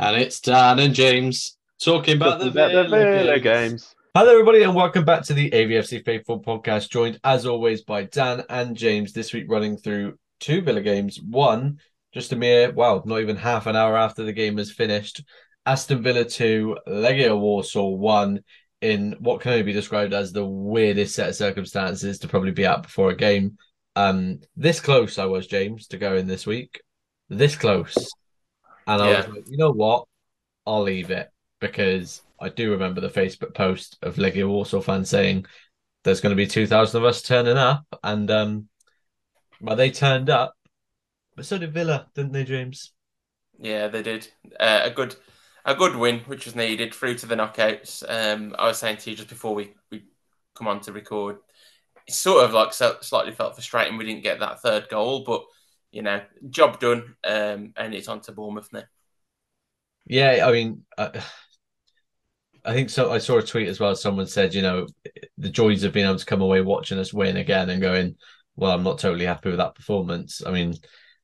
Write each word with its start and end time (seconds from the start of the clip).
And 0.00 0.16
it's 0.16 0.38
Dan 0.38 0.78
and 0.78 0.94
James 0.94 1.56
talking 1.82 2.14
about 2.14 2.38
the 2.38 2.44
the 2.44 2.50
Villa 2.52 2.88
Villa 2.88 3.40
games. 3.40 3.42
games. 3.42 3.94
Hello, 4.14 4.30
everybody, 4.30 4.62
and 4.62 4.72
welcome 4.72 5.04
back 5.04 5.24
to 5.24 5.34
the 5.34 5.50
AVFC 5.50 6.04
Faithful 6.04 6.40
podcast. 6.40 6.88
Joined 6.88 7.18
as 7.24 7.46
always 7.46 7.82
by 7.82 8.04
Dan 8.04 8.44
and 8.48 8.76
James. 8.76 9.12
This 9.12 9.32
week, 9.32 9.46
running 9.48 9.76
through 9.76 10.16
two 10.38 10.62
Villa 10.62 10.82
games. 10.82 11.20
One, 11.20 11.80
just 12.14 12.32
a 12.32 12.36
mere 12.36 12.70
well, 12.70 13.02
not 13.06 13.18
even 13.18 13.34
half 13.34 13.66
an 13.66 13.74
hour 13.74 13.96
after 13.96 14.22
the 14.22 14.32
game 14.32 14.54
was 14.54 14.70
finished. 14.70 15.24
Aston 15.66 16.00
Villa 16.00 16.24
two, 16.24 16.76
Legia 16.86 17.36
Warsaw 17.36 17.88
one. 17.88 18.44
In 18.80 19.16
what 19.18 19.40
can 19.40 19.50
only 19.50 19.64
be 19.64 19.72
described 19.72 20.14
as 20.14 20.32
the 20.32 20.46
weirdest 20.46 21.16
set 21.16 21.30
of 21.30 21.34
circumstances 21.34 22.20
to 22.20 22.28
probably 22.28 22.52
be 22.52 22.64
out 22.64 22.84
before 22.84 23.10
a 23.10 23.16
game. 23.16 23.58
Um, 23.96 24.38
this 24.56 24.78
close 24.78 25.18
I 25.18 25.24
was, 25.24 25.48
James, 25.48 25.88
to 25.88 25.98
go 25.98 26.14
in 26.14 26.28
this 26.28 26.46
week. 26.46 26.82
This 27.28 27.56
close, 27.56 28.08
and 28.88 29.02
I 29.02 29.16
was 29.18 29.28
like, 29.28 29.50
you 29.50 29.56
know 29.56 29.70
what? 29.70 30.06
I'll 30.66 30.82
leave 30.82 31.10
it 31.10 31.30
because 31.60 32.22
I 32.40 32.48
do 32.48 32.72
remember 32.72 33.00
the 33.00 33.08
Facebook 33.08 33.54
post 33.54 33.98
of 34.02 34.16
Legia 34.16 34.48
Warsaw 34.48 34.80
fans 34.80 35.10
saying 35.10 35.46
there's 36.04 36.20
going 36.20 36.30
to 36.30 36.36
be 36.36 36.46
2,000 36.46 36.98
of 36.98 37.04
us 37.04 37.22
turning 37.22 37.56
up. 37.56 37.84
And, 38.02 38.30
um, 38.30 38.68
well, 39.60 39.76
they 39.76 39.90
turned 39.90 40.30
up, 40.30 40.54
but 41.36 41.44
so 41.44 41.58
did 41.58 41.72
Villa, 41.72 42.08
didn't 42.14 42.32
they, 42.32 42.44
James? 42.44 42.92
Yeah, 43.58 43.88
they 43.88 44.02
did 44.02 44.28
uh, 44.58 44.82
a 44.84 44.90
good 44.90 45.16
a 45.64 45.74
good 45.74 45.96
win, 45.96 46.20
which 46.20 46.46
was 46.46 46.54
needed 46.56 46.94
through 46.94 47.16
to 47.16 47.26
the 47.26 47.34
knockouts. 47.34 48.02
Um, 48.08 48.54
I 48.58 48.68
was 48.68 48.78
saying 48.78 48.98
to 48.98 49.10
you 49.10 49.16
just 49.16 49.28
before 49.28 49.54
we, 49.54 49.74
we 49.90 50.04
come 50.54 50.68
on 50.68 50.80
to 50.80 50.92
record, 50.92 51.38
it's 52.06 52.16
sort 52.16 52.44
of 52.44 52.52
like 52.52 52.72
so, 52.72 52.96
slightly 53.00 53.32
felt 53.32 53.54
frustrating 53.54 53.98
we 53.98 54.06
didn't 54.06 54.22
get 54.22 54.40
that 54.40 54.62
third 54.62 54.88
goal, 54.88 55.24
but 55.24 55.44
you 55.90 56.02
know, 56.02 56.20
job 56.48 56.80
done, 56.80 57.14
um, 57.24 57.72
and 57.76 57.94
it's 57.94 58.08
on 58.08 58.20
to 58.22 58.32
Bournemouth 58.32 58.68
now. 58.72 58.84
Yeah, 60.06 60.46
I 60.46 60.52
mean, 60.52 60.84
I, 60.96 61.22
I 62.64 62.72
think 62.72 62.90
so. 62.90 63.12
I 63.12 63.18
saw 63.18 63.38
a 63.38 63.42
tweet 63.42 63.68
as 63.68 63.80
well. 63.80 63.94
Someone 63.94 64.26
said, 64.26 64.54
you 64.54 64.62
know, 64.62 64.86
the 65.36 65.50
joys 65.50 65.84
of 65.84 65.92
being 65.92 66.06
able 66.06 66.18
to 66.18 66.24
come 66.24 66.42
away 66.42 66.60
watching 66.60 66.98
us 66.98 67.12
win 67.12 67.36
again 67.36 67.70
and 67.70 67.80
going, 67.80 68.16
well, 68.56 68.72
I'm 68.72 68.82
not 68.82 68.98
totally 68.98 69.24
happy 69.24 69.50
with 69.50 69.58
that 69.58 69.74
performance. 69.74 70.42
I 70.44 70.50
mean, 70.50 70.74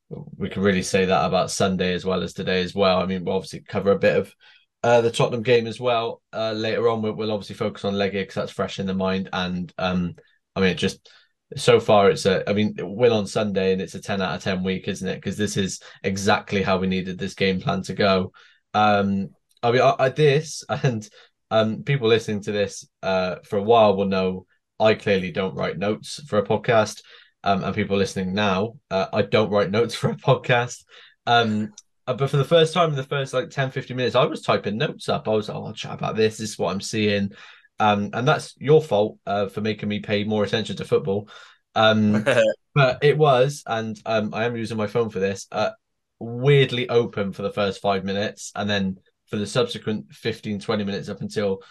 we 0.08 0.48
can 0.48 0.62
really 0.62 0.82
say 0.82 1.04
that 1.06 1.26
about 1.26 1.50
Sunday 1.50 1.94
as 1.94 2.04
well 2.04 2.22
as 2.22 2.32
today 2.32 2.62
as 2.62 2.74
well. 2.74 3.00
I 3.00 3.06
mean, 3.06 3.24
we'll 3.24 3.36
obviously 3.36 3.60
cover 3.60 3.92
a 3.92 3.98
bit 3.98 4.16
of 4.16 4.34
uh, 4.82 5.00
the 5.00 5.10
Tottenham 5.10 5.42
game 5.42 5.66
as 5.66 5.80
well 5.80 6.22
uh, 6.32 6.52
later 6.52 6.88
on. 6.88 7.02
We'll, 7.02 7.14
we'll 7.14 7.32
obviously 7.32 7.56
focus 7.56 7.84
on 7.84 7.94
Legia 7.94 8.22
because 8.22 8.34
that's 8.34 8.52
fresh 8.52 8.78
in 8.78 8.86
the 8.86 8.94
mind. 8.94 9.30
And 9.32 9.72
um, 9.78 10.14
I 10.54 10.60
mean, 10.60 10.70
it 10.70 10.78
just 10.78 11.10
so 11.56 11.80
far 11.80 12.10
it's 12.10 12.26
a. 12.26 12.48
I 12.48 12.52
mean, 12.52 12.74
win 12.78 13.12
on 13.12 13.26
Sunday 13.26 13.72
and 13.72 13.80
it's 13.80 13.94
a 13.94 14.00
ten 14.00 14.22
out 14.22 14.36
of 14.36 14.42
ten 14.42 14.62
week, 14.62 14.88
isn't 14.88 15.08
it? 15.08 15.16
Because 15.16 15.36
this 15.36 15.56
is 15.56 15.80
exactly 16.02 16.62
how 16.62 16.78
we 16.78 16.86
needed 16.86 17.18
this 17.18 17.34
game 17.34 17.60
plan 17.60 17.82
to 17.82 17.94
go. 17.94 18.32
Um, 18.72 19.30
I 19.62 19.72
mean, 19.72 19.82
I, 19.82 19.94
I 19.98 20.08
this 20.08 20.64
and 20.68 21.08
um, 21.50 21.82
people 21.82 22.08
listening 22.08 22.42
to 22.42 22.52
this 22.52 22.88
uh, 23.02 23.36
for 23.44 23.58
a 23.58 23.62
while 23.62 23.96
will 23.96 24.06
know 24.06 24.46
I 24.80 24.94
clearly 24.94 25.30
don't 25.30 25.54
write 25.54 25.78
notes 25.78 26.20
for 26.26 26.38
a 26.38 26.46
podcast. 26.46 27.02
Um, 27.44 27.62
and 27.62 27.74
people 27.74 27.98
listening 27.98 28.32
now, 28.32 28.76
uh, 28.90 29.06
I 29.12 29.22
don't 29.22 29.50
write 29.50 29.70
notes 29.70 29.94
for 29.94 30.10
a 30.10 30.16
podcast. 30.16 30.84
Um, 31.26 31.72
uh, 32.06 32.14
but 32.14 32.30
for 32.30 32.36
the 32.36 32.44
first 32.44 32.74
time 32.74 32.90
in 32.90 32.96
the 32.96 33.02
first 33.02 33.32
like 33.32 33.50
10, 33.50 33.70
15 33.70 33.96
minutes, 33.96 34.16
I 34.16 34.24
was 34.24 34.42
typing 34.42 34.78
notes 34.78 35.08
up. 35.08 35.28
I 35.28 35.32
was, 35.32 35.48
like 35.48 35.56
oh, 35.56 35.66
I'll 35.66 35.72
chat 35.72 35.94
about 35.94 36.16
this. 36.16 36.38
This 36.38 36.50
is 36.50 36.58
what 36.58 36.72
I'm 36.72 36.80
seeing. 36.80 37.32
Um, 37.80 38.10
and 38.12 38.26
that's 38.26 38.54
your 38.58 38.82
fault 38.82 39.18
uh, 39.26 39.48
for 39.48 39.60
making 39.60 39.88
me 39.88 40.00
pay 40.00 40.24
more 40.24 40.44
attention 40.44 40.76
to 40.76 40.84
football. 40.84 41.28
Um, 41.74 42.24
but 42.74 42.98
it 43.02 43.18
was, 43.18 43.62
and 43.66 44.00
um, 44.06 44.32
I 44.32 44.44
am 44.44 44.56
using 44.56 44.76
my 44.76 44.86
phone 44.86 45.10
for 45.10 45.18
this, 45.18 45.46
uh, 45.50 45.70
weirdly 46.18 46.88
open 46.88 47.32
for 47.32 47.42
the 47.42 47.52
first 47.52 47.80
five 47.80 48.04
minutes. 48.04 48.52
And 48.54 48.68
then 48.68 48.98
for 49.26 49.36
the 49.36 49.46
subsequent 49.46 50.12
15, 50.12 50.60
20 50.60 50.84
minutes 50.84 51.08
up 51.08 51.20
until 51.20 51.62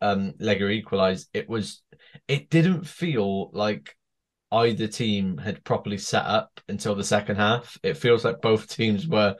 um, 0.00 0.32
Legia 0.40 0.70
equalised, 0.70 1.28
it 1.34 1.48
was, 1.48 1.82
it 2.26 2.50
didn't 2.50 2.86
feel 2.86 3.50
like 3.52 3.94
either 4.52 4.86
team 4.86 5.38
had 5.38 5.62
properly 5.64 5.98
set 5.98 6.24
up 6.24 6.60
until 6.68 6.94
the 6.94 7.04
second 7.04 7.36
half. 7.36 7.78
It 7.82 7.96
feels 7.96 8.24
like 8.24 8.40
both 8.40 8.68
teams 8.68 9.06
were 9.06 9.36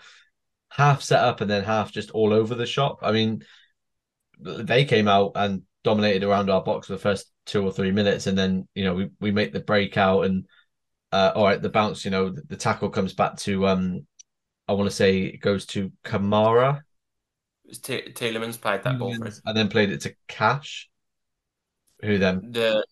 half 0.68 1.02
set 1.02 1.22
up 1.22 1.40
and 1.40 1.50
then 1.50 1.64
half 1.64 1.90
just 1.90 2.10
all 2.10 2.32
over 2.32 2.54
the 2.54 2.66
shop. 2.66 2.98
I 3.02 3.12
mean, 3.12 3.42
they 4.38 4.84
came 4.84 5.08
out 5.08 5.32
and 5.34 5.62
dominated 5.82 6.24
around 6.26 6.50
our 6.50 6.62
box 6.62 6.86
for 6.86 6.94
the 6.94 6.98
first 6.98 7.30
two 7.46 7.64
or 7.64 7.72
three 7.72 7.90
minutes, 7.90 8.26
and 8.26 8.36
then 8.36 8.68
you 8.74 8.84
know 8.84 8.94
we 8.94 9.10
we 9.20 9.30
make 9.30 9.52
the 9.52 9.60
breakout 9.60 10.24
and 10.26 10.46
uh, 11.12 11.32
all 11.34 11.44
right, 11.44 11.60
the 11.60 11.68
bounce. 11.68 12.04
You 12.04 12.10
know, 12.10 12.30
the, 12.30 12.42
the 12.48 12.56
tackle 12.56 12.90
comes 12.90 13.12
back 13.12 13.36
to 13.38 13.66
um, 13.66 14.06
I 14.68 14.72
want 14.72 14.88
to 14.88 14.94
say 14.94 15.22
it 15.22 15.40
goes 15.40 15.66
to 15.66 15.90
Kamara, 16.04 16.82
T- 17.82 18.12
Tielemans 18.12 18.60
played 18.60 18.82
that 18.82 18.98
ball 18.98 19.14
for 19.14 19.26
us. 19.26 19.40
and 19.44 19.56
then 19.56 19.68
played 19.68 19.90
it 19.90 20.00
to 20.02 20.14
Cash, 20.28 20.88
who 22.02 22.18
then 22.18 22.50
The 22.52 22.84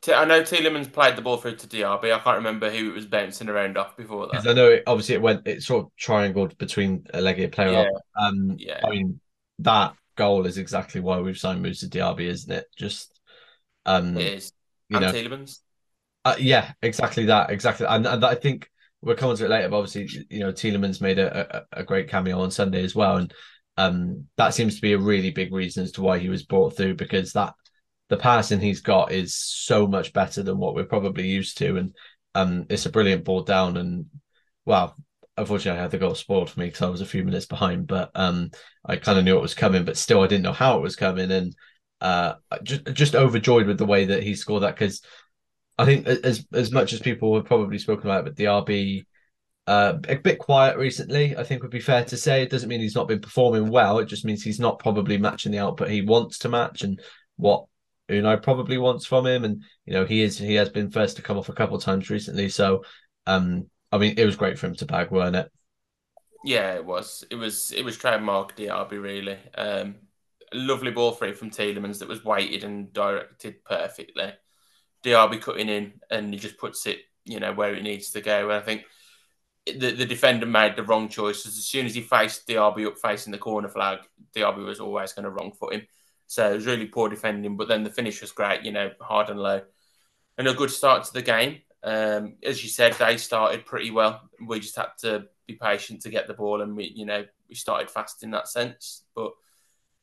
T- 0.00 0.14
I 0.14 0.24
know 0.24 0.42
Tielemans 0.42 0.90
played 0.90 1.16
the 1.16 1.22
ball 1.22 1.36
through 1.36 1.56
to 1.56 1.66
DRB. 1.66 2.12
I 2.12 2.18
can't 2.18 2.38
remember 2.38 2.70
who 2.70 2.90
it 2.90 2.94
was 2.94 3.06
bouncing 3.06 3.48
around 3.50 3.76
off 3.76 3.96
before 3.96 4.28
that. 4.28 4.46
I 4.46 4.52
know 4.54 4.70
it, 4.70 4.82
obviously 4.86 5.14
it 5.14 5.22
went 5.22 5.46
it 5.46 5.62
sort 5.62 5.84
of 5.84 5.90
triangled 5.96 6.56
between 6.56 7.06
a 7.12 7.18
Legia 7.20 7.52
player. 7.52 7.70
Yeah. 7.86 7.88
Um, 8.18 8.56
Yeah. 8.58 8.80
I 8.82 8.90
mean 8.90 9.20
that 9.58 9.94
goal 10.20 10.46
is 10.46 10.58
exactly 10.58 11.00
why 11.00 11.18
we've 11.20 11.38
signed 11.38 11.62
Moussa 11.62 11.88
Diaby, 11.88 12.26
isn't 12.26 12.52
it? 12.52 12.66
Just 12.76 13.20
um, 13.86 14.08
It 14.14 14.34
is. 14.34 14.52
you 14.88 14.98
And 14.98 15.06
know, 15.06 15.12
Tielemans. 15.12 15.60
uh, 16.24 16.36
yeah, 16.38 16.72
exactly 16.82 17.26
that, 17.26 17.50
exactly, 17.50 17.86
and, 17.88 18.06
and 18.06 18.24
I 18.24 18.34
think 18.34 18.68
we'll 19.00 19.16
come 19.16 19.30
on 19.30 19.36
to 19.36 19.46
it 19.46 19.50
later. 19.50 19.68
But 19.68 19.78
obviously, 19.78 20.26
you 20.30 20.40
know, 20.40 20.52
Tielemans 20.52 21.00
made 21.00 21.18
a, 21.18 21.58
a, 21.74 21.80
a 21.80 21.84
great 21.84 22.08
cameo 22.08 22.40
on 22.40 22.50
Sunday 22.50 22.82
as 22.84 22.94
well, 22.94 23.16
and 23.16 23.32
um, 23.76 24.26
that 24.36 24.54
seems 24.54 24.76
to 24.76 24.82
be 24.82 24.92
a 24.92 24.98
really 24.98 25.30
big 25.30 25.52
reason 25.52 25.84
as 25.84 25.92
to 25.92 26.02
why 26.02 26.18
he 26.18 26.28
was 26.28 26.42
brought 26.44 26.76
through 26.76 26.94
because 26.96 27.32
that 27.32 27.54
the 28.10 28.16
passing 28.16 28.60
he's 28.60 28.80
got 28.82 29.12
is 29.12 29.34
so 29.36 29.86
much 29.86 30.12
better 30.12 30.42
than 30.42 30.58
what 30.58 30.74
we're 30.74 30.84
probably 30.84 31.26
used 31.28 31.58
to, 31.58 31.76
and 31.76 31.94
um, 32.34 32.66
it's 32.68 32.86
a 32.86 32.90
brilliant 32.90 33.24
ball 33.24 33.42
down, 33.42 33.76
and 33.76 34.06
well, 34.66 34.94
unfortunately, 35.36 35.78
I 35.78 35.82
had 35.82 35.90
the 35.90 35.98
goal 35.98 36.14
spoiled 36.14 36.50
for 36.50 36.60
me 36.60 36.66
because 36.66 36.82
I 36.82 36.88
was 36.88 37.00
a 37.00 37.06
few 37.06 37.24
minutes 37.24 37.46
behind, 37.46 37.86
but 37.86 38.10
um, 38.14 38.50
I 38.84 38.96
kind 38.96 39.18
of 39.18 39.24
knew 39.24 39.36
it 39.36 39.42
was 39.42 39.54
coming, 39.54 39.84
but 39.84 39.96
still, 39.96 40.22
I 40.22 40.26
didn't 40.26 40.44
know 40.44 40.52
how 40.52 40.78
it 40.78 40.82
was 40.82 40.96
coming, 40.96 41.30
and 41.30 41.54
uh, 42.00 42.34
just 42.62 42.84
just 42.92 43.14
overjoyed 43.14 43.66
with 43.66 43.78
the 43.78 43.86
way 43.86 44.06
that 44.06 44.22
he 44.22 44.34
scored 44.34 44.62
that 44.62 44.74
because 44.74 45.02
I 45.78 45.84
think 45.84 46.06
as 46.06 46.46
as 46.52 46.72
much 46.72 46.92
as 46.92 47.00
people 47.00 47.34
have 47.36 47.44
probably 47.44 47.78
spoken 47.78 48.08
about 48.08 48.24
but 48.24 48.36
DRB 48.36 49.04
uh, 49.66 49.98
a 50.08 50.16
bit 50.16 50.38
quiet 50.38 50.76
recently. 50.76 51.36
I 51.36 51.44
think 51.44 51.62
would 51.62 51.70
be 51.70 51.80
fair 51.80 52.04
to 52.04 52.16
say. 52.16 52.42
It 52.42 52.50
doesn't 52.50 52.68
mean 52.68 52.80
he's 52.80 52.96
not 52.96 53.08
been 53.08 53.20
performing 53.20 53.70
well. 53.70 53.98
It 53.98 54.06
just 54.06 54.24
means 54.24 54.42
he's 54.42 54.60
not 54.60 54.78
probably 54.78 55.16
matching 55.16 55.52
the 55.52 55.58
output 55.58 55.90
he 55.90 56.02
wants 56.02 56.38
to 56.38 56.48
match 56.48 56.82
and 56.82 57.00
what 57.36 57.66
Unai 58.10 58.42
probably 58.42 58.78
wants 58.78 59.06
from 59.06 59.26
him. 59.26 59.44
And 59.44 59.62
you 59.86 59.92
know 59.92 60.04
he 60.04 60.22
is 60.22 60.36
he 60.38 60.54
has 60.54 60.70
been 60.70 60.90
first 60.90 61.16
to 61.16 61.22
come 61.22 61.38
off 61.38 61.48
a 61.48 61.54
couple 61.54 61.78
times 61.78 62.10
recently. 62.10 62.48
So 62.48 62.82
um, 63.26 63.68
I 63.92 63.98
mean 63.98 64.14
it 64.16 64.24
was 64.24 64.36
great 64.36 64.58
for 64.58 64.66
him 64.66 64.74
to 64.76 64.86
bag, 64.86 65.10
weren't 65.10 65.36
it? 65.36 65.50
Yeah, 66.42 66.74
it 66.74 66.84
was. 66.84 67.24
It 67.30 67.36
was. 67.36 67.70
It 67.72 67.84
was 67.84 67.96
trademark 67.96 68.56
DRB 68.56 68.92
really. 68.92 69.38
Um, 69.56 69.96
lovely 70.52 70.90
ball 70.90 71.12
free 71.12 71.32
from 71.32 71.50
Tielemans 71.50 71.98
that 71.98 72.08
was 72.08 72.24
weighted 72.24 72.64
and 72.64 72.92
directed 72.92 73.64
perfectly. 73.64 74.32
DRB 75.04 75.40
cutting 75.40 75.68
in 75.68 75.94
and 76.10 76.32
he 76.32 76.38
just 76.38 76.58
puts 76.58 76.86
it, 76.86 76.98
you 77.24 77.40
know, 77.40 77.52
where 77.52 77.74
it 77.74 77.82
needs 77.82 78.10
to 78.12 78.20
go. 78.20 78.50
And 78.50 78.58
I 78.58 78.60
think 78.60 78.84
the 79.66 79.92
the 79.92 80.06
defender 80.06 80.46
made 80.46 80.76
the 80.76 80.82
wrong 80.82 81.08
choices. 81.08 81.58
As 81.58 81.64
soon 81.66 81.86
as 81.86 81.94
he 81.94 82.00
faced 82.02 82.48
DRB 82.48 82.86
up 82.86 82.98
facing 82.98 83.32
the 83.32 83.38
corner 83.38 83.68
flag, 83.68 84.00
DRB 84.34 84.64
was 84.64 84.80
always 84.80 85.12
going 85.12 85.24
to 85.24 85.30
wrong 85.30 85.52
foot 85.52 85.74
him. 85.74 85.86
So 86.26 86.50
it 86.50 86.54
was 86.54 86.66
really 86.66 86.86
poor 86.86 87.08
defending. 87.08 87.56
But 87.56 87.68
then 87.68 87.82
the 87.82 87.90
finish 87.90 88.20
was 88.20 88.32
great, 88.32 88.62
you 88.64 88.72
know, 88.72 88.90
hard 89.00 89.28
and 89.30 89.38
low, 89.40 89.62
and 90.38 90.48
a 90.48 90.54
good 90.54 90.70
start 90.70 91.04
to 91.04 91.12
the 91.12 91.22
game. 91.22 91.60
Um, 91.82 92.34
as 92.42 92.62
you 92.62 92.68
said, 92.68 92.92
they 92.94 93.16
started 93.16 93.64
pretty 93.66 93.90
well. 93.90 94.20
We 94.46 94.60
just 94.60 94.76
had 94.76 94.88
to 95.00 95.26
be 95.46 95.54
patient 95.54 96.02
to 96.02 96.10
get 96.10 96.26
the 96.26 96.34
ball, 96.34 96.60
and 96.62 96.76
we, 96.76 96.92
you 96.94 97.06
know, 97.06 97.24
we 97.48 97.54
started 97.54 97.90
fast 97.90 98.22
in 98.22 98.30
that 98.32 98.48
sense. 98.48 99.04
But 99.14 99.32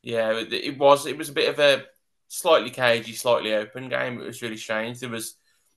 yeah, 0.01 0.31
it, 0.33 0.51
it 0.53 0.77
was 0.77 1.05
it 1.05 1.17
was 1.17 1.29
a 1.29 1.33
bit 1.33 1.49
of 1.49 1.59
a 1.59 1.83
slightly 2.27 2.69
cagey, 2.71 3.13
slightly 3.13 3.53
open 3.53 3.89
game. 3.89 4.19
It 4.19 4.25
was 4.25 4.41
really 4.41 4.57
strange. 4.57 4.99
There 4.99 5.09
was, 5.09 5.35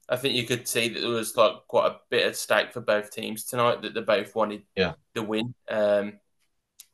I 0.09 0.17
think, 0.17 0.35
you 0.35 0.45
could 0.45 0.67
see 0.67 0.89
that 0.89 1.01
there 1.01 1.11
was 1.11 1.37
like 1.37 1.53
quite 1.69 1.93
a 1.93 1.97
bit 2.11 2.27
at 2.27 2.37
stake 2.37 2.73
for 2.73 2.81
both 2.81 3.11
teams 3.13 3.45
tonight. 3.45 3.83
That 3.83 3.95
they 3.95 4.01
both 4.01 4.35
wanted 4.35 4.63
Yeah. 4.77 4.95
the 5.15 5.23
win. 5.23 5.55
Um, 5.69 6.19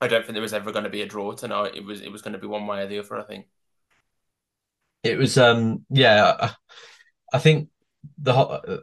I 0.01 0.09
don't 0.09 0.23
think 0.23 0.35
there 0.35 0.43
was 0.43 0.53
ever 0.53 0.73
going 0.73 0.85
to 0.85 0.91
be 0.91 1.03
a 1.03 1.07
draw 1.07 1.33
tonight. 1.33 1.77
It 1.77 1.85
was 1.85 2.01
it 2.03 2.11
was 2.13 2.23
going 2.23 2.35
to 2.35 2.39
be 2.41 2.47
one 2.49 2.67
way 2.67 2.83
or 2.83 2.87
the 2.87 2.99
other. 2.99 3.17
I 3.17 3.23
think. 3.23 3.47
It 5.05 5.17
was 5.17 5.39
um 5.39 5.87
yeah. 5.91 6.37
I- 6.41 6.55
I 7.33 7.39
think 7.41 7.71
the 8.19 8.33
ho- 8.33 8.81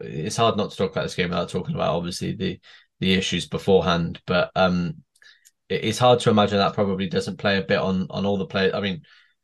it's 0.00 0.36
hard 0.36 0.56
not 0.56 0.70
to 0.70 0.76
talk 0.76 0.92
about 0.92 1.02
this 1.04 1.14
game 1.14 1.30
without 1.30 1.48
talking 1.50 1.74
about 1.74 1.94
obviously 1.96 2.34
the 2.34 2.60
the 3.00 3.14
issues 3.14 3.46
beforehand, 3.46 4.20
but 4.26 4.50
um 4.56 4.96
it- 5.68 5.84
it's 5.84 5.98
hard 5.98 6.20
to 6.20 6.30
imagine 6.30 6.58
that 6.58 6.74
probably 6.74 7.08
doesn't 7.08 7.38
play 7.38 7.58
a 7.58 7.62
bit 7.62 7.78
on 7.78 8.06
on 8.10 8.26
all 8.26 8.38
the 8.38 8.46
players. 8.46 8.74
I 8.74 8.80
mean, 8.80 9.02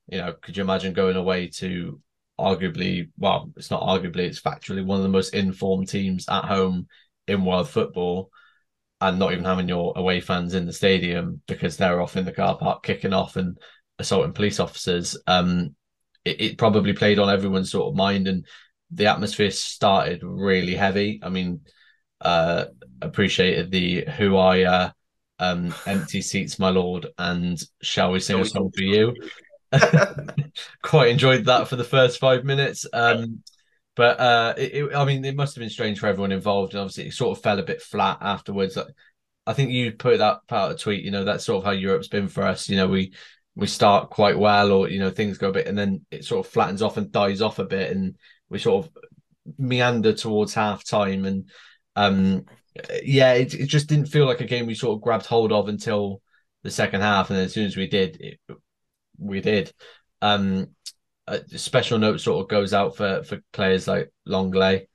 you 0.09 0.19
know, 0.19 0.35
could 0.43 0.57
you 0.57 0.63
imagine 0.63 0.93
going 0.95 1.17
away 1.17 1.49
to 1.59 2.01
arguably, 2.39 3.11
well, 3.19 3.53
it's 3.57 3.71
not 3.71 3.83
arguably, 3.83 4.21
it's 4.21 4.41
factually 4.41 4.85
one 4.85 4.99
of 4.99 5.03
the 5.05 5.09
most 5.09 5.35
informed 5.35 5.89
teams 5.89 6.27
at 6.29 6.45
home 6.45 6.89
in 7.29 7.45
world 7.45 7.69
football, 7.69 8.31
and 9.01 9.19
not 9.19 9.33
even 9.33 9.45
having 9.45 9.69
your 9.69 9.93
away 9.97 10.21
fans 10.21 10.55
in 10.55 10.67
the 10.67 10.73
stadium 10.73 11.41
because 11.47 11.77
they're 11.77 12.01
off 12.01 12.17
in 12.17 12.25
the 12.25 12.33
car 12.33 12.57
park 12.57 12.83
kicking 12.83 13.13
off 13.13 13.37
and 13.37 13.59
assaulting 13.99 14.33
police 14.33 14.61
officers. 14.61 15.17
Um, 15.27 15.75
it, 16.25 16.41
it 16.41 16.59
probably 16.59 16.93
played 16.93 17.19
on 17.19 17.31
everyone's 17.31 17.71
sort 17.71 17.89
of 17.89 17.97
mind, 17.97 18.29
and 18.29 18.47
the 18.95 19.07
atmosphere 19.07 19.51
started 19.51 20.21
really 20.23 20.75
heavy. 20.75 21.21
I 21.23 21.29
mean, 21.29 21.61
uh, 22.21 22.67
appreciated 23.03 23.71
the 23.71 24.05
who 24.17 24.37
I 24.37 24.63
uh, 24.63 24.91
um, 25.39 25.75
empty 25.87 26.23
seats, 26.23 26.59
my 26.59 26.71
lord, 26.71 27.07
and 27.19 27.61
shall 27.83 28.13
we 28.13 28.21
sing 28.21 28.41
a 28.41 28.45
song 28.45 28.71
for 28.75 28.83
you? 28.83 29.15
Quite 30.83 31.11
enjoyed 31.11 31.45
that 31.47 31.69
for 31.69 31.77
the 31.77 31.85
first 31.85 32.19
five 32.19 32.45
minutes. 32.45 32.87
Um, 32.93 33.43
but 33.97 34.19
uh, 34.19 34.55
it, 34.57 34.75
it, 34.75 34.95
I 34.95 35.05
mean, 35.05 35.25
it 35.25 35.37
must 35.37 35.55
have 35.55 35.61
been 35.61 35.71
strange 35.71 35.99
for 35.99 36.07
everyone 36.07 36.33
involved, 36.33 36.73
and 36.73 36.81
obviously, 36.81 37.07
it 37.07 37.13
sort 37.13 37.37
of 37.37 37.43
fell 37.43 37.59
a 37.59 37.65
bit 37.65 37.83
flat 37.83 38.19
afterwards. 38.21 38.79
I 39.47 39.53
think 39.53 39.71
you 39.71 39.93
put 39.93 40.19
that 40.19 40.47
part 40.49 40.71
of 40.71 40.77
a 40.77 40.81
tweet. 40.81 41.05
You 41.05 41.11
know, 41.11 41.25
that's 41.25 41.45
sort 41.45 41.59
of 41.59 41.65
how 41.65 41.73
Europe's 41.73 42.09
been 42.09 42.29
for 42.29 42.45
us. 42.45 42.69
You 42.69 42.77
know, 42.77 42.89
we 42.89 43.13
we 43.55 43.67
start 43.67 44.11
quite 44.11 44.39
well, 44.39 44.73
or 44.73 44.89
you 44.89 44.99
know, 44.99 45.11
things 45.11 45.39
go 45.39 45.51
a 45.51 45.53
bit, 45.53 45.67
and 45.67 45.79
then 45.79 46.05
it 46.11 46.25
sort 46.25 46.45
of 46.45 46.53
flattens 46.53 46.83
off 46.83 46.97
and 46.97 47.13
dies 47.13 47.41
off 47.41 47.59
a 47.59 47.65
bit, 47.65 47.93
and 47.93 48.17
we 48.55 48.61
sort 48.61 48.87
of 48.87 48.93
meander 49.59 50.15
towards 50.15 50.55
half 50.55 50.85
time. 50.85 51.27
And 51.27 51.51
um, 51.97 52.47
yeah, 53.03 53.35
it, 53.35 53.53
it 53.53 53.67
just 53.67 53.89
didn't 53.89 54.07
feel 54.07 54.25
like 54.25 54.41
a 54.41 54.47
game 54.47 54.67
we 54.67 54.75
sort 54.75 54.97
of 54.97 55.03
grabbed 55.03 55.27
hold 55.27 55.53
of 55.53 55.69
until 55.69 56.23
the 56.63 56.71
second 56.71 57.03
half, 57.03 57.29
and 57.29 57.37
then 57.37 57.45
as 57.45 57.53
soon 57.53 57.67
as 57.67 57.77
we 57.77 57.87
did, 57.87 58.17
it, 58.21 58.41
we 59.19 59.41
did. 59.41 59.73
Um, 60.23 60.69
a 61.27 61.41
special 61.59 61.99
note 61.99 62.21
sort 62.21 62.43
of 62.43 62.49
goes 62.49 62.73
out 62.73 62.97
for 62.97 63.23
for 63.25 63.41
players 63.53 63.87
like 63.87 64.11
Lenglet. 64.27 64.87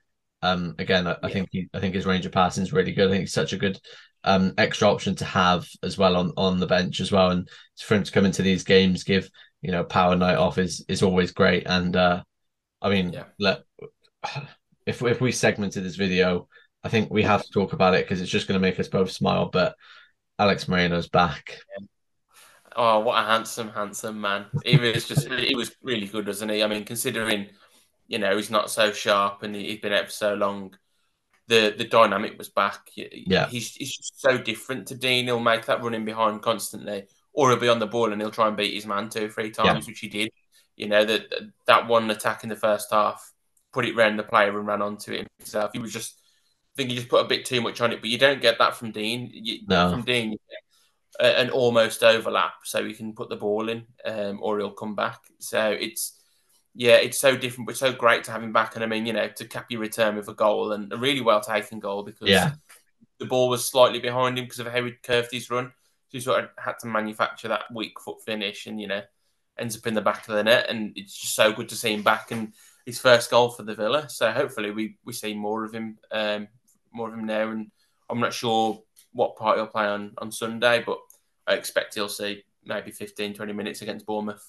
Um, 0.42 0.76
again, 0.80 1.06
I, 1.06 1.12
yeah. 1.12 1.18
I, 1.24 1.32
think 1.32 1.50
he, 1.52 1.70
I 1.74 1.80
think 1.80 1.96
his 1.96 2.06
range 2.06 2.26
of 2.26 2.32
passing 2.32 2.64
is 2.64 2.74
really 2.74 2.94
good. 2.94 3.08
I 3.08 3.12
think 3.12 3.22
he's 3.22 3.34
such 3.34 3.54
a 3.54 3.58
good 3.58 3.80
um 4.26 4.54
extra 4.58 4.90
option 4.90 5.16
to 5.16 5.26
have 5.26 5.66
as 5.82 5.98
well 5.98 6.18
on 6.18 6.34
on 6.38 6.60
the 6.60 6.68
bench 6.68 7.00
as 7.02 7.12
well, 7.12 7.32
and 7.32 7.48
for 7.78 7.96
him 7.96 8.04
to 8.04 8.12
come 8.12 8.26
into 8.26 8.42
these 8.42 8.64
games, 8.64 9.04
give 9.04 9.30
you 9.62 9.72
know 9.72 9.84
power 9.84 10.16
night 10.16 10.38
off 10.38 10.58
is 10.58 10.84
is 10.88 11.04
always 11.04 11.32
great. 11.32 11.68
And 11.68 11.96
uh, 11.96 12.24
I 12.82 12.90
mean, 12.90 13.14
yeah. 13.14 13.26
let 13.40 13.64
if 14.86 15.02
if 15.02 15.22
we 15.22 15.32
segmented 15.32 15.84
this 15.84 15.96
video, 15.96 16.48
I 16.84 16.90
think 16.90 17.12
we 17.12 17.24
have 17.24 17.44
to 17.44 17.52
talk 17.52 17.74
about 17.74 17.94
it 17.94 18.06
because 18.06 18.22
it's 18.22 18.32
just 18.32 18.48
going 18.48 18.60
to 18.60 18.68
make 18.68 18.80
us 18.80 18.88
both 18.88 19.12
smile. 19.12 19.50
But 19.52 19.76
Alex 20.38 20.68
Moreno's 20.68 21.08
back. 21.08 21.58
Yeah. 21.80 21.86
Oh, 22.76 23.00
what 23.00 23.22
a 23.22 23.28
handsome, 23.28 23.70
handsome 23.70 24.22
man! 24.22 24.46
He 24.64 24.78
was 24.78 25.08
just, 25.08 25.28
he 25.32 25.56
was 25.56 25.76
really 25.82 26.08
good, 26.08 26.28
wasn't 26.28 26.52
he? 26.52 26.64
I 26.64 26.68
mean, 26.68 26.86
considering, 26.86 27.48
you 28.08 28.20
know, 28.20 28.36
he's 28.36 28.52
not 28.52 28.72
so 28.72 28.92
sharp 28.92 29.44
and 29.44 29.56
he's 29.56 29.80
been 29.80 29.94
out 29.94 30.06
for 30.06 30.12
so 30.12 30.34
long, 30.36 30.76
the 31.48 31.74
the 31.78 31.84
dynamic 31.84 32.38
was 32.38 32.50
back. 32.50 32.90
Yeah, 32.96 33.48
he's 33.48 33.74
he's 33.74 33.98
just 33.98 34.22
so 34.22 34.38
different 34.38 34.88
to 34.88 34.96
Dean. 34.96 35.26
He'll 35.26 35.40
make 35.40 35.66
that 35.66 35.84
running 35.84 36.06
behind 36.06 36.42
constantly, 36.42 37.08
or 37.34 37.50
he'll 37.50 37.60
be 37.60 37.68
on 37.68 37.80
the 37.80 37.88
ball 37.88 38.14
and 38.14 38.22
he'll 38.22 38.32
try 38.32 38.48
and 38.48 38.56
beat 38.56 38.74
his 38.74 38.86
man 38.86 39.10
two, 39.10 39.30
three 39.30 39.52
times, 39.52 39.86
yeah. 39.86 39.92
which 39.92 40.00
he 40.00 40.08
did. 40.08 40.30
You 40.80 40.88
know 40.88 41.04
that 41.06 41.28
that 41.68 41.88
one 41.88 42.10
attack 42.10 42.44
in 42.44 42.50
the 42.50 42.56
first 42.56 42.88
half, 42.92 43.34
put 43.74 43.86
it 43.86 43.96
round 43.96 44.18
the 44.18 44.24
player 44.24 44.58
and 44.58 44.66
ran 44.66 44.82
onto 44.82 45.12
it 45.12 45.28
himself. 45.38 45.72
He 45.74 45.80
was 45.80 45.94
just, 45.94 46.16
I 46.74 46.76
think 46.78 46.90
he 46.90 46.96
just 46.96 47.10
put 47.10 47.26
a 47.26 47.28
bit 47.28 47.46
too 47.46 47.62
much 47.62 47.82
on 47.82 47.92
it, 47.92 48.00
but 48.02 48.10
you 48.10 48.18
don't 48.18 48.42
get 48.42 48.58
that 48.60 48.76
from 48.76 48.92
Dean. 48.92 49.30
You, 49.32 49.60
no. 49.68 49.92
From 49.92 50.04
Dean, 50.04 50.38
an 51.20 51.50
almost 51.50 52.02
overlap, 52.02 52.54
so 52.64 52.84
he 52.86 52.94
can 52.94 53.14
put 53.14 53.30
the 53.30 53.36
ball 53.36 53.68
in, 53.68 53.86
um, 54.06 54.40
or 54.42 54.58
he'll 54.58 54.72
come 54.72 54.96
back. 54.96 55.20
So 55.40 55.70
it's 55.72 56.18
yeah, 56.74 56.96
it's 56.96 57.18
so 57.18 57.36
different, 57.36 57.68
but 57.68 57.76
so 57.76 57.92
great 57.92 58.24
to 58.24 58.32
have 58.32 58.42
him 58.42 58.54
back. 58.54 58.76
And 58.76 58.84
I 58.84 58.88
mean, 58.88 59.06
you 59.06 59.12
know, 59.12 59.28
to 59.28 59.46
cap 59.46 59.66
your 59.70 59.82
return 59.82 60.16
with 60.16 60.30
a 60.30 60.34
goal 60.34 60.72
and 60.72 60.94
a 60.94 60.98
really 60.98 61.22
well 61.22 61.42
taken 61.42 61.80
goal 61.80 62.04
because 62.04 62.30
yeah. 62.30 62.54
the 63.20 63.26
ball 63.26 63.50
was 63.50 63.66
slightly 63.66 64.00
behind 64.00 64.38
him 64.38 64.46
because 64.46 64.60
of 64.60 64.68
how 64.68 64.86
he 64.86 64.92
curved 65.04 65.32
his 65.32 65.50
run. 65.50 65.74
So 66.08 66.18
he 66.18 66.20
sort 66.22 66.44
of 66.46 66.50
had 66.58 66.80
to 66.80 66.88
manufacture 66.88 67.50
that 67.50 67.66
weak 67.74 68.00
foot 68.00 68.24
finish, 68.24 68.66
and 68.66 68.80
you 68.80 68.88
know, 68.88 69.02
ends 69.60 69.78
up 69.78 69.88
in 69.88 69.94
the 69.94 70.02
back 70.02 70.28
of 70.28 70.36
the 70.36 70.44
net. 70.44 70.68
And 70.70 70.94
it's 70.96 71.18
just 71.18 71.36
so 71.36 71.52
good 71.52 71.70
to 71.70 71.76
see 71.76 71.94
him 71.94 72.04
back 72.04 72.32
and 72.32 72.54
his 72.86 73.00
first 73.00 73.30
goal 73.30 73.50
for 73.50 73.64
the 73.64 73.76
Villa. 73.76 74.10
So 74.10 74.32
hopefully 74.32 74.72
we 74.72 74.98
we 75.06 75.14
see 75.14 75.34
more 75.34 75.64
of 75.64 75.74
him, 75.74 75.98
um, 76.12 76.48
more 76.92 77.10
of 77.10 77.14
him 77.14 77.26
now. 77.26 77.50
And 77.50 77.72
I'm 78.10 78.20
not 78.20 78.34
sure 78.34 78.82
what 79.12 79.36
part 79.36 79.58
he'll 79.58 79.68
play 79.68 79.86
on 79.86 80.14
on 80.18 80.32
Sunday, 80.32 80.84
but 80.86 80.98
I 81.48 81.54
expect 81.54 81.96
he'll 81.96 82.10
see 82.10 82.44
maybe 82.66 82.92
15, 82.92 83.34
20 83.34 83.54
minutes 83.54 83.82
against 83.82 84.06
Bournemouth. 84.06 84.46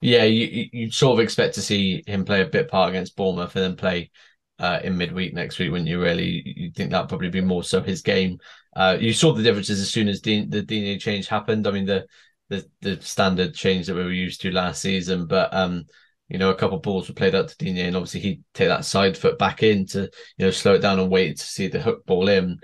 Yeah, 0.00 0.24
you 0.24 0.68
you 0.72 0.90
sort 0.90 1.18
of 1.18 1.24
expect 1.24 1.54
to 1.54 1.62
see 1.62 2.04
him 2.06 2.24
play 2.24 2.42
a 2.42 2.46
bit 2.46 2.68
part 2.68 2.90
against 2.90 3.16
Bournemouth 3.16 3.54
and 3.56 3.64
then 3.64 3.76
play 3.76 4.10
uh, 4.58 4.80
in 4.82 4.96
midweek 4.96 5.34
next 5.34 5.58
week, 5.58 5.70
wouldn't 5.70 5.88
you? 5.88 6.00
Really, 6.00 6.42
you 6.56 6.70
think 6.70 6.90
that'd 6.90 7.08
probably 7.08 7.30
be 7.30 7.40
more 7.40 7.64
so 7.64 7.80
his 7.80 8.02
game. 8.02 8.38
Uh, 8.76 8.96
you 9.00 9.12
saw 9.12 9.32
the 9.32 9.42
differences 9.42 9.80
as 9.80 9.90
soon 9.90 10.08
as 10.08 10.20
the 10.20 10.46
DNA 10.46 11.00
change 11.00 11.26
happened. 11.26 11.66
I 11.66 11.72
mean, 11.72 11.86
the 11.86 12.06
the 12.48 12.68
the 12.80 13.00
standard 13.00 13.54
change 13.54 13.86
that 13.86 13.94
we 13.94 14.04
were 14.04 14.12
used 14.12 14.40
to 14.42 14.50
last 14.50 14.82
season, 14.82 15.26
but 15.26 15.52
um, 15.52 15.84
you 16.28 16.38
know, 16.38 16.50
a 16.50 16.54
couple 16.54 16.76
of 16.76 16.82
balls 16.82 17.08
were 17.08 17.14
played 17.14 17.34
out 17.34 17.48
to 17.48 17.56
Digne, 17.56 17.80
and 17.80 17.96
obviously 17.96 18.20
he'd 18.20 18.44
take 18.54 18.68
that 18.68 18.84
side 18.84 19.16
foot 19.16 19.38
back 19.38 19.62
in 19.62 19.86
to 19.86 20.02
you 20.36 20.44
know 20.44 20.50
slow 20.50 20.74
it 20.74 20.80
down 20.80 20.98
and 21.00 21.10
wait 21.10 21.38
to 21.38 21.44
see 21.44 21.68
the 21.68 21.80
hook 21.80 22.04
ball 22.06 22.28
in. 22.28 22.58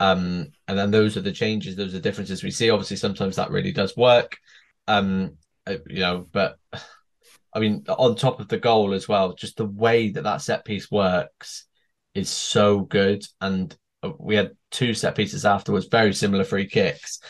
Um, 0.00 0.46
and 0.68 0.78
then 0.78 0.90
those 0.92 1.16
are 1.16 1.22
the 1.22 1.32
changes, 1.32 1.74
those 1.74 1.88
are 1.88 1.98
the 1.98 2.00
differences 2.00 2.44
we 2.44 2.52
see. 2.52 2.70
Obviously, 2.70 2.96
sometimes 2.96 3.36
that 3.36 3.50
really 3.50 3.72
does 3.72 3.96
work. 3.96 4.38
Um, 4.86 5.36
uh, 5.66 5.76
you 5.88 6.00
know, 6.00 6.26
but 6.30 6.58
I 7.52 7.60
mean, 7.60 7.84
on 7.88 8.14
top 8.14 8.40
of 8.40 8.48
the 8.48 8.58
goal 8.58 8.92
as 8.92 9.08
well, 9.08 9.34
just 9.34 9.56
the 9.56 9.64
way 9.64 10.10
that 10.10 10.22
that 10.22 10.42
set 10.42 10.64
piece 10.64 10.90
works 10.90 11.66
is 12.14 12.28
so 12.28 12.80
good. 12.80 13.24
And 13.40 13.76
uh, 14.02 14.12
we 14.18 14.36
had 14.36 14.52
two 14.70 14.94
set 14.94 15.16
pieces 15.16 15.44
afterwards, 15.44 15.86
very 15.86 16.12
similar 16.12 16.44
free 16.44 16.68
kicks, 16.68 17.20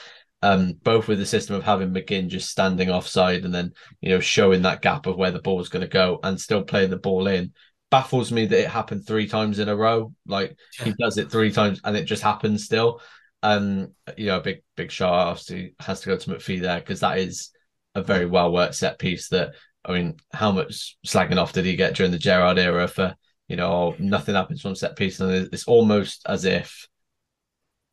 um, 0.43 0.75
both 0.83 1.09
with 1.09 1.19
the 1.19 1.27
system 1.27 1.57
of 1.57 1.65
having 1.65 1.93
McGinn 1.93 2.29
just 2.29 2.49
standing 2.49 2.91
offside 2.91 3.45
and 3.45 3.55
then 3.55 3.73
you 4.01 4.11
know 4.11 4.21
showing 4.21 4.63
that 4.63 4.83
gap 4.83 5.07
of 5.07 5.17
where 5.17 5.31
the 5.31 5.43
ball 5.43 5.61
is 5.61 5.69
going 5.69 5.83
to 5.83 5.89
go 5.89 6.21
and 6.23 6.41
still 6.41 6.63
playing 6.63 6.91
the 6.91 6.97
ball 6.97 7.27
in 7.27 7.53
baffles 7.91 8.31
me 8.31 8.47
that 8.47 8.61
it 8.61 8.69
happened 8.69 9.07
three 9.07 9.27
times 9.27 9.59
in 9.59 9.69
a 9.69 9.77
row. 9.77 10.13
Like 10.27 10.57
yeah. 10.79 10.87
he 10.87 10.95
does 10.99 11.19
it 11.19 11.31
three 11.31 11.53
times 11.53 11.81
and 11.85 11.97
it 11.97 12.05
just 12.05 12.23
happens 12.23 12.65
still. 12.65 13.01
Um, 13.43 13.95
you 14.17 14.27
know, 14.27 14.39
a 14.39 14.43
big 14.43 14.63
big 14.77 14.91
shout 14.91 15.13
obviously 15.13 15.75
has 15.81 16.01
to 16.01 16.09
go 16.09 16.17
to 16.17 16.31
MacPhee 16.31 16.61
there 16.61 16.81
because 16.81 17.01
that 17.01 17.19
is 17.19 17.51
a 17.95 18.03
very 18.03 18.27
well 18.27 18.53
worked 18.53 18.75
set 18.75 18.99
piece. 18.99 19.29
That 19.29 19.55
I 19.85 19.93
mean, 19.93 20.17
how 20.33 20.53
much 20.53 20.97
slagging 21.07 21.39
off 21.39 21.53
did 21.53 21.65
he 21.65 21.77
get 21.77 21.95
during 21.95 22.13
the 22.13 22.19
Gerrard 22.19 22.59
era 22.59 22.89
for 22.89 23.15
you 23.47 23.57
know 23.57 23.95
nothing 23.99 24.35
happens 24.35 24.61
from 24.61 24.75
set 24.75 24.97
piece, 24.97 25.21
and 25.21 25.49
it's 25.53 25.69
almost 25.69 26.23
as 26.27 26.45
if 26.45 26.89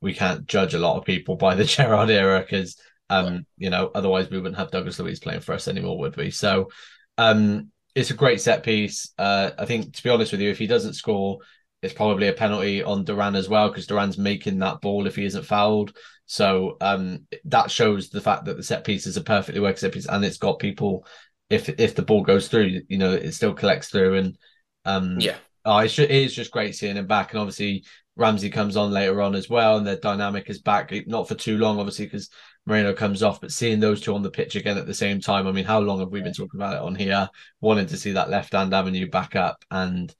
we 0.05 0.13
can't 0.13 0.45
judge 0.45 0.75
a 0.75 0.79
lot 0.79 0.97
of 0.97 1.03
people 1.03 1.35
by 1.35 1.55
the 1.55 1.63
Gerrard 1.75 2.11
era 2.11 2.39
because 2.39 2.77
um, 3.09 3.45
you 3.57 3.71
know 3.71 3.89
otherwise 3.95 4.29
we 4.29 4.37
wouldn't 4.37 4.57
have 4.57 4.69
Douglas 4.69 4.99
Luiz 4.99 5.19
playing 5.19 5.41
for 5.41 5.53
us 5.53 5.67
anymore, 5.67 5.97
would 5.97 6.15
we? 6.15 6.29
So 6.29 6.69
um, 7.17 7.71
it's 7.95 8.11
a 8.11 8.15
great 8.15 8.39
set 8.39 8.61
piece. 8.61 9.11
Uh, 9.17 9.49
I 9.57 9.65
think, 9.65 9.95
to 9.95 10.03
be 10.03 10.11
honest 10.11 10.31
with 10.31 10.41
you, 10.41 10.51
if 10.51 10.59
he 10.59 10.67
doesn't 10.67 10.93
score, 10.93 11.39
it's 11.81 11.93
probably 11.93 12.27
a 12.27 12.33
penalty 12.33 12.83
on 12.83 13.03
Duran 13.03 13.35
as 13.35 13.49
well 13.49 13.69
because 13.69 13.87
Duran's 13.87 14.19
making 14.19 14.59
that 14.59 14.79
ball 14.79 15.07
if 15.07 15.15
he 15.15 15.25
isn't 15.25 15.45
fouled. 15.45 15.97
So 16.27 16.77
um, 16.81 17.25
that 17.45 17.71
shows 17.71 18.09
the 18.09 18.21
fact 18.21 18.45
that 18.45 18.57
the 18.57 18.63
set 18.63 18.83
piece 18.83 19.07
is 19.07 19.17
a 19.17 19.21
perfectly 19.21 19.59
worked 19.59 19.79
set 19.79 19.91
piece 19.91 20.07
and 20.07 20.23
it's 20.23 20.37
got 20.37 20.59
people. 20.59 21.07
If 21.49 21.67
if 21.79 21.95
the 21.95 22.03
ball 22.03 22.21
goes 22.21 22.47
through, 22.47 22.81
you 22.89 22.99
know, 22.99 23.11
it 23.11 23.31
still 23.31 23.53
collects 23.53 23.89
through 23.89 24.17
and 24.17 24.37
um, 24.85 25.19
yeah. 25.19 25.37
Oh, 25.67 25.79
it's 25.79 25.95
just, 25.95 26.11
it 26.11 26.15
is 26.15 26.35
just 26.35 26.51
great 26.51 26.75
seeing 26.75 26.95
him 26.95 27.07
back, 27.07 27.31
and 27.31 27.39
obviously 27.39 27.85
Ramsey 28.17 28.49
comes 28.49 28.77
on 28.77 28.91
later 28.91 29.21
on 29.21 29.35
as 29.35 29.49
well, 29.49 29.77
and 29.77 29.85
their 29.85 29.97
dynamic 29.97 30.49
is 30.49 30.61
back. 30.61 30.93
Not 31.07 31.27
for 31.27 31.35
too 31.35 31.57
long, 31.57 31.79
obviously, 31.79 32.05
because 32.05 32.29
Moreno 32.65 32.93
comes 32.93 33.21
off, 33.21 33.41
but 33.41 33.51
seeing 33.51 33.79
those 33.79 34.01
two 34.01 34.15
on 34.15 34.21
the 34.21 34.31
pitch 34.31 34.55
again 34.55 34.77
at 34.77 34.85
the 34.85 34.93
same 34.93 35.19
time, 35.19 35.47
I 35.47 35.51
mean, 35.51 35.65
how 35.65 35.79
long 35.79 35.99
have 35.99 36.09
we 36.09 36.21
been 36.21 36.33
talking 36.33 36.59
about 36.59 36.75
it 36.75 36.81
on 36.81 36.95
here? 36.95 37.29
Wanted 37.61 37.89
to 37.89 37.97
see 37.97 38.13
that 38.13 38.29
left 38.29 38.53
hand 38.53 38.73
avenue 38.73 39.09
back 39.09 39.35
up, 39.35 39.63
and 39.69 40.13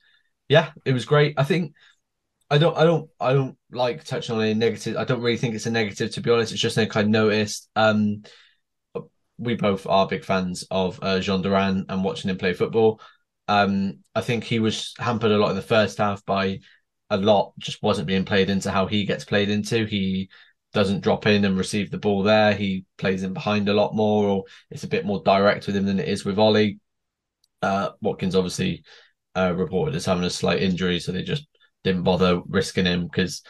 yeah, 0.49 0.71
it 0.83 0.93
was 0.93 1.05
great. 1.05 1.35
I 1.37 1.43
think 1.43 1.73
I 2.49 2.57
don't, 2.57 2.77
I 2.77 2.83
don't, 2.83 3.09
I 3.19 3.33
don't 3.33 3.57
like 3.71 4.03
touching 4.03 4.35
on 4.35 4.41
any 4.41 4.53
negative. 4.53 4.97
I 4.97 5.05
don't 5.05 5.21
really 5.21 5.37
think 5.37 5.55
it's 5.55 5.65
a 5.65 5.71
negative, 5.71 6.11
to 6.11 6.21
be 6.21 6.31
honest. 6.31 6.51
It's 6.51 6.61
just 6.61 6.75
something 6.75 6.91
I 6.95 7.03
noticed. 7.03 7.69
Um, 7.75 8.23
we 9.37 9.55
both 9.55 9.87
are 9.87 10.07
big 10.07 10.23
fans 10.23 10.65
of 10.71 10.99
uh, 11.01 11.19
Jhon 11.19 11.43
Duran 11.43 11.85
and 11.89 12.03
watching 12.03 12.29
him 12.29 12.37
play 12.37 12.53
football. 12.53 13.01
Um, 13.47 13.99
I 14.13 14.21
think 14.21 14.43
he 14.43 14.59
was 14.59 14.93
hampered 14.97 15.31
a 15.31 15.37
lot 15.37 15.49
in 15.49 15.55
the 15.55 15.61
first 15.61 15.97
half 15.97 16.25
by 16.25 16.59
a 17.09 17.17
lot 17.17 17.53
just 17.59 17.81
wasn't 17.83 18.07
being 18.07 18.25
played 18.25 18.49
into 18.49 18.71
how 18.71 18.87
he 18.87 19.05
gets 19.05 19.25
played 19.25 19.49
into. 19.49 19.85
He 19.85 20.29
doesn't 20.73 21.01
drop 21.01 21.25
in 21.25 21.45
and 21.45 21.57
receive 21.57 21.91
the 21.91 21.97
ball 21.97 22.23
there. 22.23 22.53
He 22.53 22.85
plays 22.97 23.23
in 23.23 23.33
behind 23.33 23.69
a 23.69 23.73
lot 23.73 23.95
more, 23.95 24.27
or 24.27 24.43
it's 24.69 24.83
a 24.83 24.89
bit 24.89 25.05
more 25.05 25.21
direct 25.23 25.67
with 25.67 25.75
him 25.75 25.85
than 25.85 25.99
it 25.99 26.09
is 26.09 26.25
with 26.25 26.39
Ollie. 26.39 26.79
Uh, 27.61 27.91
Watkins 28.01 28.35
obviously 28.35 28.83
uh, 29.35 29.53
reported 29.55 29.95
as 29.95 30.05
having 30.05 30.23
a 30.23 30.29
slight 30.29 30.61
injury, 30.61 30.99
so 30.99 31.11
they 31.11 31.23
just 31.23 31.47
didn't 31.83 32.03
bother 32.03 32.41
risking 32.47 32.85
him 32.85 33.03
because 33.03 33.43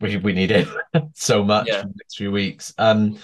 we 0.00 0.16
we 0.18 0.32
need 0.32 0.50
him 0.50 0.68
so 1.14 1.42
much 1.42 1.66
yeah. 1.68 1.80
for 1.80 1.88
the 1.88 1.94
next 1.96 2.16
few 2.16 2.30
weeks. 2.30 2.72
Um, 2.78 3.18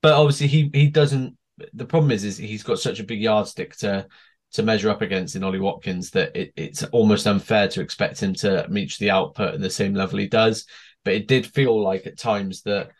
but 0.00 0.14
obviously 0.14 0.46
he 0.46 0.70
he 0.72 0.88
doesn't. 0.88 1.36
The 1.72 1.86
problem 1.86 2.10
is 2.10 2.24
is 2.24 2.36
he's 2.36 2.62
got 2.62 2.78
such 2.78 3.00
a 3.00 3.04
big 3.04 3.20
yardstick 3.20 3.76
to 3.78 4.06
to 4.54 4.62
measure 4.62 4.90
up 4.90 5.02
against 5.02 5.36
in 5.36 5.44
Ollie 5.44 5.60
Watkins 5.60 6.10
that 6.10 6.34
it, 6.34 6.52
it's 6.56 6.82
almost 6.84 7.26
unfair 7.26 7.68
to 7.68 7.80
expect 7.80 8.22
him 8.22 8.34
to 8.34 8.66
reach 8.70 8.98
the 8.98 9.10
output 9.10 9.54
at 9.54 9.60
the 9.60 9.70
same 9.70 9.94
level 9.94 10.18
he 10.18 10.28
does 10.28 10.66
but 11.04 11.14
it 11.14 11.28
did 11.28 11.46
feel 11.46 11.80
like 11.80 12.06
at 12.06 12.18
times 12.18 12.62
that 12.62 12.90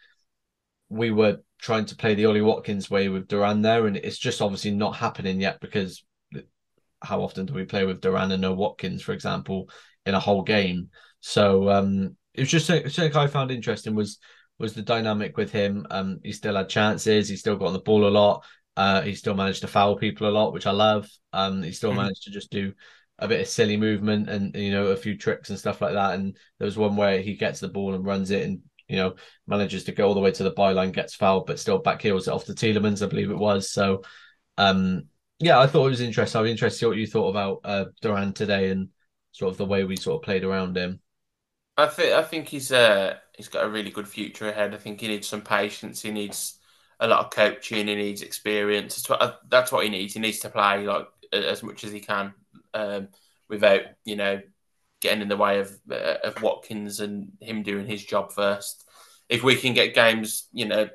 we 0.89 1.11
were 1.11 1.39
trying 1.59 1.87
to 1.87 1.97
play 1.97 2.15
the 2.15 2.27
Ollie 2.27 2.43
Watkins 2.43 2.91
way 2.91 3.09
with 3.09 3.27
Duran 3.27 3.63
there, 3.63 3.87
and 3.87 3.97
it's 3.97 4.19
just 4.19 4.43
obviously 4.43 4.71
not 4.71 4.97
happening 4.97 5.41
yet 5.41 5.61
because 5.61 6.05
how 7.03 7.23
often 7.23 7.47
do 7.47 7.55
we 7.55 7.65
play 7.65 7.85
with 7.85 8.01
Duran 8.01 8.33
and 8.33 8.43
no 8.43 8.53
Watkins, 8.53 9.03
for 9.03 9.13
example, 9.13 9.69
in 10.07 10.15
a 10.15 10.21
whole 10.21 10.43
game? 10.43 10.91
So 11.21 11.71
um, 11.71 12.17
it 12.35 12.43
was 12.43 12.51
just 12.51 12.67
something 12.67 13.17
I 13.17 13.27
found 13.27 13.51
interesting 13.51 13.95
was 13.95 14.19
was 14.59 14.75
the 14.75 14.83
dynamic 14.83 15.37
with 15.37 15.51
him. 15.51 15.85
Um, 15.91 16.21
he 16.23 16.33
still 16.33 16.55
had 16.55 16.69
chances. 16.69 17.29
He 17.29 17.37
still 17.37 17.57
got 17.57 17.69
on 17.69 17.73
the 17.73 17.81
ball 17.81 18.07
a 18.07 18.09
lot. 18.09 18.45
Uh, 18.77 19.03
he 19.03 19.15
still 19.15 19.35
managed 19.35 19.61
to 19.61 19.69
foul 19.69 19.97
people 19.97 20.29
a 20.29 20.31
lot, 20.31 20.53
which 20.53 20.67
I 20.67 20.73
love. 20.73 21.09
Um, 21.33 21.63
he 21.63 21.73
still 21.73 21.93
mm. 21.93 21.97
managed 21.97 22.25
to 22.25 22.31
just 22.31 22.51
do 22.51 22.73
a 23.19 23.29
bit 23.29 23.41
of 23.41 23.47
silly 23.47 23.77
movement 23.77 24.29
and 24.29 24.55
you 24.57 24.73
know 24.73 24.87
a 24.87 24.97
few 24.97 25.17
tricks 25.17 25.51
and 25.51 25.59
stuff 25.59 25.81
like 25.81 25.95
that. 25.95 26.15
And 26.15 26.37
there 26.59 26.67
was 26.67 26.77
one 26.77 26.97
where 26.97 27.21
he 27.21 27.37
gets 27.37 27.61
the 27.61 27.69
ball 27.69 27.95
and 27.95 28.05
runs 28.05 28.31
it 28.31 28.43
and 28.43 28.61
you 28.89 28.97
know 28.97 29.15
manages 29.47 29.85
to 29.85 29.93
go 29.93 30.09
all 30.09 30.15
the 30.15 30.21
way 30.21 30.33
to 30.33 30.43
the 30.43 30.53
byline, 30.53 30.93
gets 30.93 31.15
fouled, 31.15 31.47
but 31.47 31.61
still 31.61 31.79
back 31.79 32.03
heels 32.03 32.29
it 32.29 32.35
off 32.35 32.47
the 32.47 32.55
Tielemans, 32.55 33.05
I 33.05 33.09
believe 33.09 33.31
it 33.31 33.39
was. 33.39 33.71
So 33.71 34.03
um, 34.59 35.05
yeah, 35.39 35.59
I 35.59 35.67
thought 35.67 35.87
it 35.87 35.91
was 35.91 36.01
interesting. 36.01 36.41
I'd 36.41 36.45
be 36.45 36.51
interested 36.51 36.79
to 36.79 36.81
see 36.81 36.87
what 36.87 36.97
you 36.97 37.07
thought 37.07 37.29
about 37.29 37.61
uh, 37.65 37.85
Duran 38.01 38.33
today 38.33 38.71
and 38.71 38.89
sort 39.33 39.51
of 39.51 39.59
the 39.59 39.65
way 39.65 39.85
we 39.85 39.97
sort 39.97 40.17
of 40.17 40.25
played 40.25 40.45
around 40.45 40.77
him. 40.77 41.01
I 41.77 41.87
think 41.87 42.13
I 42.13 42.23
think 42.23 42.49
he's 42.49 42.71
uh 42.71 43.17
he's 43.37 43.49
got 43.49 43.65
a 43.65 43.69
really 43.69 43.91
good 43.91 44.09
future 44.09 44.49
ahead. 44.49 44.75
I 44.75 44.79
think 44.79 45.01
he 45.01 45.09
needs 45.09 45.29
some 45.29 45.43
patience. 45.43 46.03
He 46.03 46.11
needs 46.11 46.59
a 47.01 47.09
lot 47.09 47.25
of 47.25 47.31
coaching. 47.31 47.89
He 47.89 47.95
needs 47.95 48.23
experience. 48.23 49.07
That's 49.49 49.73
what, 49.73 49.85
he 49.85 49.91
needs. 49.91 50.15
He 50.15 50.21
needs 50.21 50.41
to 50.41 50.49
play 50.49 50.85
like 50.87 51.07
as 51.33 51.63
much 51.63 51.85
as 51.85 51.93
he 51.93 52.01
can 52.01 52.33
um, 52.75 53.09
without 53.49 53.83
you 54.05 54.17
know 54.17 54.41
getting 55.01 55.23
in 55.23 55.29
the 55.29 55.37
way 55.37 55.61
of 55.61 55.73
uh, 55.91 56.17
of 56.25 56.43
Watkins 56.43 57.01
and 57.01 57.33
him 57.41 57.63
doing 57.63 57.87
his 57.87 58.05
job 58.05 58.33
first. 58.33 58.85
If 59.29 59.43
we 59.43 59.57
can 59.57 59.75
get 59.75 59.95
games, 59.95 60.49
you 60.53 60.67
know, 60.67 60.89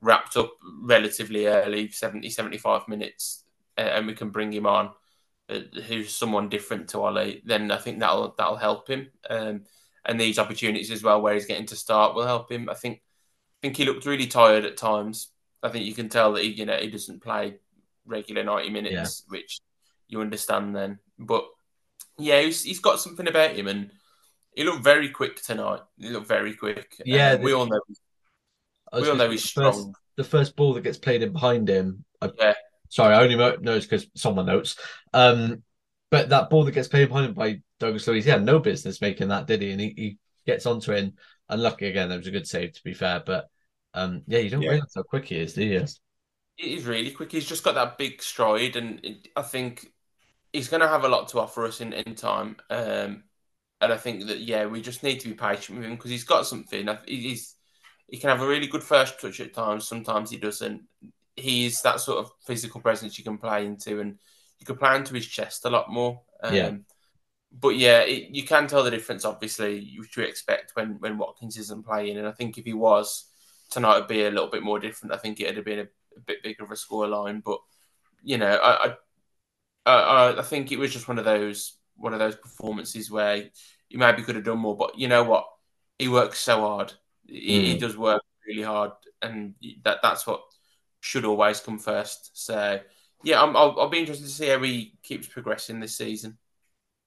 wrapped 0.00 0.36
up 0.36 0.52
relatively 0.82 1.46
early, 1.46 1.90
70, 1.90 2.28
75 2.28 2.88
minutes, 2.88 3.44
and 3.76 4.06
we 4.06 4.14
can 4.14 4.30
bring 4.30 4.52
him 4.52 4.66
on, 4.66 4.90
uh, 5.48 5.60
who's 5.86 6.14
someone 6.14 6.48
different 6.48 6.88
to 6.88 7.00
Ollie, 7.00 7.42
then 7.44 7.70
I 7.70 7.78
think 7.78 8.00
that'll 8.00 8.34
that'll 8.36 8.56
help 8.56 8.88
him. 8.88 9.08
Um, 9.28 9.64
and 10.04 10.20
these 10.20 10.38
opportunities 10.38 10.90
as 10.90 11.02
well, 11.02 11.22
where 11.22 11.34
he's 11.34 11.46
getting 11.46 11.66
to 11.66 11.76
start, 11.76 12.14
will 12.14 12.26
help 12.26 12.50
him. 12.50 12.68
I 12.68 12.74
think 12.74 13.00
think 13.64 13.78
he 13.78 13.86
looked 13.86 14.04
really 14.04 14.26
tired 14.26 14.66
at 14.66 14.76
times. 14.76 15.30
I 15.62 15.70
think 15.70 15.86
you 15.86 15.94
can 15.94 16.10
tell 16.10 16.34
that 16.34 16.44
he 16.44 16.50
you 16.50 16.66
know 16.66 16.76
he 16.76 16.90
doesn't 16.90 17.22
play 17.22 17.56
regular 18.04 18.44
ninety 18.44 18.68
minutes, 18.68 19.24
yeah. 19.24 19.30
which 19.32 19.60
you 20.06 20.20
understand 20.20 20.76
then. 20.76 20.98
But 21.18 21.46
yeah, 22.18 22.42
he's, 22.42 22.62
he's 22.62 22.80
got 22.80 23.00
something 23.00 23.26
about 23.26 23.56
him, 23.56 23.66
and 23.66 23.90
he 24.54 24.64
looked 24.64 24.84
very 24.84 25.08
quick 25.08 25.42
tonight. 25.42 25.80
He 25.98 26.10
looked 26.10 26.28
very 26.28 26.54
quick. 26.54 26.94
Yeah, 27.06 27.32
uh, 27.32 27.38
we 27.38 27.54
all 27.54 27.64
know. 27.64 27.80
We 28.92 29.08
all 29.08 29.16
know 29.16 29.30
he's 29.30 29.48
strong. 29.48 29.72
First, 29.72 29.88
the 30.16 30.24
first 30.24 30.56
ball 30.56 30.74
that 30.74 30.84
gets 30.84 30.98
played 30.98 31.22
in 31.22 31.32
behind 31.32 31.68
him. 31.68 32.04
I, 32.20 32.30
yeah. 32.38 32.52
Sorry, 32.90 33.14
I 33.14 33.22
only 33.22 33.36
noticed 33.36 33.88
because 33.88 34.06
someone 34.14 34.46
notes. 34.46 34.76
Um, 35.14 35.62
but 36.10 36.28
that 36.28 36.50
ball 36.50 36.64
that 36.64 36.72
gets 36.72 36.86
played 36.86 37.08
behind 37.08 37.26
him 37.26 37.34
by 37.34 37.62
Douglas 37.80 38.06
Luiz, 38.06 38.24
he 38.24 38.30
had 38.30 38.44
no 38.44 38.58
business 38.58 39.00
making 39.00 39.28
that, 39.28 39.46
did 39.46 39.62
he? 39.62 39.72
And 39.72 39.80
he, 39.80 39.94
he 39.96 40.18
gets 40.46 40.66
onto 40.66 40.92
it. 40.92 40.98
And 41.02 41.12
unlucky 41.48 41.88
again, 41.88 42.10
that 42.10 42.18
was 42.18 42.28
a 42.28 42.30
good 42.30 42.46
save 42.46 42.74
to 42.74 42.84
be 42.84 42.94
fair. 42.94 43.20
But 43.24 43.48
um, 43.94 44.22
yeah, 44.26 44.40
you 44.40 44.50
don't 44.50 44.62
yeah. 44.62 44.70
realize 44.70 44.92
how 44.94 45.02
quick 45.02 45.26
he 45.26 45.38
is, 45.38 45.54
do 45.54 45.64
you? 45.64 45.84
He's 46.56 46.84
really 46.84 47.10
quick. 47.10 47.32
He's 47.32 47.48
just 47.48 47.64
got 47.64 47.74
that 47.74 47.98
big 47.98 48.22
stride, 48.22 48.76
and 48.76 49.00
I 49.36 49.42
think 49.42 49.86
he's 50.52 50.68
going 50.68 50.82
to 50.82 50.88
have 50.88 51.04
a 51.04 51.08
lot 51.08 51.28
to 51.28 51.40
offer 51.40 51.64
us 51.64 51.80
in 51.80 51.92
in 51.92 52.14
time. 52.14 52.56
Um, 52.70 53.24
and 53.80 53.92
I 53.92 53.96
think 53.96 54.26
that 54.26 54.40
yeah, 54.40 54.66
we 54.66 54.80
just 54.80 55.02
need 55.02 55.20
to 55.20 55.28
be 55.28 55.34
patient 55.34 55.78
with 55.78 55.86
him 55.86 55.96
because 55.96 56.10
he's 56.10 56.24
got 56.24 56.46
something. 56.46 56.88
He's 57.06 57.54
he 58.08 58.18
can 58.18 58.30
have 58.30 58.42
a 58.42 58.46
really 58.46 58.66
good 58.66 58.82
first 58.82 59.20
touch 59.20 59.40
at 59.40 59.54
times. 59.54 59.88
Sometimes 59.88 60.30
he 60.30 60.36
doesn't. 60.36 60.82
He's 61.36 61.82
that 61.82 62.00
sort 62.00 62.18
of 62.18 62.30
physical 62.46 62.80
presence 62.80 63.18
you 63.18 63.24
can 63.24 63.38
play 63.38 63.66
into, 63.66 64.00
and 64.00 64.18
you 64.58 64.66
can 64.66 64.76
play 64.76 64.96
into 64.96 65.14
his 65.14 65.26
chest 65.26 65.64
a 65.64 65.70
lot 65.70 65.90
more. 65.90 66.22
Um, 66.42 66.54
yeah. 66.54 66.70
But 67.52 67.76
yeah, 67.76 68.00
it, 68.00 68.30
you 68.30 68.44
can 68.44 68.66
tell 68.66 68.82
the 68.82 68.90
difference, 68.90 69.24
obviously, 69.24 69.94
which 69.98 70.16
you 70.16 70.24
expect 70.24 70.72
when, 70.74 70.96
when 70.98 71.18
Watkins 71.18 71.56
isn't 71.56 71.86
playing. 71.86 72.18
And 72.18 72.26
I 72.26 72.32
think 72.32 72.58
if 72.58 72.64
he 72.64 72.72
was, 72.72 73.26
tonight 73.74 73.98
would 73.98 74.08
be 74.08 74.24
a 74.24 74.30
little 74.30 74.50
bit 74.50 74.62
more 74.62 74.78
different. 74.78 75.14
I 75.14 75.18
think 75.18 75.40
it 75.40 75.46
would 75.46 75.56
have 75.56 75.64
been 75.64 75.80
a, 75.80 75.88
a 76.16 76.20
bit 76.26 76.42
bigger 76.42 76.64
of 76.64 76.70
a 76.70 76.76
score 76.76 77.06
line. 77.06 77.42
But, 77.44 77.58
you 78.22 78.38
know, 78.38 78.56
I, 78.56 78.94
I, 79.86 79.92
I, 79.92 80.38
I 80.38 80.42
think 80.42 80.72
it 80.72 80.78
was 80.78 80.92
just 80.92 81.08
one 81.08 81.18
of 81.18 81.24
those 81.24 81.76
one 81.96 82.12
of 82.12 82.18
those 82.18 82.34
performances 82.34 83.08
where 83.10 83.50
he 83.88 83.96
maybe 83.96 84.22
could 84.22 84.36
have 84.36 84.44
done 84.44 84.58
more. 84.58 84.76
But 84.76 84.98
you 84.98 85.08
know 85.08 85.24
what? 85.24 85.46
He 85.98 86.08
works 86.08 86.40
so 86.40 86.60
hard. 86.60 86.92
He, 87.26 87.60
mm. 87.60 87.64
he 87.64 87.78
does 87.78 87.96
work 87.96 88.22
really 88.46 88.62
hard. 88.62 88.92
And 89.22 89.54
that 89.84 89.98
that's 90.02 90.26
what 90.26 90.42
should 91.00 91.24
always 91.24 91.60
come 91.60 91.78
first. 91.78 92.30
So, 92.32 92.80
yeah, 93.22 93.40
i 93.40 93.44
will 93.44 93.80
I'll 93.80 93.88
be 93.88 94.00
interested 94.00 94.24
to 94.24 94.32
see 94.32 94.48
how 94.48 94.62
he 94.62 94.94
keeps 95.02 95.28
progressing 95.28 95.80
this 95.80 95.96
season. 95.96 96.38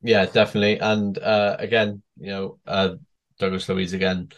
Yeah, 0.01 0.25
definitely. 0.25 0.79
And 0.79 1.17
uh, 1.17 1.55
again, 1.59 2.01
you 2.19 2.27
know, 2.27 2.59
uh, 2.67 2.95
Douglas 3.39 3.67
Luiz 3.69 3.93
again, 3.93 4.29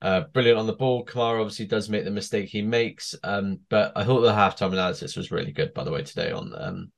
uh, 0.00 0.22
brilliant 0.32 0.58
on 0.58 0.66
the 0.66 0.72
ball. 0.72 1.04
Kamara 1.04 1.40
obviously 1.40 1.66
does 1.66 1.88
make 1.88 2.04
the 2.04 2.10
mistake 2.10 2.48
he 2.48 2.62
makes, 2.62 3.14
um, 3.24 3.60
but 3.68 3.92
I 3.96 4.04
thought 4.04 4.20
the 4.20 4.32
halftime 4.32 4.72
analysis 4.72 5.16
was 5.16 5.30
really 5.30 5.52
good, 5.52 5.74
by 5.74 5.84
the 5.84 5.90
way, 5.90 6.02
today 6.02 6.30
on 6.30 6.52
um, 6.56 6.92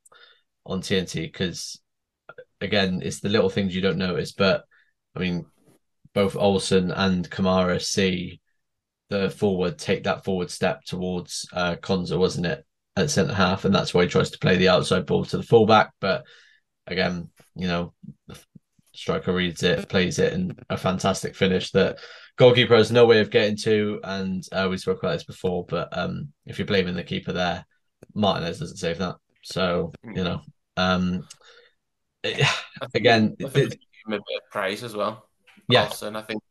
on 0.66 0.80
TNT 0.80 1.22
because 1.22 1.80
again, 2.60 3.00
it's 3.02 3.20
the 3.20 3.28
little 3.28 3.50
things 3.50 3.74
you 3.74 3.80
don't 3.80 3.98
notice. 3.98 4.32
But 4.32 4.64
I 5.14 5.20
mean, 5.20 5.46
both 6.14 6.36
Olsen 6.36 6.90
and 6.90 7.28
Kamara 7.30 7.80
see 7.80 8.40
the 9.08 9.30
forward 9.30 9.78
take 9.78 10.04
that 10.04 10.24
forward 10.24 10.50
step 10.50 10.84
towards 10.84 11.48
uh, 11.52 11.76
Konsa, 11.76 12.18
wasn't 12.18 12.46
it, 12.46 12.64
at 12.96 13.10
centre 13.10 13.34
half, 13.34 13.64
and 13.64 13.74
that's 13.74 13.94
why 13.94 14.02
he 14.02 14.08
tries 14.08 14.30
to 14.30 14.38
play 14.38 14.56
the 14.56 14.68
outside 14.68 15.06
ball 15.06 15.24
to 15.24 15.36
the 15.36 15.42
fullback. 15.42 15.92
But 16.00 16.24
again, 16.86 17.30
you 17.56 17.66
know, 17.66 17.92
the 18.28 18.38
striker 18.92 19.32
reads 19.32 19.62
it, 19.62 19.88
plays 19.88 20.18
it, 20.18 20.32
and 20.32 20.62
a 20.68 20.76
fantastic 20.76 21.34
finish 21.34 21.70
that 21.72 21.98
goalkeeper 22.36 22.76
has 22.76 22.90
no 22.90 23.06
way 23.06 23.20
of 23.20 23.30
getting 23.30 23.56
to. 23.58 24.00
And 24.02 24.44
uh, 24.52 24.68
we 24.70 24.78
spoke 24.78 24.98
about 24.98 25.12
this 25.12 25.24
before, 25.24 25.64
but 25.66 25.96
um, 25.96 26.32
if 26.46 26.58
you're 26.58 26.66
blaming 26.66 26.94
the 26.94 27.02
keeper 27.02 27.32
there, 27.32 27.66
Martinez 28.14 28.58
doesn't 28.58 28.76
save 28.76 28.98
that. 28.98 29.16
So 29.42 29.92
you 30.04 30.24
know, 30.24 30.40
um, 30.76 31.26
again, 32.94 33.36
I 33.40 33.48
think 33.48 33.72
it, 33.72 33.78
him 34.06 34.12
a 34.12 34.18
bit 34.18 34.42
of 34.42 34.50
praise 34.50 34.82
as 34.82 34.94
well. 34.94 35.28
Yeah, 35.68 35.90
and 36.02 36.16
I 36.16 36.22
think 36.22 36.42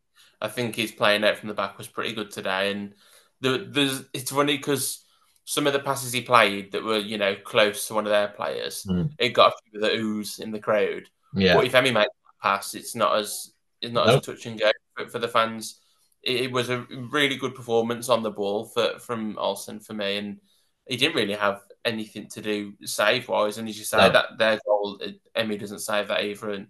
I 0.41 0.48
think 0.48 0.75
his 0.75 0.91
playing 0.91 1.24
out 1.24 1.38
from 1.38 1.50
the 1.50 1.55
back 1.55 1.77
was 1.77 1.88
pretty 1.88 2.13
good 2.13 2.31
today, 2.31 2.71
and 2.71 2.93
the, 3.41 3.67
there's 3.69 4.03
it's 4.13 4.31
funny 4.31 4.57
because 4.57 5.05
some 5.45 5.67
of 5.67 5.74
the 5.74 5.79
passes 5.79 6.13
he 6.13 6.21
played 6.21 6.71
that 6.71 6.83
were, 6.83 7.00
you 7.00 7.17
know, 7.17 7.36
close 7.36 7.88
to 7.88 7.95
one 7.95 8.05
of 8.05 8.12
their 8.12 8.27
players, 8.27 8.86
mm. 8.88 9.12
it 9.17 9.29
got 9.29 9.51
a 9.51 9.55
few 9.63 9.79
of 9.79 9.89
the 9.89 9.98
ooze 9.98 10.38
in 10.38 10.51
the 10.51 10.59
crowd. 10.59 11.03
Yeah. 11.33 11.55
But 11.55 11.65
if 11.65 11.74
Emi 11.74 11.91
makes 11.91 12.05
a 12.07 12.43
pass, 12.43 12.75
it's 12.75 12.95
not 12.95 13.17
as 13.17 13.51
it's 13.81 13.93
not 13.93 14.07
nope. 14.07 14.17
as 14.17 14.25
touch 14.25 14.45
and 14.45 14.59
go 14.59 14.69
for, 14.99 15.09
for 15.09 15.19
the 15.19 15.27
fans. 15.27 15.79
It, 16.21 16.41
it, 16.41 16.51
was 16.51 16.69
a 16.69 16.85
really 16.89 17.37
good 17.37 17.55
performance 17.55 18.09
on 18.09 18.23
the 18.23 18.31
ball 18.31 18.65
for 18.65 18.99
from 18.99 19.37
Olsen 19.37 19.79
for 19.79 19.93
me, 19.93 20.17
and 20.17 20.39
he 20.87 20.97
didn't 20.97 21.15
really 21.15 21.33
have 21.33 21.61
anything 21.85 22.27
to 22.29 22.41
do 22.41 22.73
save 22.83 23.27
wise. 23.27 23.57
And 23.57 23.69
as 23.69 23.77
you 23.77 23.85
say, 23.85 23.97
no. 23.97 24.11
that 24.11 24.37
their 24.37 24.59
goal, 24.65 24.99
uh, 25.03 25.39
Emi 25.39 25.59
doesn't 25.59 25.79
save 25.79 26.09
that 26.09 26.23
either, 26.23 26.51
and 26.51 26.67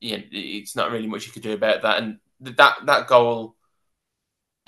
yeah, 0.00 0.18
it's 0.30 0.76
not 0.76 0.90
really 0.90 1.06
much 1.06 1.26
you 1.26 1.32
could 1.32 1.42
do 1.42 1.52
about 1.52 1.82
that. 1.82 2.02
And 2.02 2.18
that 2.40 2.76
that 2.86 3.06
goal 3.06 3.56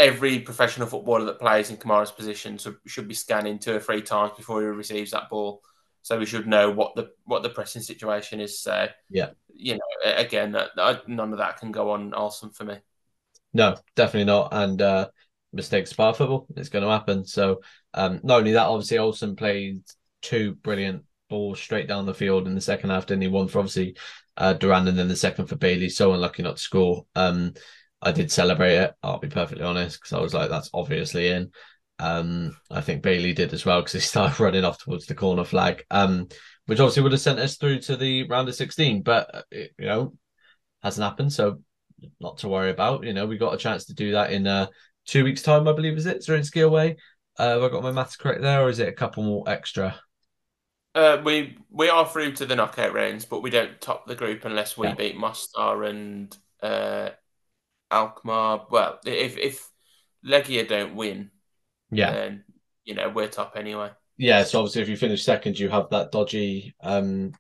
every 0.01 0.41
professional 0.41 0.89
footballer 0.89 1.27
that 1.27 1.39
plays 1.39 1.69
in 1.69 1.77
Kamara's 1.77 2.11
position 2.11 2.59
should 2.87 3.07
be 3.07 3.15
scanning 3.15 3.59
two 3.59 3.77
or 3.77 3.81
three 3.81 4.01
times 4.01 4.33
before 4.35 4.63
he 4.63 4.67
receives 4.67 5.11
that 5.11 5.29
ball. 5.29 5.63
So 6.03 6.19
we 6.19 6.27
should 6.27 6.47
know 6.47 6.71
what 6.71 6.95
the 6.97 7.11
what 7.25 7.43
the 7.43 7.51
pressing 7.51 7.83
situation 7.83 8.41
is. 8.41 8.61
So 8.61 8.89
yeah, 9.09 9.31
you 9.55 9.75
know, 9.75 10.13
again, 10.17 10.53
that, 10.53 10.71
none 11.09 11.33
of 11.33 11.39
that 11.39 11.59
can 11.59 11.73
go 11.73 11.91
on 11.91 12.15
Olsen 12.15 12.51
for 12.51 12.65
me. 12.65 12.77
No, 13.53 13.77
definitely 13.97 14.25
not. 14.25 14.49
And 14.53 14.81
uh, 14.81 15.09
mistakes 15.53 15.93
part 15.93 16.17
football. 16.17 16.47
It's 16.57 16.69
going 16.69 16.85
to 16.85 16.91
happen. 16.91 17.25
So 17.25 17.61
um, 17.95 18.21
not 18.23 18.39
only 18.39 18.53
that, 18.53 18.67
obviously 18.67 18.99
Olsen 18.99 19.37
played 19.37 19.83
two 20.23 20.55
brilliant 20.57 21.05
balls 21.29 21.61
straight 21.61 21.89
down 21.89 22.07
the 22.07 22.15
field 22.15 22.47
in 22.47 22.55
the 22.55 22.61
second 22.61 22.91
half. 22.91 23.07
Didn't 23.07 23.23
he? 23.23 23.29
One 23.29 23.49
for 23.49 23.59
obviously 23.59 23.97
uh, 24.37 24.55
Duran 24.55 24.89
and 24.89 24.99
then 24.99 25.09
the 25.09 25.17
second 25.17 25.47
for 25.47 25.57
Bailey. 25.57 25.89
So 25.89 26.13
unlucky 26.13 26.43
not 26.43 26.57
to 26.57 26.63
score. 26.63 27.07
Um, 27.15 27.55
I 28.03 28.13
did 28.13 28.33
celebrate 28.33 28.77
it. 28.77 28.95
I'll 29.03 29.19
be 29.19 29.29
perfectly 29.29 29.65
honest 29.65 30.01
because 30.01 30.13
I 30.13 30.21
was 30.21 30.33
like, 30.33 30.49
that's 30.49 30.71
obviously 30.73 31.29
in. 31.29 31.51
Um, 32.01 32.57
I 32.71 32.81
think 32.81 33.03
Bailey 33.03 33.33
did 33.33 33.53
as 33.53 33.65
well 33.65 33.81
because 33.81 33.93
he 33.93 34.01
started 34.01 34.41
running 34.41 34.65
off 34.65 34.79
towards 34.79 35.07
the 35.07 35.15
corner 35.15 35.45
flag, 35.45 35.85
um, 35.91 36.29
which 36.67 36.81
obviously 36.81 37.03
would 37.03 37.13
have 37.13 37.21
sent 37.21 37.39
us 37.39 37.57
through 37.57 37.81
to 37.81 37.97
the 37.97 38.27
round 38.29 38.49
of 38.49 38.55
16, 38.55 39.03
but 39.03 39.35
uh, 39.35 39.43
it, 39.51 39.73
you 39.79 39.87
know, 39.87 40.15
hasn't 40.83 41.05
happened. 41.05 41.33
So 41.33 41.61
not 42.21 42.39
to 42.39 42.49
worry 42.49 42.71
about. 42.71 43.05
You 43.05 43.13
know, 43.13 43.27
we 43.27 43.39
got 43.39 43.55
a 43.55 43.59
chance 43.59 43.87
to 43.87 43.95
do 43.95 44.13
that 44.13 44.33
in 44.33 44.47
uh, 44.47 44.67
two 45.07 45.25
weeks' 45.25 45.43
time, 45.43 45.69
I 45.69 45.73
believe, 45.73 45.97
is 45.97 46.07
it? 46.07 46.21
Zrinjski 46.21 46.65
away. 46.65 46.97
Uh, 47.39 47.55
have 47.55 47.63
I 47.63 47.69
got 47.69 47.83
my 47.83 47.93
maths 47.93 48.17
correct 48.17 48.43
there, 48.43 48.63
or 48.63 48.71
is 48.71 48.79
it 48.79 48.89
a 48.89 48.93
couple 48.93 49.23
more 49.23 49.45
extra? 49.47 49.99
Uh, 50.95 51.23
we 51.25 51.57
we 51.71 51.89
are 51.89 52.07
through 52.07 52.33
to 52.33 52.47
the 52.47 52.57
knockout 52.57 52.93
rounds, 52.93 53.25
but 53.25 53.43
we 53.43 53.51
don't 53.51 53.81
top 53.81 54.07
the 54.07 54.17
group 54.17 54.45
unless 54.45 54.77
we 54.77 54.89
yeah. 54.89 54.95
beat 54.95 55.17
Mostar 55.17 55.85
and 55.85 56.37
uh, 56.63 57.11
Alkmaar. 57.91 58.67
Well, 58.71 58.99
if 59.07 59.39
if 59.39 59.69
Legia 60.27 60.67
don't 60.67 60.97
win, 60.97 61.31
Yeah. 61.91 62.13
then 62.13 62.45
you 62.85 62.95
know 62.95 63.09
we're 63.09 63.29
top 63.29 63.55
anyway. 63.57 63.91
Yeah, 64.17 64.45
so 64.45 64.61
obviously 64.61 64.83
if 64.83 64.89
you 64.89 64.97
finish 64.97 65.25
second, 65.25 65.59
you 65.59 65.69
have 65.69 65.91
that 65.91 66.13
dodgy 66.13 66.75
um 66.83 67.33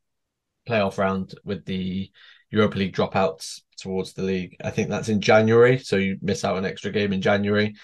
playoff 0.68 0.98
round 0.98 1.34
with 1.44 1.64
the 1.64 2.10
Europa 2.50 2.78
League 2.78 2.94
dropouts 2.94 3.60
towards 3.78 4.12
the 4.12 4.22
league. 4.22 4.56
I 4.62 4.70
think 4.70 4.88
that's 4.88 5.08
in 5.08 5.20
January, 5.20 5.78
so 5.78 5.96
you 5.96 6.18
miss 6.22 6.44
out 6.44 6.58
an 6.58 6.64
extra 6.64 6.90
game 6.90 7.12
in 7.12 7.20
January. 7.22 7.74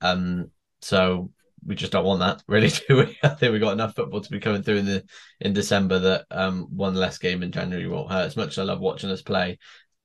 Um, 0.00 0.50
so 0.80 1.30
we 1.64 1.74
just 1.74 1.92
don't 1.92 2.04
want 2.04 2.20
that, 2.20 2.42
really, 2.48 2.70
do 2.88 2.96
we? 2.98 3.18
I 3.22 3.28
think 3.28 3.52
we 3.52 3.58
got 3.58 3.72
enough 3.72 3.94
football 3.94 4.20
to 4.20 4.30
be 4.30 4.40
coming 4.40 4.62
through 4.62 4.76
in 4.76 4.86
the 4.86 5.04
in 5.40 5.52
December 5.52 5.98
that 5.98 6.26
um 6.30 6.66
one 6.70 6.94
less 6.94 7.18
game 7.18 7.42
in 7.42 7.52
January 7.52 7.88
won't 7.88 8.12
hurt. 8.12 8.26
As 8.26 8.36
much 8.36 8.50
as 8.50 8.58
I 8.58 8.62
love 8.62 8.80
watching 8.80 9.10
us 9.10 9.22
play, 9.22 9.58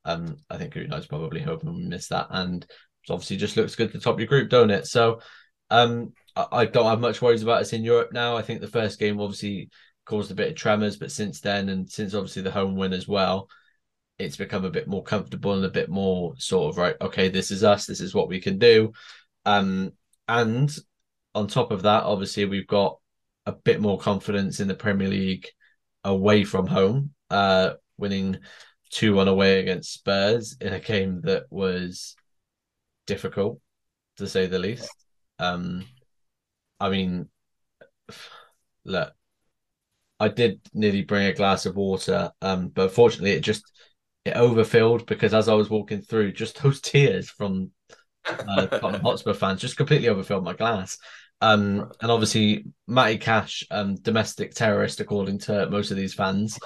um, 0.06 0.38
I 0.50 0.58
think 0.58 0.76
United's 0.76 1.08
probably 1.08 1.42
hoping 1.42 1.74
we 1.74 1.84
miss 1.84 2.08
that, 2.08 2.28
and 2.30 2.64
it 2.64 3.12
obviously 3.12 3.38
just 3.38 3.58
looks 3.58 3.76
good 3.76 3.92
to 3.92 4.00
top 4.00 4.20
your 4.20 4.28
group, 4.28 4.50
don't 4.50 4.72
it? 4.72 4.88
So, 4.88 5.22
um, 5.72 6.14
I, 6.36 6.46
I 6.52 6.66
don't 6.66 6.86
have 6.86 7.00
much 7.00 7.22
worries 7.22 7.42
about 7.42 7.62
us 7.62 7.74
in 7.74 7.84
Europe 7.84 8.12
now. 8.14 8.38
I 8.38 8.44
think 8.44 8.62
the 8.62 8.68
first 8.68 9.00
game 9.00 9.20
obviously 9.20 9.70
caused 10.06 10.30
a 10.30 10.36
bit 10.36 10.50
of 10.50 10.56
tremors, 10.56 10.98
but 10.98 11.12
since 11.12 11.40
then, 11.40 11.70
and 11.70 11.90
since 11.90 12.14
obviously 12.14 12.44
the 12.44 12.52
home 12.52 12.76
win 12.76 12.94
as 12.94 13.08
well, 13.08 13.50
it's 14.20 14.38
become 14.38 14.66
a 14.66 14.70
bit 14.70 14.88
more 14.88 15.04
comfortable 15.04 15.54
and 15.54 15.66
a 15.66 15.70
bit 15.70 15.90
more 15.90 16.34
sort 16.38 16.70
of 16.70 16.78
right. 16.78 16.96
Okay, 17.02 17.30
this 17.30 17.50
is 17.50 17.64
us. 17.64 17.86
This 17.86 18.02
is 18.02 18.14
what 18.14 18.28
we 18.28 18.40
can 18.40 18.60
do. 18.60 18.92
Um, 19.46 19.94
and 20.28 20.72
on 21.34 21.48
top 21.48 21.72
of 21.72 21.84
that, 21.84 22.04
obviously 22.04 22.46
we've 22.46 22.68
got 22.68 23.00
a 23.46 23.52
bit 23.52 23.82
more 23.82 23.98
confidence 23.98 24.60
in 24.60 24.68
the 24.68 24.76
Premier 24.76 25.08
League 25.08 25.48
away 26.04 26.44
from 26.44 26.68
home, 26.68 27.14
uh, 27.30 27.72
winning 27.98 28.38
two 28.92 29.16
one 29.16 29.28
away 29.28 29.60
against 29.60 29.94
Spurs 29.94 30.58
in 30.60 30.74
a 30.74 30.80
game 30.80 31.22
that 31.22 31.46
was 31.50 32.16
difficult 33.08 33.60
to 34.18 34.28
say 34.28 34.46
the 34.46 34.60
least. 34.60 34.92
Um, 35.42 35.86
I 36.80 36.90
mean, 36.90 37.28
look, 38.86 39.14
I 40.20 40.28
did 40.28 40.62
nearly 40.74 41.02
bring 41.02 41.26
a 41.26 41.34
glass 41.34 41.66
of 41.66 41.76
water, 41.76 42.32
um, 42.42 42.68
but 42.70 42.92
fortunately 42.92 43.32
it 43.32 43.42
just 43.42 43.64
it 44.24 44.36
overfilled 44.36 45.08
because 45.08 45.34
as 45.34 45.50
I 45.50 45.56
was 45.56 45.70
walking 45.70 46.02
through, 46.02 46.34
just 46.34 46.58
those 46.64 46.80
tears 46.80 47.30
from 47.30 47.72
uh, 48.28 48.68
Tottenham 48.68 49.02
Hotspur 49.04 49.34
fans 49.34 49.62
just 49.62 49.78
completely 49.78 50.10
overfilled 50.10 50.44
my 50.44 50.54
glass. 50.54 50.98
Um, 51.42 51.92
and 52.02 52.12
obviously 52.12 52.66
Matty 52.88 53.18
Cash, 53.18 53.64
um, 53.72 53.96
domestic 53.96 54.54
terrorist 54.54 55.00
according 55.00 55.40
to 55.40 55.68
most 55.72 55.90
of 55.90 55.98
these 55.98 56.14
fans, 56.14 56.60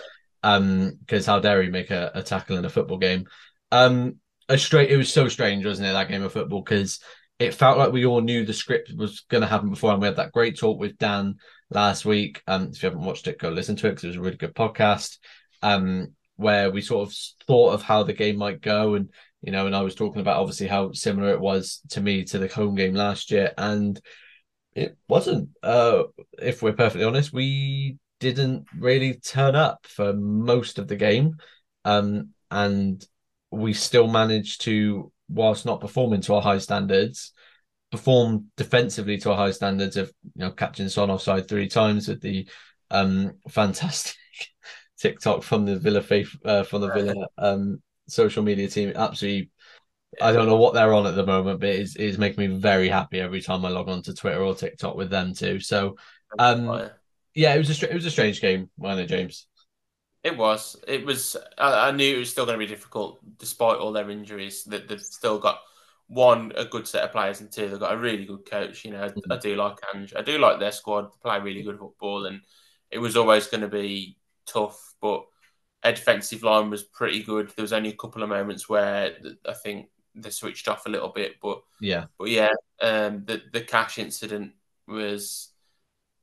um, 0.43 0.97
because 0.99 1.25
how 1.25 1.39
dare 1.39 1.63
he 1.63 1.69
make 1.69 1.91
a, 1.91 2.11
a 2.13 2.21
tackle 2.21 2.57
in 2.57 2.65
a 2.65 2.69
football 2.69 2.97
game? 2.97 3.25
Um, 3.71 4.17
a 4.49 4.57
straight, 4.57 4.91
it 4.91 4.97
was 4.97 5.11
so 5.11 5.29
strange, 5.29 5.65
wasn't 5.65 5.87
it? 5.87 5.93
That 5.93 6.09
game 6.09 6.23
of 6.23 6.33
football 6.33 6.61
because 6.61 6.99
it 7.39 7.53
felt 7.53 7.77
like 7.77 7.91
we 7.91 8.05
all 8.05 8.21
knew 8.21 8.45
the 8.45 8.53
script 8.53 8.91
was 8.95 9.21
going 9.29 9.41
to 9.41 9.47
happen 9.47 9.69
before, 9.69 9.91
and 9.91 10.01
we 10.01 10.07
had 10.07 10.17
that 10.17 10.31
great 10.31 10.57
talk 10.57 10.79
with 10.79 10.97
Dan 10.97 11.35
last 11.69 12.05
week. 12.05 12.41
Um, 12.47 12.69
if 12.73 12.81
you 12.81 12.87
haven't 12.87 13.05
watched 13.05 13.27
it, 13.27 13.39
go 13.39 13.49
listen 13.49 13.75
to 13.77 13.87
it 13.87 13.91
because 13.91 14.05
it 14.05 14.07
was 14.07 14.17
a 14.17 14.21
really 14.21 14.37
good 14.37 14.55
podcast. 14.55 15.17
Um, 15.61 16.13
where 16.37 16.69
we 16.69 16.81
sort 16.81 17.07
of 17.07 17.15
thought 17.47 17.71
of 17.71 17.81
how 17.81 18.03
the 18.03 18.13
game 18.13 18.37
might 18.37 18.61
go, 18.61 18.95
and 18.95 19.09
you 19.41 19.51
know, 19.51 19.67
and 19.67 19.75
I 19.75 19.81
was 19.81 19.95
talking 19.95 20.21
about 20.21 20.37
obviously 20.37 20.67
how 20.67 20.91
similar 20.93 21.31
it 21.31 21.39
was 21.39 21.81
to 21.89 22.01
me 22.01 22.23
to 22.25 22.39
the 22.39 22.47
home 22.47 22.75
game 22.75 22.93
last 22.93 23.31
year, 23.31 23.53
and 23.57 23.99
it 24.73 24.97
wasn't. 25.07 25.49
Uh, 25.63 26.03
if 26.39 26.61
we're 26.61 26.73
perfectly 26.73 27.05
honest, 27.05 27.33
we 27.33 27.97
didn't 28.19 28.65
really 28.77 29.15
turn 29.15 29.55
up 29.55 29.85
for 29.87 30.13
most 30.13 30.79
of 30.79 30.87
the 30.87 30.95
game, 30.95 31.37
um, 31.83 32.29
and 32.49 33.05
we 33.51 33.73
still 33.73 34.07
managed 34.07 34.61
to, 34.61 35.11
whilst 35.29 35.65
not 35.65 35.81
performing 35.81 36.21
to 36.21 36.33
our 36.35 36.41
high 36.41 36.57
standards, 36.57 37.31
perform 37.91 38.45
defensively 38.57 39.17
to 39.17 39.31
our 39.31 39.37
high 39.37 39.51
standards 39.51 39.97
of 39.97 40.11
you 40.35 40.45
know 40.45 40.51
catching 40.51 40.89
Son 40.89 41.09
offside 41.09 41.47
three 41.47 41.67
times 41.67 42.07
with 42.07 42.21
the 42.21 42.47
um 42.91 43.33
fantastic 43.49 44.15
TikTok 44.99 45.43
from 45.43 45.65
the 45.65 45.77
Villa 45.77 46.01
faith 46.01 46.35
uh, 46.45 46.63
from 46.63 46.81
the 46.81 46.91
Villa 46.91 47.27
um 47.37 47.81
social 48.07 48.43
media 48.43 48.67
team. 48.67 48.93
Absolutely, 48.95 49.49
I 50.21 50.31
don't 50.31 50.47
know 50.47 50.57
what 50.57 50.73
they're 50.73 50.93
on 50.93 51.07
at 51.07 51.15
the 51.15 51.25
moment, 51.25 51.59
but 51.59 51.69
it's 51.69 51.95
it's 51.95 52.17
making 52.17 52.49
me 52.49 52.57
very 52.57 52.89
happy 52.89 53.19
every 53.19 53.41
time 53.41 53.65
I 53.65 53.69
log 53.69 53.89
on 53.89 54.01
to 54.03 54.13
Twitter 54.13 54.41
or 54.41 54.55
TikTok 54.55 54.95
with 54.95 55.09
them 55.09 55.33
too. 55.33 55.59
So, 55.59 55.95
um, 56.39 56.89
yeah, 57.33 57.53
it 57.55 57.57
was 57.57 57.83
a 57.83 57.89
it 57.91 57.93
was 57.93 58.05
a 58.05 58.11
strange 58.11 58.41
game, 58.41 58.69
wasn't 58.77 59.11
it, 59.11 59.15
James? 59.15 59.47
It 60.25 60.35
was. 60.35 60.75
It 60.87 61.05
was. 61.05 61.37
I, 61.55 61.89
I 61.89 61.91
knew 61.91 62.15
it 62.15 62.19
was 62.19 62.31
still 62.31 62.47
going 62.47 62.59
to 62.59 62.65
be 62.65 62.73
difficult, 62.73 63.19
despite 63.37 63.77
all 63.77 63.91
their 63.91 64.09
injuries. 64.09 64.63
That 64.63 64.87
they've 64.87 64.99
still 64.99 65.37
got 65.37 65.59
one 66.07 66.51
a 66.55 66.65
good 66.65 66.87
set 66.87 67.03
of 67.03 67.11
players, 67.11 67.41
and 67.41 67.51
two 67.51 67.69
they've 67.69 67.79
got 67.79 67.93
a 67.93 67.97
really 67.97 68.25
good 68.25 68.49
coach. 68.49 68.83
You 68.83 68.91
know, 68.93 69.07
mm-hmm. 69.07 69.31
I 69.31 69.37
do 69.37 69.55
like 69.55 69.77
Ange. 69.93 70.15
I 70.17 70.23
do 70.23 70.39
like 70.39 70.59
their 70.59 70.71
squad. 70.71 71.11
They 71.11 71.17
play 71.21 71.39
really 71.41 71.61
good 71.61 71.77
football, 71.77 72.25
and 72.25 72.41
it 72.89 72.97
was 72.97 73.15
always 73.15 73.45
going 73.45 73.61
to 73.61 73.67
be 73.67 74.17
tough. 74.47 74.95
But 74.99 75.25
a 75.83 75.93
defensive 75.93 76.41
line 76.41 76.71
was 76.71 76.81
pretty 76.81 77.21
good. 77.21 77.51
There 77.55 77.61
was 77.61 77.73
only 77.73 77.89
a 77.89 77.95
couple 77.95 78.23
of 78.23 78.29
moments 78.29 78.67
where 78.67 79.15
I 79.47 79.53
think 79.53 79.89
they 80.15 80.31
switched 80.31 80.67
off 80.67 80.87
a 80.87 80.89
little 80.89 81.09
bit, 81.09 81.35
but 81.39 81.61
yeah, 81.79 82.05
but 82.17 82.29
yeah, 82.29 82.49
um, 82.81 83.25
the 83.25 83.43
the 83.53 83.61
cash 83.61 83.99
incident 83.99 84.53
was 84.87 85.49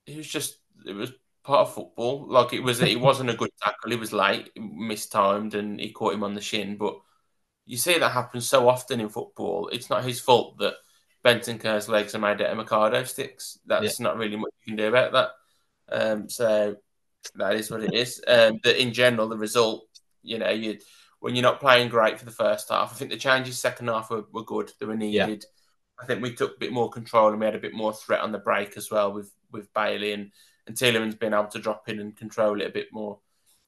it 0.06 0.16
was 0.16 0.26
just 0.26 0.56
it 0.84 0.92
was 0.92 1.12
part 1.44 1.68
of 1.68 1.74
football. 1.74 2.26
Like 2.28 2.52
it 2.52 2.60
was, 2.60 2.80
it 2.80 3.00
wasn't 3.00 3.30
a 3.30 3.36
good 3.36 3.50
tackle. 3.62 3.90
He 3.90 3.96
was 3.96 4.12
late, 4.12 4.50
mistimed, 4.56 5.54
and 5.54 5.80
he 5.80 5.90
caught 5.90 6.14
him 6.14 6.24
on 6.24 6.34
the 6.34 6.40
shin. 6.40 6.76
But 6.76 6.96
you 7.66 7.76
see 7.76 7.98
that 7.98 8.10
happen 8.10 8.40
so 8.40 8.68
often 8.68 9.00
in 9.00 9.08
football. 9.08 9.68
It's 9.68 9.90
not 9.90 10.04
his 10.04 10.20
fault 10.20 10.58
that 10.58 10.74
Bentancur's 11.24 11.88
legs 11.88 12.14
are 12.14 12.18
made 12.18 12.42
out 12.42 12.50
of 12.50 12.56
Mikado 12.56 13.04
sticks. 13.04 13.58
That's 13.66 14.00
yeah. 14.00 14.04
not 14.04 14.16
really 14.16 14.36
much 14.36 14.52
you 14.64 14.70
can 14.72 14.76
do 14.76 14.88
about 14.88 15.12
that. 15.12 15.30
Um, 15.90 16.28
so 16.28 16.76
that 17.36 17.54
is 17.54 17.70
what 17.70 17.82
it 17.82 17.94
is. 17.94 18.22
Um, 18.26 18.58
that 18.64 18.80
in 18.80 18.92
general, 18.92 19.28
the 19.28 19.36
result, 19.36 19.86
you 20.22 20.38
know, 20.38 20.50
you 20.50 20.78
when 21.20 21.36
you're 21.36 21.42
not 21.42 21.60
playing 21.60 21.88
great 21.88 22.18
for 22.18 22.24
the 22.24 22.32
first 22.32 22.68
half, 22.70 22.92
I 22.92 22.96
think 22.96 23.12
the 23.12 23.16
changes 23.16 23.58
second 23.58 23.86
half 23.86 24.10
were, 24.10 24.24
were 24.32 24.44
good. 24.44 24.72
They 24.80 24.86
were 24.86 24.96
needed. 24.96 25.44
Yeah. 25.44 26.02
I 26.02 26.06
think 26.06 26.20
we 26.20 26.34
took 26.34 26.56
a 26.56 26.58
bit 26.58 26.72
more 26.72 26.90
control 26.90 27.28
and 27.28 27.38
we 27.38 27.46
had 27.46 27.54
a 27.54 27.60
bit 27.60 27.74
more 27.74 27.92
threat 27.92 28.22
on 28.22 28.32
the 28.32 28.38
break 28.38 28.76
as 28.76 28.90
well 28.90 29.12
with 29.12 29.32
with 29.52 29.72
Bailey 29.72 30.12
and 30.12 30.32
and 30.66 30.76
Tielemans 30.76 31.18
being 31.18 31.32
able 31.32 31.46
to 31.46 31.58
drop 31.58 31.88
in 31.88 32.00
and 32.00 32.16
control 32.16 32.60
it 32.60 32.66
a 32.66 32.72
bit 32.72 32.88
more. 32.92 33.18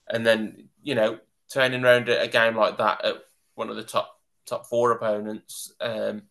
And 0.08 0.26
then, 0.26 0.68
you 0.82 0.94
know, 0.94 1.18
turning 1.52 1.84
around 1.84 2.08
a, 2.08 2.28
game 2.28 2.56
like 2.56 2.78
that 2.78 3.04
at 3.04 3.16
one 3.54 3.70
of 3.70 3.76
the 3.76 3.82
top 3.82 4.10
top 4.46 4.66
four 4.66 4.92
opponents, 4.92 5.72
um, 5.80 6.22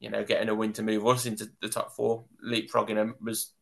you 0.00 0.10
know, 0.10 0.24
getting 0.24 0.48
a 0.48 0.54
win 0.54 0.72
to 0.74 0.82
move 0.82 1.06
us 1.06 1.26
into 1.26 1.48
the 1.60 1.68
top 1.68 1.94
four, 1.94 2.24
leapfrogging 2.44 2.94
them 2.94 3.14
was 3.20 3.52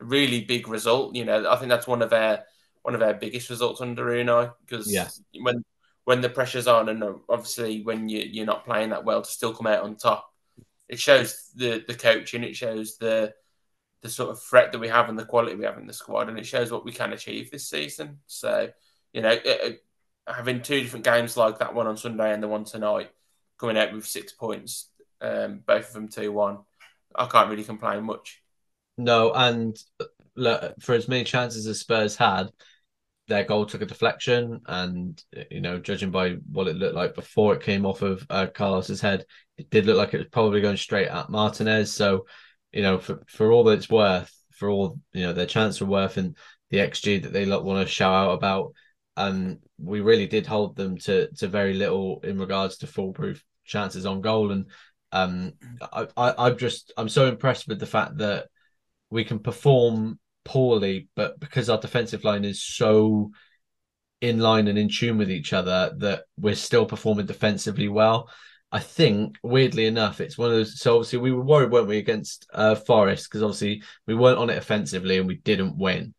a 0.00 0.04
really 0.04 0.44
big 0.44 0.68
result. 0.68 1.14
You 1.14 1.24
know, 1.24 1.50
I 1.50 1.56
think 1.56 1.68
that's 1.68 1.86
one 1.86 2.02
of 2.02 2.10
their 2.10 2.44
one 2.82 2.94
of 2.94 3.00
their 3.00 3.14
biggest 3.14 3.50
results 3.50 3.80
under 3.80 4.06
Unai 4.06 4.52
because 4.64 4.92
yeah. 4.92 5.08
when 5.42 5.64
when 6.04 6.20
the 6.20 6.28
pressure's 6.28 6.68
on 6.68 6.88
and 6.88 7.02
obviously 7.28 7.82
when 7.82 8.08
you 8.08 8.20
you're 8.20 8.46
not 8.46 8.64
playing 8.64 8.90
that 8.90 9.04
well 9.04 9.22
to 9.22 9.30
still 9.30 9.52
come 9.52 9.66
out 9.66 9.82
on 9.82 9.96
top, 9.96 10.30
it 10.88 10.98
shows 10.98 11.50
the 11.54 11.84
the 11.86 11.94
coaching, 11.94 12.44
it 12.44 12.56
shows 12.56 12.96
the 12.98 13.34
the 14.02 14.08
sort 14.08 14.30
of 14.30 14.42
threat 14.42 14.72
that 14.72 14.78
we 14.78 14.88
have 14.88 15.08
and 15.08 15.18
the 15.18 15.24
quality 15.24 15.56
we 15.56 15.64
have 15.64 15.78
in 15.78 15.86
the 15.86 15.92
squad, 15.92 16.28
and 16.28 16.38
it 16.38 16.46
shows 16.46 16.70
what 16.70 16.84
we 16.84 16.92
can 16.92 17.12
achieve 17.12 17.50
this 17.50 17.68
season. 17.68 18.18
So, 18.26 18.70
you 19.12 19.22
know, 19.22 19.30
it, 19.30 19.42
it, 19.44 19.84
having 20.26 20.62
two 20.62 20.80
different 20.80 21.04
games 21.04 21.36
like 21.36 21.58
that 21.58 21.74
one 21.74 21.86
on 21.86 21.96
Sunday 21.96 22.32
and 22.32 22.42
the 22.42 22.48
one 22.48 22.64
tonight, 22.64 23.10
coming 23.58 23.78
out 23.78 23.92
with 23.92 24.06
six 24.06 24.32
points, 24.32 24.90
um, 25.20 25.60
both 25.66 25.88
of 25.88 25.94
them 25.94 26.08
two 26.08 26.30
one, 26.32 26.58
I 27.14 27.26
can't 27.26 27.48
really 27.50 27.64
complain 27.64 28.04
much. 28.04 28.42
No, 28.98 29.32
and 29.32 29.76
look, 30.36 30.74
for 30.80 30.94
as 30.94 31.08
many 31.08 31.24
chances 31.24 31.66
as 31.66 31.80
Spurs 31.80 32.16
had, 32.16 32.50
their 33.28 33.44
goal 33.44 33.66
took 33.66 33.82
a 33.82 33.86
deflection, 33.86 34.60
and 34.66 35.20
you 35.50 35.60
know, 35.60 35.78
judging 35.78 36.10
by 36.10 36.36
what 36.50 36.68
it 36.68 36.76
looked 36.76 36.94
like 36.94 37.14
before 37.14 37.54
it 37.54 37.62
came 37.62 37.84
off 37.84 38.02
of 38.02 38.24
uh, 38.30 38.46
Carlos's 38.46 39.00
head, 39.00 39.24
it 39.56 39.68
did 39.70 39.86
look 39.86 39.96
like 39.96 40.14
it 40.14 40.18
was 40.18 40.28
probably 40.28 40.60
going 40.60 40.76
straight 40.76 41.08
at 41.08 41.30
Martinez. 41.30 41.92
So 41.92 42.26
you 42.76 42.82
know, 42.82 42.98
for, 42.98 43.22
for 43.26 43.50
all 43.50 43.64
that 43.64 43.78
it's 43.78 43.88
worth, 43.88 44.30
for 44.52 44.68
all 44.68 45.00
you 45.14 45.22
know, 45.22 45.32
their 45.32 45.46
chance 45.46 45.78
for 45.78 45.86
worth 45.86 46.18
and 46.18 46.36
the 46.70 46.78
XG 46.78 47.22
that 47.22 47.32
they 47.32 47.46
want 47.46 47.86
to 47.86 47.90
shout 47.90 48.12
out 48.12 48.32
about, 48.32 48.72
um, 49.16 49.60
we 49.78 50.02
really 50.02 50.26
did 50.26 50.46
hold 50.46 50.76
them 50.76 50.98
to 50.98 51.32
to 51.36 51.48
very 51.48 51.72
little 51.72 52.20
in 52.22 52.38
regards 52.38 52.76
to 52.78 52.86
foolproof 52.86 53.42
chances 53.64 54.04
on 54.04 54.20
goal. 54.20 54.52
And 54.52 54.66
um, 55.10 55.54
I, 55.80 56.06
I 56.18 56.34
I'm 56.36 56.58
just 56.58 56.92
I'm 56.98 57.08
so 57.08 57.28
impressed 57.28 57.66
with 57.66 57.80
the 57.80 57.86
fact 57.86 58.18
that 58.18 58.48
we 59.08 59.24
can 59.24 59.38
perform 59.38 60.18
poorly, 60.44 61.08
but 61.16 61.40
because 61.40 61.70
our 61.70 61.80
defensive 61.80 62.24
line 62.24 62.44
is 62.44 62.62
so 62.62 63.30
in 64.20 64.38
line 64.38 64.68
and 64.68 64.78
in 64.78 64.90
tune 64.90 65.16
with 65.16 65.30
each 65.30 65.54
other 65.54 65.94
that 65.98 66.24
we're 66.36 66.54
still 66.54 66.84
performing 66.84 67.24
defensively 67.24 67.88
well. 67.88 68.28
I 68.76 68.80
think 68.80 69.38
weirdly 69.42 69.86
enough, 69.86 70.20
it's 70.20 70.36
one 70.36 70.50
of 70.50 70.56
those. 70.56 70.78
So 70.78 70.96
obviously 70.96 71.20
we 71.20 71.32
were 71.32 71.42
worried, 71.42 71.70
weren't 71.70 71.88
we, 71.88 71.96
against 71.96 72.46
uh, 72.52 72.74
Forest 72.74 73.26
because 73.26 73.42
obviously 73.42 73.82
we 74.06 74.14
weren't 74.14 74.38
on 74.38 74.50
it 74.50 74.58
offensively 74.58 75.16
and 75.16 75.26
we 75.26 75.36
didn't 75.36 75.78
win. 75.78 76.12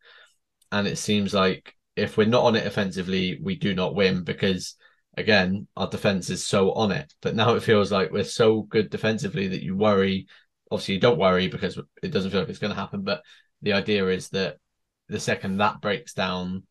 And 0.72 0.88
it 0.88 0.98
seems 0.98 1.32
like 1.32 1.72
if 1.94 2.16
we're 2.16 2.26
not 2.26 2.42
on 2.42 2.56
it 2.56 2.66
offensively, 2.66 3.38
we 3.40 3.54
do 3.54 3.76
not 3.76 3.94
win 3.94 4.24
because 4.24 4.74
again, 5.16 5.68
our 5.76 5.88
defense 5.88 6.30
is 6.30 6.44
so 6.44 6.72
on 6.72 6.90
it. 6.90 7.14
But 7.22 7.36
now 7.36 7.54
it 7.54 7.62
feels 7.62 7.92
like 7.92 8.10
we're 8.10 8.24
so 8.24 8.62
good 8.62 8.90
defensively 8.90 9.46
that 9.46 9.62
you 9.62 9.76
worry. 9.76 10.26
Obviously, 10.72 10.94
you 10.94 11.00
don't 11.00 11.16
worry 11.16 11.46
because 11.46 11.80
it 12.02 12.10
doesn't 12.10 12.32
feel 12.32 12.40
like 12.40 12.48
it's 12.48 12.58
going 12.58 12.74
to 12.74 12.80
happen. 12.80 13.02
But 13.02 13.22
the 13.62 13.74
idea 13.74 14.08
is 14.08 14.30
that 14.30 14.56
the 15.08 15.20
second 15.20 15.58
that 15.58 15.80
breaks 15.80 16.12
down, 16.12 16.64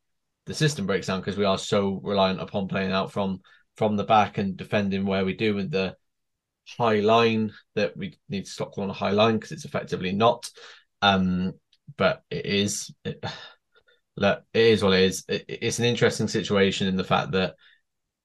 the 0.48 0.54
system 0.54 0.86
breaks 0.86 1.08
down 1.08 1.22
because 1.22 1.38
we 1.38 1.46
are 1.46 1.58
so 1.58 2.02
reliant 2.04 2.42
upon 2.42 2.68
playing 2.68 2.92
out 2.92 3.14
from 3.14 3.40
from 3.78 3.96
the 3.96 4.04
back 4.04 4.38
and 4.38 4.58
defending 4.58 5.06
where 5.06 5.24
we 5.24 5.34
do 5.34 5.56
with 5.56 5.72
the 5.72 5.96
high 6.78 7.00
line 7.00 7.52
that 7.76 7.96
we 7.96 8.18
need 8.28 8.46
to 8.46 8.52
stop 8.52 8.74
calling 8.74 8.90
a 8.90 8.94
high 8.94 9.12
line 9.12 9.36
because 9.36 9.52
it's 9.52 9.66
effectively 9.66 10.12
not. 10.12 10.50
Um, 11.02 11.54
but 11.96 12.24
it 12.30 12.46
is. 12.46 12.94
It, 13.06 13.24
look, 14.18 14.44
it 14.54 14.66
is 14.66 14.84
what 14.84 14.94
it 14.94 15.04
is. 15.04 15.24
It, 15.30 15.46
it's 15.48 15.80
an 15.80 15.86
interesting 15.86 16.28
situation 16.28 16.88
in 16.88 16.98
the 16.98 17.04
fact 17.04 17.32
that 17.32 17.56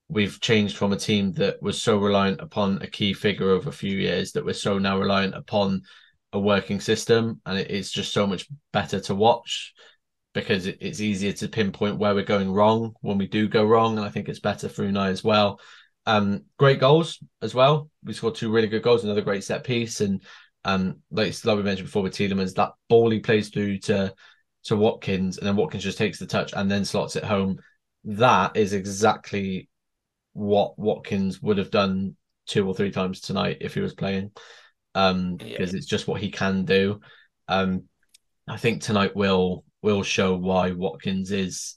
we've 0.08 0.40
changed 0.40 0.76
from 0.76 0.92
a 0.92 0.98
team 0.98 1.32
that 1.34 1.62
was 1.62 1.80
so 1.80 1.98
reliant 1.98 2.40
upon 2.40 2.80
a 2.82 2.86
key 2.86 3.14
figure 3.14 3.50
over 3.50 3.68
a 3.68 3.72
few 3.72 3.96
years 3.96 4.32
that 4.32 4.44
we're 4.44 4.52
so 4.52 4.78
now 4.78 4.98
reliant 4.98 5.34
upon 5.34 5.82
a 6.32 6.40
working 6.40 6.80
system, 6.80 7.40
and 7.44 7.58
it 7.58 7.70
is 7.70 7.92
just 7.92 8.12
so 8.12 8.26
much 8.26 8.46
better 8.72 9.00
to 9.00 9.14
watch 9.14 9.74
because 10.34 10.66
it's 10.66 11.00
easier 11.00 11.32
to 11.32 11.48
pinpoint 11.48 11.98
where 11.98 12.14
we're 12.14 12.24
going 12.24 12.52
wrong 12.52 12.94
when 13.00 13.18
we 13.18 13.26
do 13.26 13.48
go 13.48 13.64
wrong, 13.64 13.98
and 13.98 14.06
I 14.06 14.10
think 14.10 14.28
it's 14.28 14.40
better 14.40 14.68
for 14.68 14.82
Unai 14.82 15.08
as 15.08 15.22
well. 15.22 15.60
Um, 16.06 16.44
great 16.58 16.80
goals 16.80 17.18
as 17.42 17.54
well. 17.54 17.90
We 18.02 18.12
scored 18.14 18.34
two 18.34 18.50
really 18.50 18.68
good 18.68 18.82
goals, 18.82 19.04
another 19.04 19.20
great 19.20 19.44
set 19.44 19.64
piece, 19.64 20.00
and 20.00 20.22
um, 20.64 21.00
like, 21.10 21.34
like 21.44 21.56
we 21.56 21.62
mentioned 21.62 21.88
before 21.88 22.02
with 22.02 22.14
Tielemans, 22.14 22.54
that 22.54 22.72
ball 22.88 23.10
he 23.10 23.20
plays 23.20 23.50
through 23.50 23.78
to 23.80 24.14
to 24.64 24.76
Watkins, 24.76 25.38
and 25.38 25.46
then 25.46 25.56
Watkins 25.56 25.82
just 25.82 25.98
takes 25.98 26.18
the 26.18 26.26
touch 26.26 26.52
and 26.54 26.70
then 26.70 26.84
slots 26.84 27.16
it 27.16 27.24
home. 27.24 27.58
That 28.04 28.56
is 28.56 28.72
exactly 28.72 29.68
what 30.32 30.78
Watkins 30.78 31.42
would 31.42 31.58
have 31.58 31.70
done 31.70 32.16
two 32.46 32.66
or 32.66 32.74
three 32.74 32.90
times 32.90 33.20
tonight 33.20 33.58
if 33.60 33.74
he 33.74 33.80
was 33.80 33.94
playing, 33.94 34.30
um, 34.94 35.36
yeah. 35.40 35.58
because 35.58 35.74
it's 35.74 35.86
just 35.86 36.08
what 36.08 36.20
he 36.20 36.30
can 36.30 36.64
do. 36.64 37.00
Um, 37.48 37.84
I 38.48 38.56
think 38.56 38.82
tonight 38.82 39.14
will 39.14 39.64
will 39.82 40.02
show 40.02 40.34
why 40.36 40.70
Watkins 40.70 41.30
is 41.32 41.76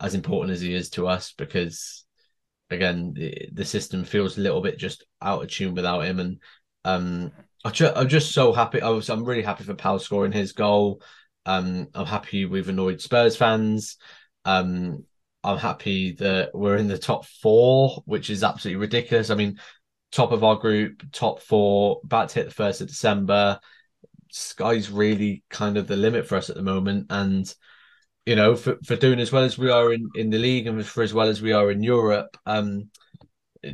as 0.00 0.14
important 0.14 0.52
as 0.52 0.60
he 0.60 0.74
is 0.74 0.90
to 0.90 1.08
us 1.08 1.32
because 1.36 2.04
again 2.70 3.12
the, 3.14 3.48
the 3.52 3.64
system 3.64 4.04
feels 4.04 4.38
a 4.38 4.40
little 4.40 4.60
bit 4.60 4.78
just 4.78 5.04
out 5.20 5.42
of 5.42 5.50
tune 5.50 5.74
without 5.74 6.04
him. 6.04 6.20
And 6.20 6.40
um 6.84 7.32
I 7.64 7.72
I'm 7.96 8.08
just 8.08 8.32
so 8.32 8.52
happy. 8.52 8.80
I 8.80 8.90
was 8.90 9.08
I'm 9.08 9.24
really 9.24 9.42
happy 9.42 9.64
for 9.64 9.74
Pau 9.74 9.98
scoring 9.98 10.32
his 10.32 10.52
goal. 10.52 11.02
Um 11.46 11.88
I'm 11.94 12.06
happy 12.06 12.44
we've 12.44 12.68
annoyed 12.68 13.00
Spurs 13.00 13.36
fans. 13.36 13.96
Um 14.44 15.04
I'm 15.42 15.58
happy 15.58 16.12
that 16.12 16.54
we're 16.54 16.76
in 16.76 16.88
the 16.88 16.98
top 16.98 17.24
four 17.26 18.02
which 18.04 18.30
is 18.30 18.44
absolutely 18.44 18.80
ridiculous. 18.80 19.30
I 19.30 19.34
mean 19.34 19.58
top 20.12 20.32
of 20.32 20.44
our 20.44 20.56
group 20.56 21.02
top 21.12 21.40
four 21.40 22.00
about 22.04 22.28
to 22.30 22.36
hit 22.36 22.48
the 22.48 22.54
first 22.54 22.80
of 22.80 22.88
December 22.88 23.58
sky's 24.30 24.90
really 24.90 25.42
kind 25.50 25.76
of 25.76 25.86
the 25.86 25.96
limit 25.96 26.26
for 26.26 26.36
us 26.36 26.50
at 26.50 26.56
the 26.56 26.62
moment. 26.62 27.06
And 27.10 27.52
you 28.26 28.36
know, 28.36 28.54
for, 28.56 28.76
for 28.84 28.94
doing 28.94 29.20
as 29.20 29.32
well 29.32 29.44
as 29.44 29.56
we 29.56 29.70
are 29.70 29.92
in, 29.92 30.06
in 30.14 30.28
the 30.28 30.38
league 30.38 30.66
and 30.66 30.84
for 30.84 31.02
as 31.02 31.14
well 31.14 31.28
as 31.28 31.40
we 31.40 31.52
are 31.52 31.70
in 31.70 31.82
Europe, 31.82 32.36
um, 32.44 32.90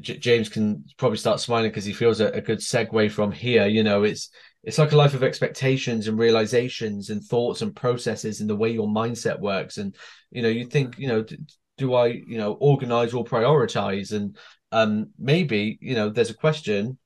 J- 0.00 0.18
James 0.18 0.48
can 0.48 0.84
probably 0.96 1.18
start 1.18 1.40
smiling 1.40 1.70
because 1.70 1.84
he 1.84 1.92
feels 1.92 2.20
a, 2.20 2.28
a, 2.28 2.40
good 2.40 2.60
segue 2.60 3.10
from 3.10 3.32
here. 3.32 3.66
You 3.66 3.82
know, 3.82 4.04
it's 4.04 4.30
it's 4.62 4.78
like 4.78 4.92
a 4.92 4.96
life 4.96 5.14
of 5.14 5.22
expectations 5.22 6.08
and 6.08 6.18
realizations 6.18 7.10
and 7.10 7.22
thoughts 7.22 7.62
and 7.62 7.74
processes 7.74 8.40
and 8.40 8.48
the 8.48 8.56
way 8.56 8.70
your 8.70 8.88
mindset 8.88 9.40
works. 9.40 9.76
And 9.76 9.94
you 10.30 10.42
know, 10.42 10.48
you 10.48 10.66
think, 10.66 10.98
you 10.98 11.08
know, 11.08 11.22
do, 11.22 11.36
do 11.76 11.94
I, 11.94 12.06
you 12.06 12.38
know, 12.38 12.52
organize 12.54 13.12
or 13.12 13.24
prioritize? 13.24 14.12
And 14.12 14.36
um, 14.72 15.10
maybe, 15.18 15.78
you 15.80 15.94
know, 15.94 16.10
there's 16.10 16.30
a 16.30 16.34
question: 16.34 16.96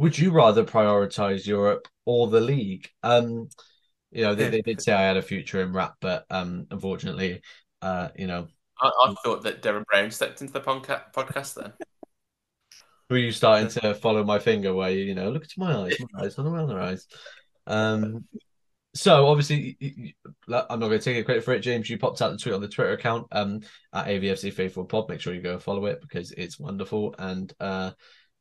Would 0.00 0.18
you 0.18 0.30
rather 0.30 0.64
prioritize 0.64 1.46
Europe 1.46 1.86
or 2.06 2.26
the 2.28 2.40
league. 2.40 2.88
Um, 3.02 3.50
you 4.10 4.24
know, 4.24 4.34
they, 4.34 4.48
they 4.48 4.62
did 4.62 4.80
say 4.80 4.92
I 4.92 5.02
had 5.02 5.18
a 5.18 5.22
future 5.22 5.60
in 5.60 5.74
rap, 5.74 5.94
but 6.00 6.24
um, 6.30 6.66
unfortunately, 6.70 7.42
uh, 7.82 8.08
you 8.16 8.26
know, 8.26 8.48
I, 8.80 8.90
I 9.04 9.14
thought 9.22 9.44
that 9.44 9.62
Derren 9.62 9.84
Brown 9.84 10.10
stepped 10.10 10.40
into 10.40 10.54
the 10.54 10.60
podcast 10.60 11.54
then. 11.54 11.72
Were 13.10 13.18
you 13.18 13.30
starting 13.30 13.68
to 13.80 13.94
follow 13.94 14.24
my 14.24 14.38
finger 14.38 14.72
where 14.72 14.90
you, 14.90 15.04
you 15.04 15.14
know, 15.14 15.30
look 15.30 15.44
at 15.44 15.50
my 15.58 15.72
eyes, 15.72 15.96
my 16.12 16.24
eyes, 16.24 16.38
on 16.38 16.46
the 16.46 16.62
other 16.62 16.80
eyes. 16.80 17.06
Um, 17.66 18.24
so 18.94 19.26
obviously, 19.26 20.16
I'm 20.48 20.80
not 20.80 20.88
going 20.88 20.92
to 20.92 20.98
take 20.98 21.24
credit 21.26 21.44
for 21.44 21.52
it, 21.52 21.60
James. 21.60 21.90
You 21.90 21.98
popped 21.98 22.22
out 22.22 22.32
the 22.32 22.38
tweet 22.38 22.54
on 22.54 22.60
the 22.60 22.68
Twitter 22.68 22.92
account 22.92 23.26
um, 23.32 23.60
at 23.92 24.06
AVFC 24.06 24.52
Faithful 24.52 24.86
Pod. 24.86 25.08
Make 25.08 25.20
sure 25.20 25.34
you 25.34 25.42
go 25.42 25.58
follow 25.58 25.86
it 25.86 26.00
because 26.00 26.32
it's 26.32 26.58
wonderful. 26.58 27.14
And 27.18 27.52
uh, 27.60 27.90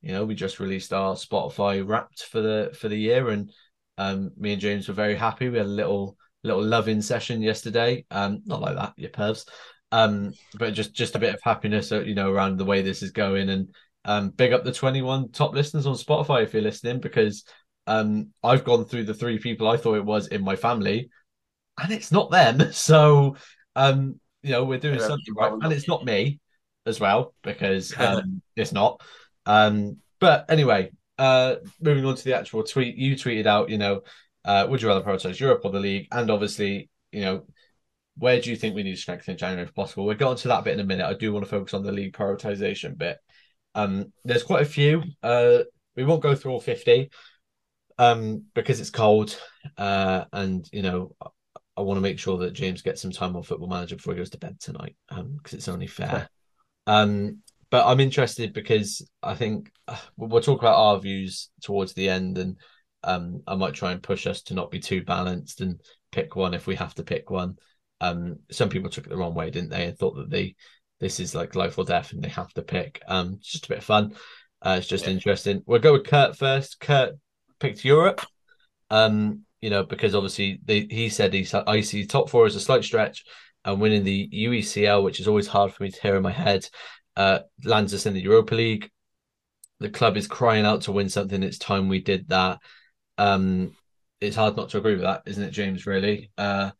you 0.01 0.13
know, 0.13 0.25
we 0.25 0.35
just 0.35 0.59
released 0.59 0.93
our 0.93 1.15
Spotify 1.15 1.85
Wrapped 1.85 2.23
for 2.23 2.41
the 2.41 2.71
for 2.79 2.87
the 2.87 2.97
year, 2.97 3.29
and 3.29 3.51
um, 3.97 4.31
me 4.37 4.53
and 4.53 4.61
James 4.61 4.87
were 4.87 4.93
very 4.93 5.15
happy. 5.15 5.49
We 5.49 5.57
had 5.57 5.67
a 5.67 5.69
little 5.69 6.17
little 6.43 6.63
loving 6.63 7.01
session 7.01 7.41
yesterday. 7.41 8.05
Um, 8.11 8.41
not 8.45 8.61
like 8.61 8.75
that, 8.75 8.93
you 8.95 9.09
pervs. 9.09 9.45
Um, 9.91 10.33
but 10.57 10.73
just 10.73 10.93
just 10.93 11.15
a 11.15 11.19
bit 11.19 11.33
of 11.33 11.41
happiness, 11.43 11.91
uh, 11.91 12.01
you 12.01 12.15
know, 12.15 12.31
around 12.31 12.57
the 12.57 12.65
way 12.65 12.81
this 12.81 13.01
is 13.01 13.11
going, 13.11 13.49
and 13.49 13.73
um, 14.05 14.29
big 14.29 14.53
up 14.53 14.63
the 14.63 14.71
twenty 14.71 15.01
one 15.01 15.31
top 15.31 15.53
listeners 15.53 15.87
on 15.87 15.95
Spotify 15.95 16.43
if 16.43 16.53
you're 16.53 16.61
listening, 16.61 16.99
because 16.99 17.43
um, 17.87 18.29
I've 18.43 18.63
gone 18.63 18.85
through 18.85 19.05
the 19.05 19.13
three 19.13 19.39
people 19.39 19.67
I 19.67 19.77
thought 19.77 19.95
it 19.95 20.05
was 20.05 20.27
in 20.27 20.43
my 20.43 20.55
family, 20.55 21.09
and 21.81 21.91
it's 21.91 22.11
not 22.11 22.31
them. 22.31 22.59
So, 22.71 23.35
um, 23.75 24.19
you 24.43 24.51
know, 24.51 24.63
we're 24.63 24.79
doing 24.79 24.99
yeah, 24.99 25.07
something 25.07 25.33
right, 25.35 25.51
and 25.51 25.73
it's 25.73 25.87
not 25.87 26.05
me 26.05 26.39
as 26.85 26.99
well 26.99 27.33
because 27.43 27.93
um, 27.97 28.41
it's 28.55 28.71
not. 28.71 29.01
Um, 29.45 29.97
but 30.19 30.45
anyway, 30.49 30.91
uh, 31.17 31.55
moving 31.81 32.05
on 32.05 32.15
to 32.15 32.23
the 32.23 32.37
actual 32.37 32.63
tweet, 32.63 32.95
you 32.95 33.15
tweeted 33.15 33.45
out, 33.45 33.69
you 33.69 33.77
know, 33.77 34.01
uh, 34.45 34.65
would 34.69 34.81
you 34.81 34.87
rather 34.87 35.01
prioritize 35.01 35.39
Europe 35.39 35.61
or 35.63 35.71
the 35.71 35.79
league? 35.79 36.07
And 36.11 36.31
obviously, 36.31 36.89
you 37.11 37.21
know, 37.21 37.45
where 38.17 38.39
do 38.41 38.49
you 38.49 38.55
think 38.55 38.75
we 38.75 38.83
need 38.83 38.95
to 38.95 39.01
strengthen 39.01 39.33
in 39.33 39.37
January 39.37 39.63
if 39.63 39.73
possible? 39.73 40.05
We'll 40.05 40.17
get 40.17 40.27
onto 40.27 40.49
that 40.49 40.63
bit 40.63 40.73
in 40.73 40.79
a 40.79 40.85
minute. 40.85 41.05
I 41.05 41.13
do 41.13 41.33
want 41.33 41.45
to 41.45 41.49
focus 41.49 41.73
on 41.73 41.83
the 41.83 41.91
league 41.91 42.13
prioritization 42.13 42.97
bit. 42.97 43.17
Um, 43.75 44.11
there's 44.25 44.43
quite 44.43 44.63
a 44.63 44.69
few. 44.69 45.03
Uh, 45.23 45.59
we 45.95 46.03
won't 46.03 46.21
go 46.21 46.35
through 46.35 46.51
all 46.51 46.59
50 46.59 47.09
um, 47.97 48.43
because 48.53 48.79
it's 48.79 48.89
cold. 48.89 49.39
Uh, 49.77 50.25
and, 50.33 50.67
you 50.71 50.81
know, 50.81 51.15
I 51.77 51.81
want 51.81 51.97
to 51.97 52.01
make 52.01 52.19
sure 52.19 52.37
that 52.39 52.53
James 52.53 52.81
gets 52.81 53.01
some 53.01 53.11
time 53.11 53.35
on 53.35 53.43
Football 53.43 53.69
Manager 53.69 53.95
before 53.95 54.13
he 54.13 54.17
goes 54.19 54.31
to 54.31 54.37
bed 54.37 54.59
tonight 54.59 54.95
um, 55.09 55.37
because 55.37 55.53
um, 55.53 55.57
it's 55.57 55.67
only 55.67 55.87
fair. 55.87 56.29
Um, 56.87 57.39
but 57.71 57.85
I'm 57.85 57.99
interested 57.99 58.53
because 58.53 59.07
I 59.21 59.35
think 59.35 59.71
uh, 59.87 59.97
we'll 60.17 60.41
talk 60.41 60.59
about 60.59 60.77
our 60.77 60.99
views 60.99 61.49
towards 61.61 61.93
the 61.93 62.09
end, 62.09 62.37
and 62.37 62.57
um, 63.03 63.43
I 63.47 63.55
might 63.55 63.73
try 63.73 63.91
and 63.91 64.01
push 64.01 64.27
us 64.27 64.41
to 64.43 64.53
not 64.53 64.71
be 64.71 64.79
too 64.79 65.03
balanced 65.03 65.61
and 65.61 65.79
pick 66.11 66.35
one 66.35 66.53
if 66.53 66.67
we 66.67 66.75
have 66.75 66.95
to 66.95 67.03
pick 67.03 67.29
one. 67.29 67.57
Um, 68.01 68.37
some 68.51 68.69
people 68.69 68.89
took 68.89 69.05
it 69.05 69.09
the 69.09 69.17
wrong 69.17 69.33
way, 69.33 69.49
didn't 69.49 69.69
they, 69.69 69.85
and 69.85 69.97
thought 69.97 70.15
that 70.15 70.29
they 70.29 70.55
this 70.99 71.19
is 71.19 71.33
like 71.33 71.55
life 71.55 71.77
or 71.77 71.85
death 71.85 72.11
and 72.11 72.21
they 72.21 72.29
have 72.29 72.53
to 72.53 72.61
pick. 72.61 73.01
Um, 73.07 73.39
just 73.41 73.65
a 73.65 73.69
bit 73.69 73.77
of 73.79 73.83
fun. 73.83 74.15
Uh, 74.61 74.75
it's 74.79 74.87
just 74.87 75.05
yeah. 75.05 75.11
interesting. 75.11 75.63
We'll 75.65 75.79
go 75.79 75.93
with 75.93 76.05
Kurt 76.05 76.35
first. 76.35 76.79
Kurt 76.79 77.13
picked 77.59 77.85
Europe. 77.85 78.25
Um, 78.89 79.43
you 79.61 79.69
know, 79.69 79.83
because 79.83 80.15
obviously 80.15 80.59
they, 80.63 80.87
he 80.89 81.09
said 81.09 81.33
he's 81.33 81.53
I 81.53 81.81
see 81.81 82.05
top 82.05 82.29
four 82.29 82.45
as 82.45 82.55
a 82.55 82.59
slight 82.59 82.83
stretch 82.83 83.23
and 83.65 83.79
winning 83.79 84.03
the 84.03 84.29
UECL, 84.33 85.03
which 85.03 85.19
is 85.19 85.27
always 85.27 85.47
hard 85.47 85.73
for 85.73 85.83
me 85.83 85.91
to 85.91 86.01
hear 86.01 86.15
in 86.15 86.23
my 86.23 86.31
head 86.31 86.67
uh, 87.19 87.41
lands 87.65 87.93
us 87.93 88.05
in 88.05 88.13
the 88.13 88.21
Europa 88.21 88.55
League. 88.55 88.89
The 89.81 89.89
club 89.89 90.15
is 90.15 90.25
crying 90.25 90.65
out 90.65 90.83
to 90.83 90.93
win 90.93 91.09
something. 91.09 91.43
It's 91.43 91.57
time 91.57 91.89
we 91.89 91.99
did 91.99 92.29
that. 92.29 92.59
Um, 93.17 93.75
it's 94.21 94.37
hard 94.37 94.55
not 94.55 94.69
to 94.69 94.77
agree 94.77 94.93
with 94.93 95.01
that, 95.01 95.23
isn't 95.25 95.43
it, 95.43 95.51
James? 95.51 95.85
Really? 95.85 96.31
Uh, 96.37 96.71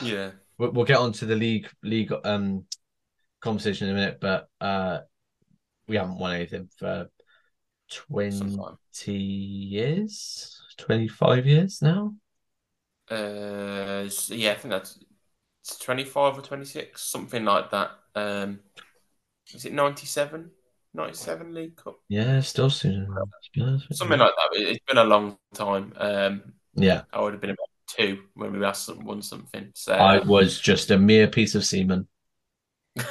yeah. 0.00 0.30
We'll, 0.60 0.84
get 0.84 0.98
on 0.98 1.12
to 1.12 1.24
the 1.24 1.36
league 1.36 1.68
league 1.84 2.12
um, 2.24 2.64
conversation 3.40 3.86
in 3.86 3.94
a 3.94 3.96
minute, 3.96 4.18
but 4.20 4.48
uh, 4.60 4.98
we 5.86 5.94
haven't 5.94 6.18
won 6.18 6.34
anything 6.34 6.68
for 6.76 7.06
twenty 7.88 9.12
years, 9.12 10.60
twenty 10.76 11.06
five 11.06 11.46
years 11.46 11.80
now. 11.80 12.12
Uh, 13.08 14.08
yeah, 14.30 14.50
I 14.50 14.54
think 14.56 14.70
that's 14.72 14.98
twenty 15.78 16.04
five 16.04 16.36
or 16.36 16.42
twenty 16.42 16.64
six, 16.64 17.02
something 17.02 17.44
like 17.44 17.70
that. 17.70 17.92
Um, 18.16 18.58
is 19.54 19.64
it 19.64 19.72
97? 19.72 20.50
97 20.94 21.54
League 21.54 21.76
Cup? 21.76 21.96
Yeah, 22.08 22.40
still 22.40 22.70
soon. 22.70 23.08
Something 23.92 24.18
like 24.18 24.32
that. 24.36 24.48
It's 24.52 24.84
been 24.86 24.98
a 24.98 25.04
long 25.04 25.38
time. 25.54 25.92
Um, 25.96 26.54
yeah. 26.74 27.02
I 27.12 27.20
would 27.20 27.34
have 27.34 27.40
been 27.40 27.50
about 27.50 27.68
two 27.88 28.22
when 28.34 28.52
we 28.52 28.58
last 28.58 28.94
won 28.96 29.22
something. 29.22 29.70
So 29.74 29.94
I 29.94 30.18
was 30.18 30.60
just 30.60 30.90
a 30.90 30.98
mere 30.98 31.26
piece 31.28 31.54
of 31.54 31.64
semen. 31.64 32.08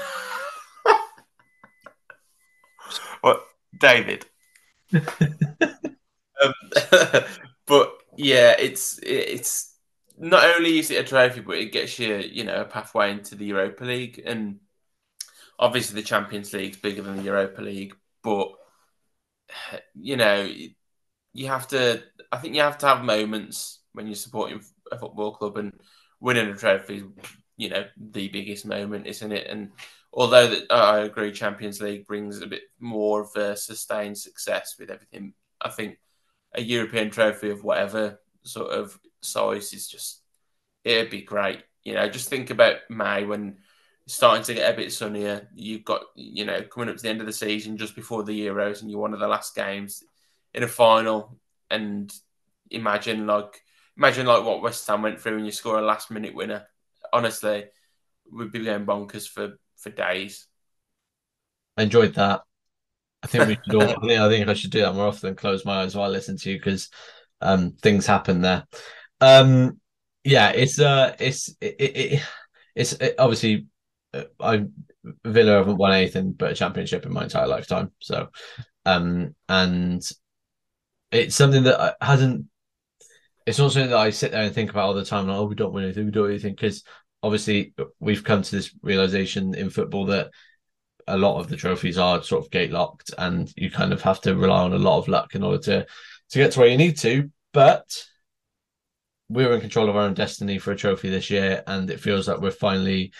what, 3.22 3.44
David? 3.80 4.26
um, 4.94 5.02
but 7.66 7.94
yeah, 8.16 8.56
it's 8.58 9.00
it's 9.04 9.76
not 10.18 10.44
only 10.56 10.80
is 10.80 10.92
it 10.92 11.06
a 11.06 11.08
trophy, 11.08 11.42
but 11.42 11.58
it 11.58 11.72
gets 11.72 12.00
you, 12.00 12.18
you 12.18 12.44
know, 12.44 12.62
a 12.62 12.66
pathway 12.66 13.12
into 13.12 13.36
the 13.36 13.46
Europa 13.46 13.84
League 13.84 14.22
and 14.26 14.60
obviously 15.60 16.02
the 16.02 16.08
Champions 16.08 16.54
League's 16.54 16.78
bigger 16.78 17.02
than 17.02 17.18
the 17.18 17.24
Europa 17.24 17.62
League, 17.62 17.96
but 18.24 18.52
you 19.96 20.18
know, 20.18 20.50
you 21.34 21.48
have 21.48 21.68
to. 21.70 22.04
I 22.32 22.38
think 22.38 22.56
you 22.56 22.62
have 22.62 22.78
to 22.80 22.88
have 22.88 23.04
moments 23.04 23.80
when 23.94 24.08
you're 24.08 24.16
supporting 24.16 24.62
a 24.92 24.98
football 24.98 25.34
club 25.34 25.58
and 25.58 25.74
winning 26.20 26.50
a 26.50 26.56
trophy. 26.56 27.04
You 27.58 27.70
know, 27.70 27.86
the 27.96 28.28
biggest 28.28 28.66
moment, 28.66 29.08
isn't 29.08 29.32
it? 29.32 29.48
And 29.48 29.72
although 30.14 30.48
that 30.48 30.72
I 30.72 31.00
agree, 31.00 31.32
Champions 31.32 31.82
League 31.82 32.06
brings 32.06 32.42
a 32.42 32.48
bit 32.48 32.64
more 32.80 33.22
of 33.22 33.36
a 33.36 33.56
sustained 33.56 34.18
success 34.18 34.76
with 34.80 34.90
everything. 34.90 35.34
I 35.60 35.70
think 35.70 35.98
a 36.54 36.62
European 36.62 37.10
trophy 37.10 37.50
of 37.50 37.64
whatever 37.64 38.20
sort 38.44 38.72
of 38.72 38.98
size 39.22 39.74
is 39.74 39.88
just 39.88 40.22
it'd 40.84 41.10
be 41.10 41.22
great. 41.22 41.64
You 41.84 41.94
know, 41.94 42.10
just 42.10 42.30
think 42.30 42.50
about 42.50 42.78
May 42.90 43.26
when 43.26 43.58
starting 44.08 44.44
to 44.46 44.54
get 44.54 44.74
a 44.74 44.76
bit 44.76 44.92
sunnier. 44.92 45.48
You've 45.54 45.86
got 45.86 46.02
you 46.16 46.46
know 46.46 46.64
coming 46.64 46.90
up 46.90 46.96
to 46.96 47.04
the 47.04 47.10
end 47.10 47.22
of 47.22 47.28
the 47.28 47.34
season 47.34 47.78
just 47.78 47.96
before 47.96 48.24
the 48.24 48.48
Euros, 48.48 48.82
and 48.82 48.90
you're 48.90 49.00
one 49.00 49.14
of 49.14 49.20
the 49.20 49.28
last 49.28 49.56
games 49.56 50.04
in 50.54 50.64
a 50.64 50.68
final. 50.68 51.38
And 51.70 52.12
imagine 52.72 53.28
like 53.28 53.62
imagine 53.96 54.26
like 54.26 54.44
what 54.44 54.62
West 54.62 54.88
Ham 54.88 55.04
went 55.04 55.20
through, 55.20 55.38
and 55.38 55.46
you 55.46 55.52
score 55.52 55.78
a 55.78 55.86
last 55.86 56.10
minute 56.10 56.34
winner. 56.34 56.66
Honestly, 57.14 57.66
we'd 58.32 58.52
be 58.52 58.64
going 58.64 58.86
bonkers 58.86 59.28
for 59.28 59.60
for 59.78 59.90
days. 59.90 60.48
I 61.76 61.84
enjoyed 61.84 62.16
that. 62.16 62.42
I 63.22 63.28
think 63.28 63.48
we 63.48 63.58
should 63.64 63.76
all. 63.76 63.84
I 63.84 64.08
think 64.08 64.20
I 64.20 64.30
think 64.30 64.48
I 64.48 64.54
should 64.54 64.72
do 64.72 64.82
that 64.82 64.96
more 64.96 65.08
often. 65.08 65.36
Close 65.36 65.66
my 65.66 65.82
eyes 65.82 65.96
while 65.96 66.06
I 66.06 66.12
listen 66.12 66.38
to 66.38 66.52
you 66.52 66.58
because 66.58 66.90
um, 67.42 67.72
things 67.72 68.06
happen 68.06 68.42
there. 68.42 68.66
Um, 69.20 69.80
yeah, 70.24 70.50
it's 70.50 70.80
uh, 70.80 71.16
it's 71.20 71.50
it, 71.60 71.76
it 71.80 72.24
it's 72.76 72.94
it, 72.94 73.16
obviously 73.20 73.68
I 74.40 74.66
Villa 75.26 75.58
haven't 75.58 75.78
won 75.78 75.94
anything 75.94 76.34
but 76.34 76.52
a 76.52 76.56
championship 76.56 77.06
in 77.06 77.14
my 77.14 77.24
entire 77.24 77.48
lifetime. 77.48 77.92
So, 78.00 78.30
um, 78.86 79.36
and 79.48 80.02
it's 81.12 81.36
something 81.36 81.64
that 81.64 81.98
hasn't. 82.02 82.46
It's 83.46 83.60
not 83.60 83.72
something 83.72 83.92
that 83.92 83.98
I 83.98 84.10
sit 84.10 84.32
there 84.32 84.44
and 84.44 84.54
think 84.54 84.70
about 84.70 84.88
all 84.88 84.94
the 84.94 85.06
time. 85.06 85.28
Like, 85.28 85.38
oh, 85.38 85.46
we 85.46 85.56
don't 85.56 85.74
win 85.74 85.86
anything. 85.86 86.06
We 86.06 86.12
don't 86.12 86.26
do 86.26 86.30
anything 86.30 86.54
because 86.54 86.84
obviously 87.24 87.74
we've 88.00 88.24
come 88.24 88.42
to 88.42 88.56
this 88.56 88.74
realization 88.82 89.56
in 89.56 89.70
football 89.70 90.06
that 90.08 90.32
a 91.08 91.18
lot 91.18 91.40
of 91.40 91.48
the 91.48 91.56
trophies 91.56 91.98
are 91.98 92.22
sort 92.22 92.44
of 92.44 92.52
gate 92.52 92.72
locked, 92.72 93.14
and 93.18 93.52
you 93.56 93.72
kind 93.72 93.94
of 93.94 94.02
have 94.02 94.22
to 94.22 94.36
rely 94.36 94.64
on 94.64 94.74
a 94.74 94.78
lot 94.78 94.98
of 94.98 95.08
luck 95.08 95.36
in 95.36 95.44
order 95.44 95.60
to 95.64 95.88
to 96.30 96.40
get 96.40 96.52
to 96.54 96.60
where 96.60 96.70
you 96.70 96.78
need 96.78 96.98
to. 97.00 97.32
But 97.54 98.06
we're 99.30 99.54
in 99.54 99.62
control 99.62 99.90
of 99.90 99.96
our 99.96 100.04
own 100.04 100.14
destiny 100.14 100.58
for 100.58 100.72
a 100.72 100.78
trophy 100.78 101.10
this 101.10 101.30
year, 101.30 101.64
and 101.68 101.90
it 101.90 102.00
feels 102.00 102.28
like 102.28 102.40
we're 102.40 102.52
finally 102.52 103.14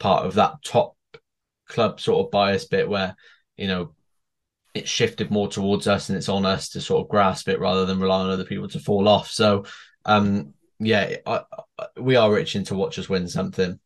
part 0.00 0.26
of 0.26 0.34
that 0.34 0.54
top 0.64 0.96
club 1.68 2.00
sort 2.00 2.26
of 2.26 2.32
bias 2.32 2.64
bit 2.64 2.88
where 2.88 3.14
you 3.56 3.68
know 3.68 3.94
it 4.74 4.88
shifted 4.88 5.30
more 5.30 5.48
towards 5.48 5.86
us 5.86 6.08
and 6.08 6.18
it's 6.18 6.28
on 6.28 6.44
us 6.44 6.70
to 6.70 6.80
sort 6.80 7.02
of 7.02 7.08
grasp 7.08 7.48
it 7.48 7.60
rather 7.60 7.86
than 7.86 8.00
rely 8.00 8.20
on 8.20 8.30
other 8.30 8.44
people 8.44 8.68
to 8.68 8.78
fall 8.78 9.08
off. 9.08 9.28
So, 9.28 9.64
um, 10.04 10.54
yeah, 10.78 11.16
I, 11.26 11.40
I, 11.78 11.86
we 11.98 12.16
are 12.16 12.38
itching 12.38 12.64
to 12.66 12.76
watch 12.76 12.98
us 12.98 13.08
win 13.08 13.28
something. 13.28 13.80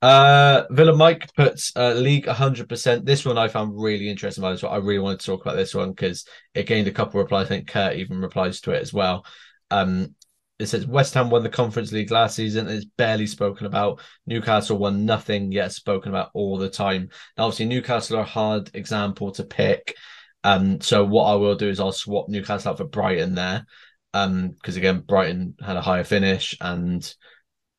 Uh, 0.00 0.64
Villa 0.70 0.96
Mike 0.96 1.30
puts 1.34 1.72
uh, 1.76 1.92
league 1.92 2.26
100%. 2.26 3.04
This 3.04 3.24
one 3.24 3.38
I 3.38 3.48
found 3.48 3.80
really 3.80 4.08
interesting 4.08 4.42
by 4.42 4.52
this 4.52 4.62
one. 4.62 4.72
I 4.72 4.76
really 4.76 4.98
wanted 4.98 5.20
to 5.20 5.26
talk 5.26 5.42
about 5.42 5.56
this 5.56 5.74
one 5.74 5.90
because 5.90 6.26
it 6.54 6.66
gained 6.66 6.88
a 6.88 6.92
couple 6.92 7.20
of 7.20 7.24
replies. 7.24 7.46
I 7.46 7.48
think 7.48 7.68
Kurt 7.68 7.96
even 7.96 8.20
replies 8.20 8.60
to 8.62 8.72
it 8.72 8.82
as 8.82 8.92
well. 8.92 9.26
Um, 9.70 10.14
it 10.58 10.66
says 10.66 10.86
West 10.86 11.14
Ham 11.14 11.30
won 11.30 11.42
the 11.42 11.48
Conference 11.48 11.90
League 11.90 12.10
last 12.10 12.36
season. 12.36 12.68
It's 12.68 12.84
barely 12.84 13.26
spoken 13.26 13.66
about. 13.66 14.00
Newcastle 14.26 14.78
won 14.78 15.04
nothing 15.04 15.50
yet 15.50 15.72
spoken 15.72 16.10
about 16.10 16.30
all 16.32 16.58
the 16.58 16.70
time. 16.70 17.08
Now, 17.36 17.46
obviously, 17.46 17.66
Newcastle 17.66 18.18
are 18.18 18.22
a 18.22 18.24
hard 18.24 18.70
example 18.74 19.32
to 19.32 19.44
pick. 19.44 19.96
Um, 20.44 20.80
so 20.80 21.04
what 21.04 21.24
I 21.24 21.34
will 21.34 21.56
do 21.56 21.68
is 21.68 21.80
I'll 21.80 21.92
swap 21.92 22.28
Newcastle 22.28 22.70
out 22.70 22.78
for 22.78 22.84
Brighton 22.84 23.34
there. 23.34 23.66
Um, 24.12 24.50
because 24.50 24.76
again, 24.76 25.00
Brighton 25.00 25.56
had 25.60 25.76
a 25.76 25.80
higher 25.80 26.04
finish, 26.04 26.56
and 26.60 27.14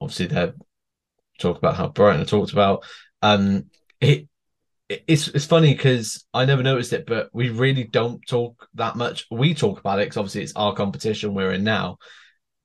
obviously 0.02 0.28
they're 0.28 0.54
talk 1.40 1.58
about 1.58 1.76
how 1.76 1.88
Brighton 1.88 2.22
are 2.22 2.26
talked 2.26 2.52
about. 2.52 2.84
Um, 3.22 3.66
it 4.02 4.28
it's 4.90 5.30
it's 5.30 5.46
funny 5.46 5.74
because 5.74 6.26
I 6.34 6.46
never 6.46 6.62
noticed 6.62 6.94
it, 6.94 7.06
but 7.06 7.30
we 7.34 7.50
really 7.50 7.86
don't 7.86 8.22
talk 8.28 8.68
that 8.76 8.96
much. 8.96 9.26
We 9.32 9.54
talk 9.54 9.80
about 9.80 10.00
it 10.00 10.06
because 10.06 10.18
obviously 10.18 10.44
it's 10.44 10.56
our 10.56 10.76
competition 10.76 11.34
we're 11.34 11.54
in 11.54 11.64
now, 11.64 11.98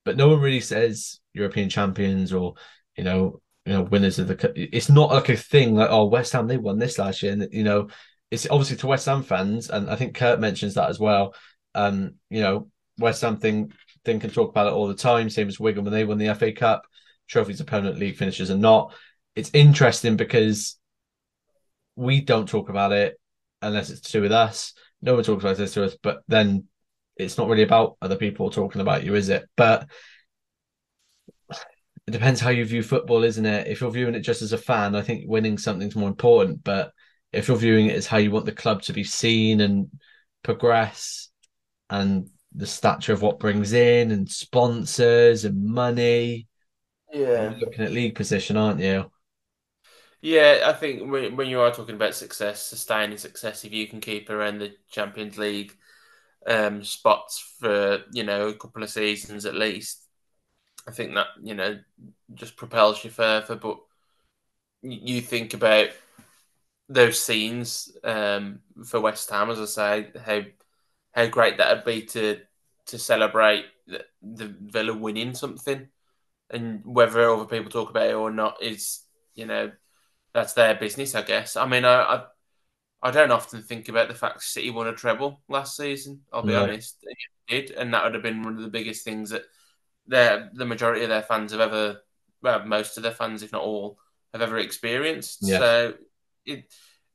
but 0.04 0.16
no 0.16 0.28
one 0.28 0.40
really 0.40 0.60
says 0.60 1.20
European 1.34 1.68
champions 1.68 2.32
or 2.32 2.54
you 2.96 3.04
know 3.04 3.40
you 3.66 3.72
know 3.72 3.82
winners 3.82 4.18
of 4.18 4.28
the. 4.28 4.34
Cup. 4.34 4.52
It's 4.56 4.88
not 4.88 5.10
like 5.10 5.28
a 5.28 5.36
thing 5.36 5.74
like 5.74 5.90
oh 5.90 6.06
West 6.06 6.32
Ham 6.32 6.46
they 6.46 6.56
won 6.56 6.78
this 6.78 6.98
last 6.98 7.22
year, 7.22 7.32
and 7.32 7.48
you 7.52 7.64
know 7.64 7.88
it's 8.30 8.48
obviously 8.50 8.76
to 8.78 8.86
West 8.86 9.06
Ham 9.06 9.22
fans, 9.22 9.70
and 9.70 9.90
I 9.90 9.96
think 9.96 10.14
Kurt 10.14 10.40
mentions 10.40 10.74
that 10.74 10.88
as 10.88 10.98
well. 10.98 11.34
Um, 11.74 12.14
you 12.30 12.40
know 12.40 12.68
West 12.98 13.22
Ham 13.22 13.36
thing 13.36 13.72
thing 14.04 14.20
can 14.20 14.30
talk 14.30 14.50
about 14.50 14.66
it 14.66 14.72
all 14.72 14.88
the 14.88 14.94
time. 14.94 15.30
Same 15.30 15.48
as 15.48 15.60
Wigan 15.60 15.84
when 15.84 15.92
they 15.92 16.04
won 16.04 16.18
the 16.18 16.34
FA 16.34 16.52
Cup, 16.52 16.86
trophies 17.28 17.60
opponent 17.60 17.98
league 17.98 18.16
finishes 18.16 18.50
are 18.50 18.56
not. 18.56 18.94
It's 19.36 19.50
interesting 19.52 20.16
because 20.16 20.78
we 21.96 22.20
don't 22.20 22.48
talk 22.48 22.68
about 22.68 22.92
it 22.92 23.20
unless 23.62 23.90
it's 23.90 24.00
to 24.00 24.12
do 24.12 24.22
with 24.22 24.32
us. 24.32 24.72
No 25.02 25.14
one 25.14 25.24
talks 25.24 25.44
about 25.44 25.56
this 25.56 25.74
to 25.74 25.84
us, 25.84 25.96
but 26.02 26.22
then 26.28 26.64
it's 27.16 27.38
not 27.38 27.49
really 27.49 27.62
about 27.62 27.96
other 28.01 28.16
people 28.16 28.51
talking 28.51 28.81
about 28.81 29.05
you, 29.05 29.14
is 29.14 29.29
it? 29.29 29.49
But 29.57 29.88
it 32.07 32.11
depends 32.11 32.40
how 32.40 32.51
you 32.51 32.64
view 32.64 32.83
football, 32.83 33.23
isn't 33.25 33.46
it? 33.46 33.68
If 33.68 33.81
you're 33.81 33.90
viewing 33.90 34.14
it 34.14 34.20
just 34.20 34.42
as 34.42 34.53
a 34.53 34.59
fan, 34.59 34.94
I 34.94 35.03
think 35.03 35.25
winning 35.27 35.59
something's 35.59 35.96
more 35.96 36.09
important. 36.09 36.64
But 36.64 36.92
if 37.33 37.49
you're 37.49 37.57
viewing 37.57 37.87
it 37.87 37.96
as 37.96 38.07
how 38.07 38.16
you 38.16 38.31
want 38.31 38.46
the 38.46 38.53
club 38.53 38.83
to 38.83 38.92
be 38.92 39.05
seen 39.05 39.61
and 39.61 39.90
progress 40.42 41.29
and 41.88 42.29
the 42.55 42.66
stature 42.66 43.12
of 43.12 43.23
what 43.23 43.38
brings 43.38 43.73
in 43.73 44.11
and 44.11 44.29
sponsors 44.31 45.44
and 45.44 45.64
money, 45.64 46.49
yeah, 47.12 47.55
looking 47.61 47.85
at 47.85 47.92
league 47.92 48.14
position, 48.14 48.57
aren't 48.57 48.81
you? 48.81 49.11
Yeah, 50.23 50.64
I 50.66 50.73
think 50.75 51.11
when, 51.11 51.37
when 51.37 51.49
you 51.49 51.61
are 51.61 51.73
talking 51.73 51.94
about 51.94 52.14
success, 52.14 52.62
sustaining 52.62 53.18
success, 53.18 53.64
if 53.64 53.73
you 53.73 53.87
can 53.87 54.01
keep 54.01 54.29
around 54.29 54.59
the 54.59 54.75
Champions 54.90 55.38
League 55.38 55.77
um, 56.46 56.83
spots 56.85 57.38
for 57.59 58.05
you 58.12 58.22
know 58.22 58.48
a 58.48 58.55
couple 58.55 58.83
of 58.83 58.90
seasons 58.90 59.44
at 59.44 59.55
least. 59.55 60.07
I 60.88 60.92
think 60.92 61.14
that 61.14 61.26
you 61.42 61.55
know 61.55 61.79
just 62.35 62.57
propels 62.57 63.05
you 63.05 63.11
further. 63.11 63.57
But 63.57 63.79
you 64.83 65.20
think 65.20 65.55
about 65.55 65.90
those 66.88 67.20
scenes 67.20 67.96
um, 68.03 68.61
for 68.85 69.00
West 69.00 69.31
Ham, 69.31 69.50
as 69.50 69.61
I 69.61 69.64
say, 69.64 70.11
how 70.24 70.42
how 71.12 71.26
great 71.26 71.59
that'd 71.59 71.85
be 71.85 72.03
to 72.03 72.40
to 72.87 72.98
celebrate 72.98 73.66
the, 73.87 74.05
the 74.22 74.55
Villa 74.61 74.94
winning 74.94 75.35
something, 75.35 75.88
and 76.50 76.85
whether 76.85 77.29
other 77.31 77.44
people 77.44 77.70
talk 77.70 77.90
about 77.90 78.09
it 78.09 78.14
or 78.14 78.31
not 78.31 78.62
is 78.62 79.03
you 79.35 79.46
know 79.46 79.70
that's 80.33 80.55
their 80.55 80.74
business, 80.74 81.14
I 81.14 81.22
guess. 81.22 81.57
I 81.57 81.66
mean, 81.66 81.85
I, 81.85 82.03
I 82.03 82.24
I 83.02 83.10
don't 83.10 83.30
often 83.30 83.62
think 83.62 83.88
about 83.88 84.08
the 84.08 84.14
fact 84.14 84.42
City 84.42 84.70
won 84.70 84.86
a 84.86 84.92
treble 84.92 85.40
last 85.48 85.76
season. 85.76 86.20
I'll 86.32 86.42
be 86.42 86.52
no. 86.52 86.64
honest, 86.64 86.98
it 87.02 87.16
did, 87.68 87.76
and 87.76 87.94
that 87.94 88.04
would 88.04 88.14
have 88.14 88.22
been 88.22 88.42
one 88.42 88.56
of 88.56 88.62
the 88.62 88.68
biggest 88.68 89.04
things 89.04 89.30
that 89.30 89.44
their 90.06 90.50
the 90.52 90.66
majority 90.66 91.02
of 91.02 91.08
their 91.08 91.22
fans 91.22 91.52
have 91.52 91.60
ever, 91.60 92.02
well, 92.42 92.64
most 92.66 92.96
of 92.96 93.02
their 93.02 93.12
fans, 93.12 93.42
if 93.42 93.52
not 93.52 93.62
all, 93.62 93.98
have 94.32 94.42
ever 94.42 94.58
experienced. 94.58 95.38
Yeah. 95.40 95.58
So, 95.58 95.94
it, 96.44 96.72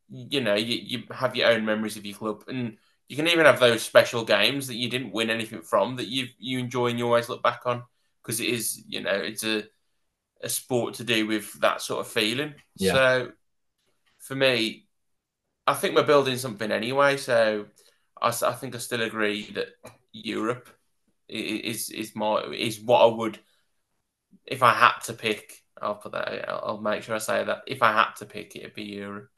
you 0.09 0.41
know, 0.41 0.55
you, 0.55 0.79
you 0.81 1.03
have 1.11 1.35
your 1.35 1.49
own 1.49 1.65
memories 1.65 1.97
of 1.97 2.05
your 2.05 2.17
club, 2.17 2.43
and 2.47 2.77
you 3.07 3.15
can 3.15 3.27
even 3.27 3.45
have 3.45 3.59
those 3.59 3.83
special 3.83 4.25
games 4.25 4.67
that 4.67 4.75
you 4.75 4.89
didn't 4.89 5.13
win 5.13 5.29
anything 5.29 5.61
from 5.61 5.97
that 5.97 6.07
you 6.07 6.27
you 6.39 6.57
enjoy 6.57 6.87
and 6.87 6.97
you 6.97 7.05
always 7.05 7.29
look 7.29 7.43
back 7.43 7.61
on 7.65 7.83
because 8.23 8.39
it 8.39 8.49
is, 8.49 8.83
you 8.87 9.01
know, 9.01 9.11
it's 9.13 9.43
a 9.43 9.65
a 10.41 10.49
sport 10.49 10.95
to 10.95 11.03
do 11.03 11.27
with 11.27 11.53
that 11.61 11.81
sort 11.81 12.01
of 12.01 12.11
feeling. 12.11 12.55
Yeah. 12.75 12.93
So, 12.93 13.31
for 14.19 14.35
me, 14.35 14.84
I 15.67 15.73
think 15.73 15.95
we're 15.95 16.03
building 16.03 16.37
something 16.37 16.71
anyway. 16.71 17.17
So 17.17 17.65
I, 18.21 18.29
I 18.29 18.53
think 18.53 18.75
I 18.75 18.79
still 18.79 19.01
agree 19.01 19.51
that 19.51 19.69
Europe 20.11 20.69
is 21.27 21.89
is 21.89 22.15
more 22.15 22.53
is 22.53 22.79
what 22.79 23.01
I 23.01 23.15
would 23.15 23.39
if 24.45 24.63
I 24.63 24.73
had 24.73 24.99
to 25.05 25.13
pick. 25.13 25.63
I'll 25.81 25.95
put 25.95 26.13
that. 26.13 26.49
I'll 26.49 26.79
make 26.79 27.03
sure 27.03 27.15
I 27.15 27.19
say 27.19 27.43
that 27.43 27.63
if 27.67 27.81
I 27.83 27.91
had 27.91 28.13
to 28.17 28.25
pick, 28.25 28.55
it'd 28.55 28.73
be 28.73 28.83
Europe. 28.83 29.29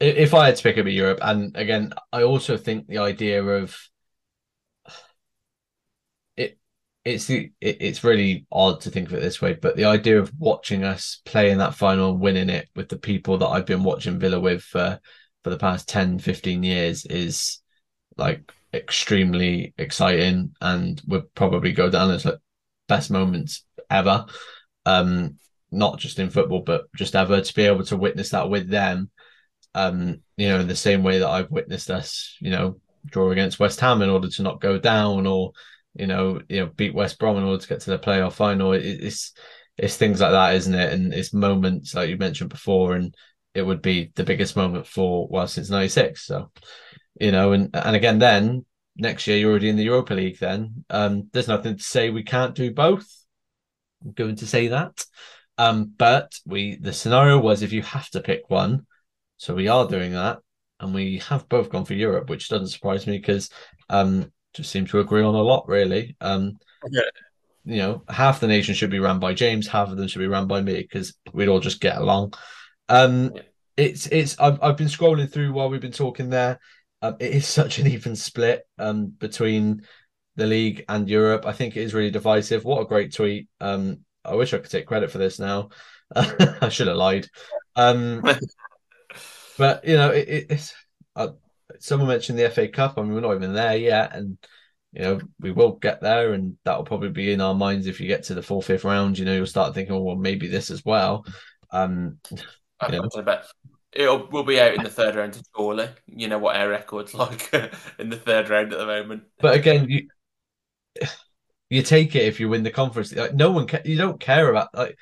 If 0.00 0.34
I 0.34 0.46
had 0.46 0.56
to 0.56 0.62
pick, 0.62 0.74
it'd 0.74 0.84
be 0.84 0.92
Europe. 0.94 1.18
And 1.22 1.56
again, 1.56 1.92
I 2.12 2.22
also 2.22 2.56
think 2.56 2.86
the 2.86 2.98
idea 2.98 3.44
of 3.44 3.76
it. 6.36 6.58
It's 7.04 7.26
the 7.26 7.52
it, 7.60 7.78
it's 7.80 8.04
really 8.04 8.46
odd 8.50 8.80
to 8.82 8.90
think 8.90 9.08
of 9.08 9.14
it 9.14 9.20
this 9.20 9.40
way, 9.40 9.54
but 9.54 9.76
the 9.76 9.84
idea 9.86 10.20
of 10.20 10.32
watching 10.38 10.84
us 10.84 11.20
play 11.24 11.50
in 11.50 11.58
that 11.58 11.74
final, 11.74 12.16
winning 12.16 12.50
it 12.50 12.68
with 12.76 12.88
the 12.88 12.98
people 12.98 13.38
that 13.38 13.46
I've 13.46 13.66
been 13.66 13.84
watching 13.84 14.18
Villa 14.18 14.40
with 14.40 14.62
for 14.62 15.00
for 15.44 15.50
the 15.50 15.58
past 15.58 15.88
10, 15.88 16.18
15 16.18 16.62
years 16.62 17.06
is 17.06 17.60
like 18.16 18.52
extremely 18.74 19.74
exciting 19.78 20.54
and 20.60 21.00
would 21.06 21.32
probably 21.34 21.72
go 21.72 21.90
down 21.90 22.10
as 22.10 22.24
like 22.24 22.38
best 22.88 23.10
moments 23.10 23.64
ever. 23.90 24.26
Um, 24.86 25.38
not 25.70 25.98
just 25.98 26.18
in 26.18 26.30
football, 26.30 26.62
but 26.62 26.86
just 26.96 27.14
ever 27.14 27.40
to 27.40 27.54
be 27.54 27.64
able 27.64 27.84
to 27.84 27.96
witness 27.96 28.30
that 28.30 28.48
with 28.50 28.68
them 28.70 29.10
Um, 29.74 30.22
you 30.36 30.48
know, 30.48 30.60
in 30.60 30.68
the 30.68 30.76
same 30.76 31.02
way 31.02 31.18
that 31.18 31.28
I've 31.28 31.50
witnessed 31.50 31.90
us, 31.90 32.36
you 32.40 32.50
know, 32.50 32.80
draw 33.06 33.30
against 33.30 33.60
West 33.60 33.80
Ham 33.80 34.02
in 34.02 34.08
order 34.10 34.28
to 34.28 34.42
not 34.42 34.60
go 34.60 34.78
down, 34.78 35.26
or 35.26 35.52
you 35.94 36.06
know, 36.06 36.40
you 36.48 36.60
know, 36.60 36.66
beat 36.66 36.94
West 36.94 37.18
Brom 37.18 37.36
in 37.36 37.44
order 37.44 37.60
to 37.62 37.68
get 37.68 37.80
to 37.80 37.90
the 37.90 37.98
playoff 37.98 38.34
final. 38.34 38.72
It, 38.72 38.84
it's 38.84 39.32
it's 39.76 39.96
things 39.96 40.20
like 40.20 40.32
that, 40.32 40.54
isn't 40.56 40.74
it? 40.74 40.92
And 40.92 41.14
it's 41.14 41.32
moments 41.32 41.94
like 41.94 42.08
you 42.08 42.16
mentioned 42.16 42.50
before, 42.50 42.94
and 42.94 43.14
it 43.58 43.66
would 43.66 43.82
be 43.82 44.12
the 44.14 44.24
biggest 44.24 44.56
moment 44.56 44.86
for 44.86 45.28
well 45.28 45.46
since 45.46 45.70
'96. 45.70 46.24
So, 46.24 46.50
you 47.20 47.32
know, 47.32 47.52
and 47.52 47.70
and 47.74 47.96
again, 47.96 48.18
then 48.18 48.64
next 48.96 49.26
year 49.26 49.38
you're 49.38 49.50
already 49.50 49.68
in 49.68 49.76
the 49.76 49.84
Europa 49.84 50.14
League. 50.14 50.38
Then 50.38 50.84
um, 50.90 51.28
there's 51.32 51.48
nothing 51.48 51.76
to 51.76 51.82
say 51.82 52.10
we 52.10 52.22
can't 52.22 52.54
do 52.54 52.72
both. 52.72 53.06
I'm 54.04 54.12
going 54.12 54.36
to 54.36 54.46
say 54.46 54.68
that. 54.68 55.04
Um, 55.58 55.92
but 55.96 56.38
we 56.46 56.76
the 56.76 56.92
scenario 56.92 57.38
was 57.38 57.62
if 57.62 57.72
you 57.72 57.82
have 57.82 58.08
to 58.10 58.20
pick 58.20 58.48
one, 58.48 58.86
so 59.36 59.54
we 59.54 59.68
are 59.68 59.88
doing 59.88 60.12
that, 60.12 60.38
and 60.80 60.94
we 60.94 61.18
have 61.28 61.48
both 61.48 61.70
gone 61.70 61.84
for 61.84 61.94
Europe, 61.94 62.30
which 62.30 62.48
doesn't 62.48 62.68
surprise 62.68 63.06
me 63.06 63.18
because 63.18 63.50
um, 63.90 64.32
just 64.54 64.70
seem 64.70 64.86
to 64.86 65.00
agree 65.00 65.22
on 65.22 65.34
a 65.34 65.42
lot 65.42 65.68
really. 65.68 66.16
Um, 66.20 66.58
yeah. 66.90 67.02
You 67.64 67.76
know, 67.76 68.02
half 68.08 68.40
the 68.40 68.46
nation 68.46 68.74
should 68.74 68.90
be 68.90 69.00
run 69.00 69.18
by 69.18 69.34
James, 69.34 69.66
half 69.66 69.90
of 69.90 69.96
them 69.98 70.08
should 70.08 70.20
be 70.20 70.26
run 70.26 70.46
by 70.46 70.62
me 70.62 70.80
because 70.80 71.14
we'd 71.32 71.48
all 71.48 71.60
just 71.60 71.80
get 71.80 71.98
along. 71.98 72.32
Um, 72.88 73.32
yeah. 73.34 73.42
It's 73.76 74.06
it's 74.08 74.38
I've 74.40 74.60
I've 74.60 74.76
been 74.76 74.88
scrolling 74.88 75.30
through 75.30 75.52
while 75.52 75.70
we've 75.70 75.80
been 75.80 75.92
talking 75.92 76.30
there. 76.30 76.58
Um, 77.00 77.16
it 77.20 77.32
is 77.32 77.46
such 77.48 77.78
an 77.78 77.86
even 77.86 78.16
split 78.16 78.66
um, 78.78 79.06
between 79.06 79.82
the 80.36 80.46
league 80.46 80.84
and 80.88 81.08
Europe. 81.08 81.46
I 81.46 81.52
think 81.52 81.76
it 81.76 81.82
is 81.82 81.94
really 81.94 82.10
divisive. 82.10 82.64
What 82.64 82.82
a 82.82 82.86
great 82.86 83.14
tweet! 83.14 83.48
Um, 83.60 84.00
I 84.24 84.34
wish 84.34 84.52
I 84.52 84.58
could 84.58 84.70
take 84.70 84.86
credit 84.86 85.10
for 85.10 85.18
this 85.18 85.38
now. 85.38 85.70
I 86.14 86.68
should 86.70 86.88
have 86.88 86.96
lied. 86.96 87.28
Um, 87.76 88.22
but 89.58 89.84
you 89.84 89.96
know, 89.96 90.10
it, 90.10 90.46
it's 90.50 90.74
uh, 91.14 91.28
someone 91.78 92.08
mentioned 92.08 92.38
the 92.38 92.50
FA 92.50 92.68
Cup. 92.68 92.94
I 92.96 93.02
mean, 93.02 93.14
we're 93.14 93.20
not 93.20 93.36
even 93.36 93.52
there 93.52 93.76
yet, 93.76 94.14
and 94.14 94.38
you 94.92 95.02
know, 95.02 95.20
we 95.40 95.52
will 95.52 95.72
get 95.72 96.00
there, 96.00 96.32
and 96.32 96.56
that'll 96.64 96.84
probably 96.84 97.10
be 97.10 97.32
in 97.32 97.40
our 97.40 97.54
minds 97.54 97.86
if 97.86 98.00
you 98.00 98.08
get 98.08 98.24
to 98.24 98.34
the 98.34 98.42
fourth, 98.42 98.66
fifth 98.66 98.84
round. 98.84 99.18
You 99.18 99.24
know, 99.24 99.34
you'll 99.34 99.46
start 99.46 99.74
thinking, 99.74 99.94
oh, 99.94 100.02
well, 100.02 100.16
maybe 100.16 100.48
this 100.48 100.70
as 100.70 100.84
well. 100.84 101.24
Um, 101.70 102.18
You 102.82 103.02
know. 103.02 103.40
It'll 103.90 104.28
we'll 104.30 104.44
be 104.44 104.60
out 104.60 104.74
in 104.74 104.82
the 104.82 104.90
third 104.90 105.14
round 105.14 105.32
to 105.32 105.42
surely. 105.56 105.88
You 106.06 106.28
know 106.28 106.38
what 106.38 106.56
our 106.56 106.68
record's 106.68 107.14
like 107.14 107.52
in 107.98 108.10
the 108.10 108.16
third 108.16 108.50
round 108.50 108.72
at 108.72 108.78
the 108.78 108.86
moment. 108.86 109.24
But 109.40 109.54
again, 109.54 109.88
you 109.88 110.08
you 111.70 111.82
take 111.82 112.14
it 112.14 112.24
if 112.24 112.40
you 112.40 112.48
win 112.48 112.62
the 112.62 112.70
conference. 112.70 113.14
Like, 113.14 113.34
no 113.34 113.50
one, 113.50 113.66
ca- 113.66 113.82
you 113.84 113.96
don't 113.96 114.20
care 114.20 114.50
about 114.50 114.68
like 114.74 114.96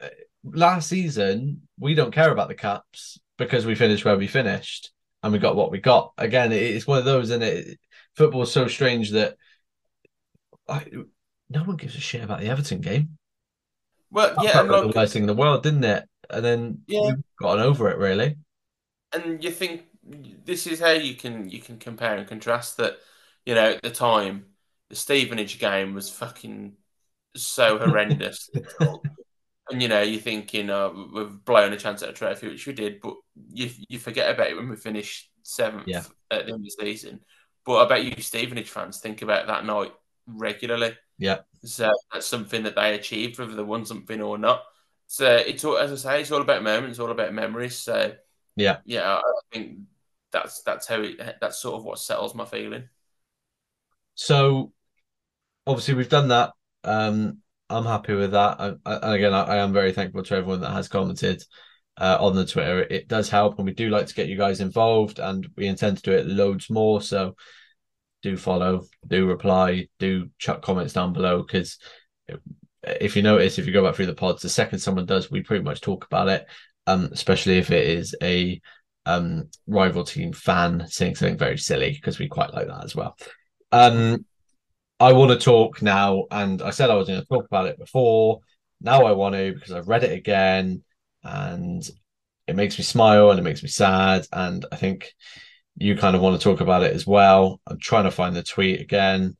uh, 0.00 0.08
last 0.44 0.88
season. 0.88 1.62
We 1.78 1.94
don't 1.94 2.12
care 2.12 2.30
about 2.30 2.48
the 2.48 2.54
caps 2.54 3.18
because 3.36 3.66
we 3.66 3.74
finished 3.74 4.04
where 4.04 4.16
we 4.16 4.26
finished 4.26 4.92
and 5.22 5.32
we 5.32 5.38
got 5.38 5.56
what 5.56 5.70
we 5.70 5.78
got. 5.78 6.12
Again, 6.18 6.52
it's 6.52 6.86
one 6.86 6.98
of 6.98 7.04
those, 7.04 7.30
and 7.30 7.42
it 7.42 7.78
football 8.14 8.42
is 8.42 8.52
so 8.52 8.68
strange 8.68 9.10
that 9.12 9.36
I, 10.68 10.84
no 11.50 11.64
one 11.64 11.76
gives 11.76 11.96
a 11.96 12.00
shit 12.00 12.22
about 12.22 12.40
the 12.40 12.48
Everton 12.48 12.80
game. 12.80 13.18
Well, 14.10 14.34
yeah, 14.42 14.60
and 14.60 14.70
the 14.70 14.92
worst 14.94 15.12
thing 15.12 15.22
in 15.22 15.26
the 15.26 15.34
world, 15.34 15.62
didn't 15.62 15.84
it? 15.84 16.04
And 16.30 16.44
then 16.44 16.82
yeah, 16.86 17.12
gotten 17.40 17.64
over 17.64 17.90
it 17.90 17.98
really. 17.98 18.36
And 19.12 19.42
you 19.42 19.50
think 19.50 19.84
this 20.44 20.66
is 20.66 20.80
how 20.80 20.90
you 20.90 21.14
can 21.14 21.50
you 21.50 21.60
can 21.60 21.78
compare 21.78 22.16
and 22.16 22.28
contrast 22.28 22.76
that. 22.78 22.98
You 23.46 23.54
know, 23.54 23.70
at 23.72 23.82
the 23.82 23.90
time 23.90 24.46
the 24.90 24.96
Stevenage 24.96 25.58
game 25.58 25.94
was 25.94 26.10
fucking 26.10 26.74
so 27.34 27.78
horrendous. 27.84 28.50
and 29.70 29.82
you 29.82 29.88
know, 29.88 30.02
you're 30.02 30.20
thinking, 30.20 30.70
oh, 30.70 31.08
we've 31.14 31.44
blown 31.44 31.72
a 31.72 31.76
chance 31.76 32.02
at 32.02 32.10
a 32.10 32.12
trophy, 32.12 32.48
which 32.48 32.66
we 32.66 32.72
did, 32.72 33.00
but 33.00 33.14
you 33.50 33.70
you 33.88 33.98
forget 33.98 34.30
about 34.30 34.48
it 34.48 34.56
when 34.56 34.68
we 34.68 34.76
finish 34.76 35.30
seventh 35.42 35.86
yeah. 35.86 36.02
at 36.30 36.46
the 36.46 36.52
end 36.52 36.60
of 36.60 36.64
the 36.64 36.70
season. 36.70 37.20
But 37.64 37.84
I 37.84 37.88
bet 37.88 38.04
you 38.04 38.22
Stevenage 38.22 38.70
fans 38.70 38.98
think 38.98 39.22
about 39.22 39.46
that 39.46 39.64
night 39.64 39.92
regularly. 40.26 40.94
Yeah. 41.18 41.40
So 41.64 41.92
that's 42.12 42.26
something 42.26 42.62
that 42.62 42.76
they 42.76 42.94
achieved, 42.94 43.38
whether 43.38 43.54
they 43.54 43.62
won 43.62 43.84
something 43.84 44.20
or 44.22 44.38
not. 44.38 44.62
So 45.08 45.36
it's 45.36 45.64
all, 45.64 45.78
as 45.78 45.90
I 45.90 45.96
say, 45.96 46.20
it's 46.20 46.30
all 46.30 46.42
about 46.42 46.62
moments, 46.62 46.98
all 46.98 47.10
about 47.10 47.32
memories. 47.32 47.76
So 47.76 48.12
yeah, 48.56 48.78
yeah, 48.84 49.14
I 49.14 49.22
think 49.50 49.78
that's 50.30 50.62
that's 50.62 50.86
how 50.86 51.00
it, 51.00 51.18
that's 51.40 51.58
sort 51.58 51.76
of 51.76 51.84
what 51.84 51.98
settles 51.98 52.34
my 52.34 52.44
feeling. 52.44 52.88
So 54.14 54.72
obviously 55.66 55.94
we've 55.94 56.10
done 56.10 56.28
that. 56.28 56.52
Um, 56.84 57.38
I'm 57.70 57.86
happy 57.86 58.14
with 58.14 58.32
that. 58.32 58.60
I, 58.60 58.74
I, 58.84 58.96
and 58.96 59.14
again, 59.14 59.32
I, 59.32 59.44
I, 59.44 59.56
am 59.56 59.72
very 59.72 59.92
thankful 59.92 60.22
to 60.24 60.34
everyone 60.34 60.60
that 60.60 60.72
has 60.72 60.88
commented 60.88 61.42
uh, 61.96 62.18
on 62.20 62.34
the 62.34 62.44
Twitter. 62.44 62.82
It, 62.82 62.92
it 62.92 63.08
does 63.08 63.30
help, 63.30 63.58
and 63.58 63.66
we 63.66 63.72
do 63.72 63.88
like 63.88 64.08
to 64.08 64.14
get 64.14 64.28
you 64.28 64.36
guys 64.36 64.60
involved, 64.60 65.20
and 65.20 65.48
we 65.56 65.66
intend 65.66 65.96
to 65.96 66.02
do 66.02 66.12
it 66.12 66.26
loads 66.26 66.68
more. 66.68 67.00
So 67.00 67.34
do 68.22 68.36
follow, 68.36 68.84
do 69.06 69.26
reply, 69.26 69.88
do 69.98 70.28
chuck 70.38 70.60
comments 70.60 70.92
down 70.92 71.14
below 71.14 71.42
because 71.42 71.78
if 73.00 73.16
you 73.16 73.22
notice, 73.22 73.58
if 73.58 73.66
you 73.66 73.72
go 73.72 73.84
back 73.84 73.94
through 73.94 74.06
the 74.06 74.14
pods, 74.14 74.42
the 74.42 74.48
second 74.48 74.78
someone 74.78 75.06
does, 75.06 75.30
we 75.30 75.42
pretty 75.42 75.64
much 75.64 75.80
talk 75.80 76.04
about 76.06 76.28
it. 76.28 76.46
Um, 76.86 77.10
especially 77.12 77.58
if 77.58 77.70
it 77.70 77.86
is 77.86 78.14
a 78.22 78.60
um 79.06 79.48
rival 79.66 80.04
team 80.04 80.32
fan 80.32 80.86
saying 80.88 81.14
something 81.14 81.38
very 81.38 81.56
silly 81.58 81.92
because 81.92 82.18
we 82.18 82.28
quite 82.28 82.52
like 82.54 82.66
that 82.66 82.84
as 82.84 82.94
well. 82.96 83.16
Um, 83.72 84.24
I 85.00 85.12
want 85.12 85.30
to 85.30 85.44
talk 85.44 85.82
now, 85.82 86.24
and 86.30 86.60
I 86.62 86.70
said 86.70 86.90
I 86.90 86.94
was 86.96 87.08
going 87.08 87.20
to 87.20 87.26
talk 87.26 87.46
about 87.46 87.66
it 87.66 87.78
before. 87.78 88.40
Now 88.80 89.04
I 89.04 89.12
want 89.12 89.34
to 89.34 89.52
because 89.52 89.72
I've 89.72 89.88
read 89.88 90.04
it 90.04 90.12
again, 90.12 90.82
and 91.22 91.88
it 92.46 92.56
makes 92.56 92.78
me 92.78 92.84
smile 92.84 93.30
and 93.30 93.38
it 93.38 93.44
makes 93.44 93.62
me 93.62 93.68
sad. 93.68 94.26
And 94.32 94.64
I 94.72 94.76
think 94.76 95.12
you 95.76 95.96
kind 95.96 96.16
of 96.16 96.22
want 96.22 96.40
to 96.40 96.44
talk 96.44 96.60
about 96.60 96.82
it 96.82 96.94
as 96.94 97.06
well. 97.06 97.60
I'm 97.66 97.78
trying 97.78 98.04
to 98.04 98.10
find 98.10 98.34
the 98.34 98.42
tweet 98.42 98.80
again. 98.80 99.36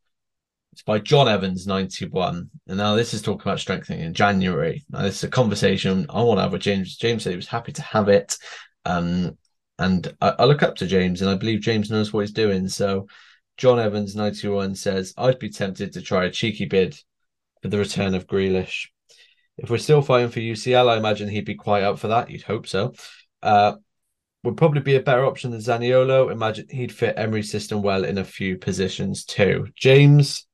It's 0.79 0.85
by 0.85 1.01
John 1.01 1.27
Evans, 1.27 1.67
91. 1.67 2.49
And 2.69 2.79
now 2.79 2.95
this 2.95 3.12
is 3.12 3.21
talking 3.21 3.43
about 3.43 3.59
strengthening 3.59 3.99
in 3.99 4.14
January. 4.14 4.85
Now, 4.88 5.03
this 5.03 5.17
is 5.17 5.25
a 5.25 5.29
conversation 5.29 6.07
I 6.09 6.23
want 6.23 6.38
to 6.38 6.43
have 6.43 6.53
with 6.53 6.62
James. 6.62 6.97
James 6.97 7.25
said 7.25 7.31
he 7.31 7.37
was 7.37 7.49
happy 7.49 7.73
to 7.73 7.83
have 7.83 8.09
it. 8.09 8.38
Um, 8.85 9.37
and 9.81 10.14
I, 10.21 10.35
I 10.38 10.45
look 10.45 10.62
up 10.62 10.77
to 10.77 10.87
James, 10.87 11.21
and 11.21 11.29
I 11.29 11.35
believe 11.35 11.62
James 11.62 11.91
knows 11.91 12.12
what 12.12 12.21
he's 12.21 12.31
doing. 12.31 12.69
So 12.69 13.09
John 13.57 13.81
Evans, 13.81 14.14
91, 14.14 14.77
says, 14.77 15.14
I'd 15.19 15.41
be 15.41 15.51
tempted 15.51 15.95
to 15.95 16.01
try 16.01 16.27
a 16.27 16.31
cheeky 16.31 16.67
bid 16.67 16.97
for 17.61 17.67
the 17.67 17.79
return 17.79 18.14
of 18.14 18.29
Grealish. 18.29 18.87
If 19.57 19.71
we're 19.71 19.79
still 19.79 20.01
fighting 20.01 20.31
for 20.31 20.38
UCL, 20.38 20.88
I 20.88 20.97
imagine 20.97 21.29
he'd 21.29 21.45
be 21.45 21.57
quite 21.57 21.83
up 21.83 21.99
for 21.99 22.07
that. 22.07 22.31
You'd 22.31 22.43
hope 22.43 22.69
so. 22.69 22.95
Uh, 23.43 23.73
would 24.45 24.57
probably 24.57 24.83
be 24.83 24.95
a 24.95 25.03
better 25.03 25.27
option 25.27 25.51
than 25.51 25.59
Zaniolo. 25.59 26.31
Imagine 26.31 26.69
he'd 26.71 26.93
fit 26.93 27.19
Emery's 27.19 27.51
system 27.51 27.83
well 27.83 28.05
in 28.05 28.19
a 28.19 28.25
few 28.25 28.57
positions 28.57 29.25
too. 29.25 29.67
James 29.75 30.47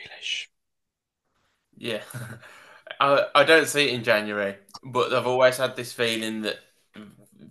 Grealish. 0.00 0.46
Yeah. 1.76 2.02
I, 3.00 3.26
I 3.34 3.44
don't 3.44 3.66
see 3.66 3.88
it 3.88 3.94
in 3.94 4.04
January, 4.04 4.56
but 4.84 5.12
I've 5.12 5.26
always 5.26 5.56
had 5.56 5.76
this 5.76 5.92
feeling 5.92 6.42
that 6.42 6.56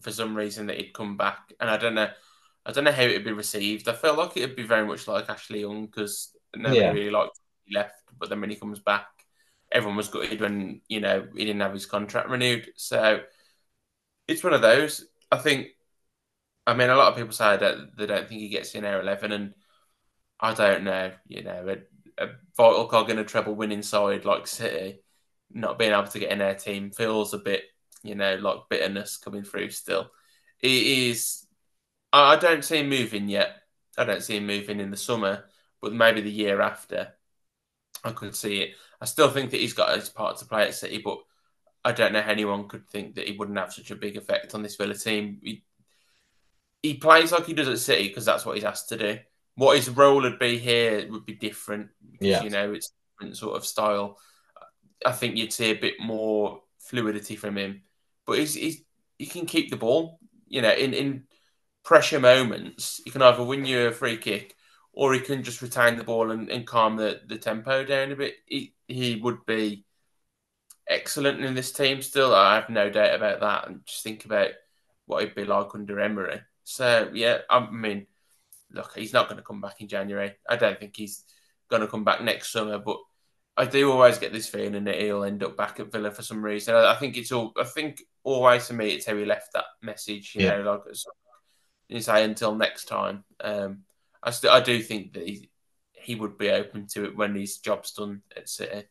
for 0.01 0.11
some 0.11 0.35
reason 0.35 0.67
that 0.67 0.77
he'd 0.77 0.93
come 0.93 1.17
back. 1.17 1.53
And 1.59 1.69
I 1.69 1.77
don't 1.77 1.95
know 1.95 2.09
I 2.65 2.71
don't 2.71 2.83
know 2.83 2.91
how 2.91 3.03
it'd 3.03 3.23
be 3.23 3.31
received. 3.31 3.87
I 3.87 3.93
feel 3.93 4.15
like 4.15 4.37
it'd 4.37 4.55
be 4.55 4.63
very 4.63 4.85
much 4.85 5.07
like 5.07 5.29
Ashley 5.29 5.61
Young 5.61 5.87
because 5.87 6.35
nobody 6.55 6.81
yeah. 6.81 6.91
really 6.91 7.09
liked 7.09 7.39
he 7.65 7.73
left, 7.73 8.03
but 8.17 8.29
then 8.29 8.41
when 8.41 8.51
he 8.51 8.55
comes 8.55 8.79
back, 8.79 9.07
everyone 9.71 9.97
was 9.97 10.09
gutted 10.09 10.39
when 10.39 10.81
you 10.87 10.99
know 10.99 11.27
he 11.35 11.45
didn't 11.45 11.61
have 11.61 11.73
his 11.73 11.85
contract 11.85 12.29
renewed. 12.29 12.69
So 12.75 13.21
it's 14.27 14.43
one 14.43 14.53
of 14.53 14.61
those. 14.61 15.05
I 15.31 15.37
think. 15.37 15.69
I 16.67 16.75
mean, 16.75 16.91
a 16.91 16.95
lot 16.95 17.11
of 17.11 17.17
people 17.17 17.31
say 17.31 17.57
that 17.57 17.97
they 17.97 18.05
don't 18.05 18.27
think 18.27 18.41
he 18.41 18.49
gets 18.49 18.75
in 18.75 18.85
air 18.85 19.01
eleven, 19.01 19.31
and 19.31 19.53
I 20.39 20.53
don't 20.53 20.83
know. 20.83 21.11
You 21.27 21.43
know, 21.43 21.67
a, 21.67 21.77
a 22.19 22.27
vital 22.55 22.87
cog 22.87 23.09
in 23.09 23.19
a 23.19 23.23
treble 23.23 23.55
winning 23.55 23.81
side 23.81 24.25
like 24.25 24.47
City, 24.47 24.99
not 25.51 25.79
being 25.79 25.91
able 25.91 26.07
to 26.07 26.19
get 26.19 26.31
in 26.31 26.39
their 26.39 26.55
team 26.55 26.91
feels 26.91 27.33
a 27.33 27.37
bit, 27.37 27.63
you 28.03 28.15
know, 28.15 28.35
like 28.35 28.69
bitterness 28.69 29.17
coming 29.17 29.43
through. 29.43 29.69
Still, 29.69 30.11
it 30.61 30.71
is 30.71 31.45
I 32.11 32.35
don't 32.37 32.63
see 32.65 32.79
him 32.79 32.89
moving 32.89 33.27
yet. 33.27 33.55
I 33.97 34.03
don't 34.03 34.23
see 34.23 34.37
him 34.37 34.47
moving 34.47 34.79
in 34.79 34.91
the 34.91 34.97
summer, 34.97 35.45
but 35.81 35.93
maybe 35.93 36.21
the 36.21 36.31
year 36.31 36.61
after, 36.61 37.13
I 38.03 38.11
could 38.11 38.35
see 38.35 38.61
it. 38.61 38.71
I 39.01 39.05
still 39.05 39.29
think 39.29 39.51
that 39.51 39.59
he's 39.59 39.73
got 39.73 39.95
his 39.95 40.09
part 40.09 40.37
to 40.37 40.45
play 40.45 40.63
at 40.63 40.73
City, 40.73 41.01
but 41.03 41.19
I 41.83 41.91
don't 41.91 42.13
know 42.13 42.21
how 42.21 42.31
anyone 42.31 42.67
could 42.67 42.87
think 42.89 43.15
that 43.15 43.27
he 43.27 43.37
wouldn't 43.37 43.57
have 43.57 43.73
such 43.73 43.91
a 43.91 43.95
big 43.95 44.17
effect 44.17 44.55
on 44.55 44.63
this 44.63 44.75
Villa 44.75 44.95
team. 44.95 45.39
He, 45.43 45.63
he 46.81 46.95
plays 46.95 47.31
like 47.31 47.45
he 47.45 47.53
does 47.53 47.67
at 47.67 47.79
City 47.79 48.07
because 48.07 48.25
that's 48.25 48.45
what 48.45 48.55
he's 48.55 48.65
asked 48.65 48.89
to 48.89 48.97
do. 48.97 49.19
What 49.59 49.75
his 49.75 49.89
role 49.89 50.21
would 50.21 50.39
be 50.39 50.57
here 50.57 51.05
would 51.11 51.25
be 51.25 51.33
different. 51.35 51.89
Because, 52.11 52.27
yeah. 52.27 52.43
You 52.43 52.49
know, 52.49 52.71
it's 52.71 52.87
a 52.87 52.93
different 53.13 53.37
sort 53.37 53.57
of 53.57 53.65
style. 53.65 54.17
I 55.05 55.11
think 55.11 55.35
you'd 55.35 55.53
see 55.53 55.71
a 55.71 55.73
bit 55.73 55.95
more 55.99 56.61
fluidity 56.79 57.35
from 57.35 57.57
him, 57.57 57.83
but 58.25 58.37
he's, 58.39 58.53
he's 58.53 58.81
he 59.17 59.25
can 59.25 59.45
keep 59.45 59.69
the 59.69 59.77
ball. 59.77 60.19
You 60.47 60.61
know, 60.61 60.71
in 60.71 60.93
in 60.93 61.23
pressure 61.83 62.19
moments, 62.19 63.01
he 63.03 63.11
can 63.11 63.21
either 63.21 63.43
win 63.43 63.65
you 63.65 63.87
a 63.87 63.91
free 63.91 64.17
kick 64.17 64.55
or 64.93 65.13
he 65.13 65.19
can 65.19 65.43
just 65.43 65.61
retain 65.61 65.97
the 65.97 66.03
ball 66.03 66.31
and, 66.31 66.49
and 66.49 66.65
calm 66.65 66.95
the, 66.95 67.21
the 67.27 67.37
tempo 67.37 67.83
down 67.83 68.11
a 68.11 68.15
bit. 68.15 68.35
He, 68.45 68.73
he 68.87 69.15
would 69.15 69.45
be 69.45 69.85
excellent 70.87 71.43
in 71.43 71.53
this 71.53 71.71
team 71.71 72.01
still. 72.01 72.33
I 72.33 72.55
have 72.55 72.69
no 72.69 72.89
doubt 72.89 73.15
about 73.15 73.39
that. 73.41 73.67
And 73.67 73.85
just 73.85 74.03
think 74.03 74.25
about 74.25 74.51
what 75.05 75.21
he'd 75.21 75.35
be 75.35 75.45
like 75.45 75.73
under 75.73 75.99
Emery. 75.99 76.41
So 76.63 77.11
yeah, 77.13 77.39
I 77.49 77.69
mean, 77.69 78.07
look, 78.71 78.93
he's 78.95 79.13
not 79.13 79.27
going 79.27 79.37
to 79.37 79.43
come 79.43 79.61
back 79.61 79.81
in 79.81 79.87
January. 79.87 80.33
I 80.47 80.55
don't 80.55 80.79
think 80.79 80.95
he's 80.95 81.23
going 81.69 81.81
to 81.81 81.87
come 81.87 82.03
back 82.03 82.21
next 82.21 82.51
summer, 82.51 82.79
but 82.79 82.97
I 83.57 83.65
do 83.65 83.91
always 83.91 84.17
get 84.17 84.31
this 84.31 84.47
feeling 84.47 84.85
that 84.85 84.99
he'll 84.99 85.23
end 85.23 85.43
up 85.43 85.57
back 85.57 85.79
at 85.79 85.91
Villa 85.91 86.11
for 86.11 86.21
some 86.21 86.43
reason. 86.43 86.75
I, 86.75 86.93
I 86.93 86.95
think 86.95 87.17
it's 87.17 87.31
all. 87.31 87.53
I 87.59 87.65
think 87.65 88.01
always 88.23 88.67
to 88.67 88.73
me, 88.73 88.89
it's 88.89 89.05
how 89.05 89.15
he 89.15 89.25
left 89.25 89.53
that 89.53 89.65
message. 89.81 90.33
You 90.35 90.45
yeah. 90.45 90.57
know, 90.57 90.71
like 90.71 90.95
you 91.89 92.01
say 92.01 92.23
until 92.23 92.55
next 92.55 92.85
time. 92.85 93.23
Um, 93.41 93.83
I 94.21 94.31
still, 94.31 94.51
I 94.51 94.61
do 94.61 94.81
think 94.81 95.13
that 95.13 95.27
he, 95.27 95.49
he 95.93 96.15
would 96.15 96.37
be 96.37 96.49
open 96.49 96.87
to 96.93 97.05
it 97.05 97.15
when 97.15 97.35
his 97.35 97.57
job's 97.57 97.91
done 97.91 98.21
at 98.35 98.49
City, 98.49 98.83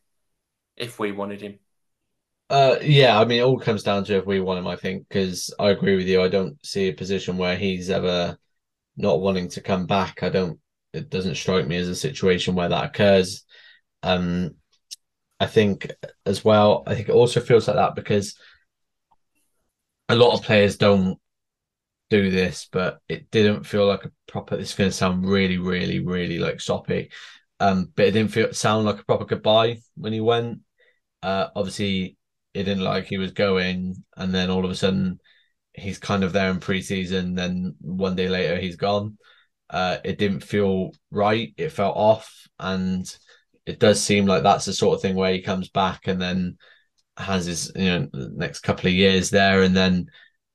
if 0.75 0.99
we 0.99 1.11
wanted 1.11 1.41
him. 1.41 1.59
Uh, 2.49 2.77
yeah, 2.81 3.19
I 3.19 3.25
mean, 3.25 3.39
it 3.39 3.43
all 3.43 3.59
comes 3.59 3.83
down 3.83 4.03
to 4.05 4.17
if 4.17 4.25
we 4.25 4.39
want 4.39 4.59
him. 4.59 4.67
I 4.67 4.75
think 4.75 5.07
because 5.07 5.53
I 5.59 5.69
agree 5.69 5.95
with 5.95 6.07
you. 6.07 6.21
I 6.21 6.27
don't 6.27 6.63
see 6.65 6.87
a 6.87 6.93
position 6.93 7.37
where 7.37 7.55
he's 7.55 7.89
ever 7.89 8.37
not 8.99 9.21
wanting 9.21 9.47
to 9.49 9.61
come 9.61 9.85
back. 9.85 10.21
I 10.21 10.29
don't. 10.29 10.59
It 10.93 11.09
doesn't 11.09 11.35
strike 11.35 11.67
me 11.67 11.77
as 11.77 11.87
a 11.87 11.95
situation 11.95 12.53
where 12.53 12.69
that 12.69 12.85
occurs. 12.85 13.45
Um, 14.03 14.55
I 15.39 15.47
think 15.47 15.89
as 16.25 16.43
well. 16.43 16.83
I 16.85 16.95
think 16.95 17.09
it 17.09 17.15
also 17.15 17.39
feels 17.39 17.67
like 17.67 17.77
that 17.77 17.95
because 17.95 18.37
a 20.09 20.15
lot 20.15 20.33
of 20.33 20.43
players 20.43 20.77
don't 20.77 21.17
do 22.09 22.29
this, 22.29 22.67
but 22.71 22.99
it 23.07 23.31
didn't 23.31 23.63
feel 23.63 23.87
like 23.87 24.05
a 24.05 24.11
proper. 24.27 24.57
This 24.57 24.71
is 24.71 24.75
going 24.75 24.89
to 24.89 24.95
sound 24.95 25.25
really, 25.25 25.57
really, 25.57 25.99
really 25.99 26.37
like 26.37 26.59
soppy, 26.59 27.09
um, 27.59 27.91
but 27.95 28.07
it 28.07 28.11
didn't 28.11 28.31
feel 28.31 28.53
sound 28.53 28.85
like 28.85 28.99
a 28.99 29.05
proper 29.05 29.25
goodbye 29.25 29.79
when 29.95 30.11
he 30.11 30.19
went. 30.19 30.59
Uh, 31.23 31.47
obviously, 31.55 32.17
it 32.53 32.63
didn't 32.63 32.83
like 32.83 33.05
he 33.05 33.17
was 33.17 33.31
going, 33.31 34.03
and 34.17 34.33
then 34.33 34.49
all 34.49 34.65
of 34.65 34.71
a 34.71 34.75
sudden, 34.75 35.19
he's 35.73 35.99
kind 35.99 36.23
of 36.23 36.33
there 36.33 36.49
in 36.51 36.59
preseason. 36.59 37.35
Then 37.35 37.75
one 37.81 38.15
day 38.15 38.29
later, 38.29 38.57
he's 38.57 38.75
gone. 38.75 39.17
Uh, 39.69 39.97
it 40.03 40.17
didn't 40.17 40.41
feel 40.41 40.91
right. 41.11 41.53
It 41.57 41.71
felt 41.71 41.95
off, 41.95 42.47
and 42.59 43.05
it 43.65 43.79
does 43.79 44.01
seem 44.01 44.25
like 44.25 44.43
that's 44.43 44.65
the 44.65 44.73
sort 44.73 44.95
of 44.95 45.01
thing 45.01 45.15
where 45.15 45.33
he 45.33 45.41
comes 45.41 45.69
back 45.69 46.07
and 46.07 46.21
then 46.21 46.57
has 47.17 47.45
his 47.45 47.71
you 47.75 47.85
know 47.85 48.09
next 48.13 48.61
couple 48.61 48.87
of 48.87 48.93
years 48.93 49.29
there, 49.29 49.61
and 49.63 49.75
then 49.75 50.07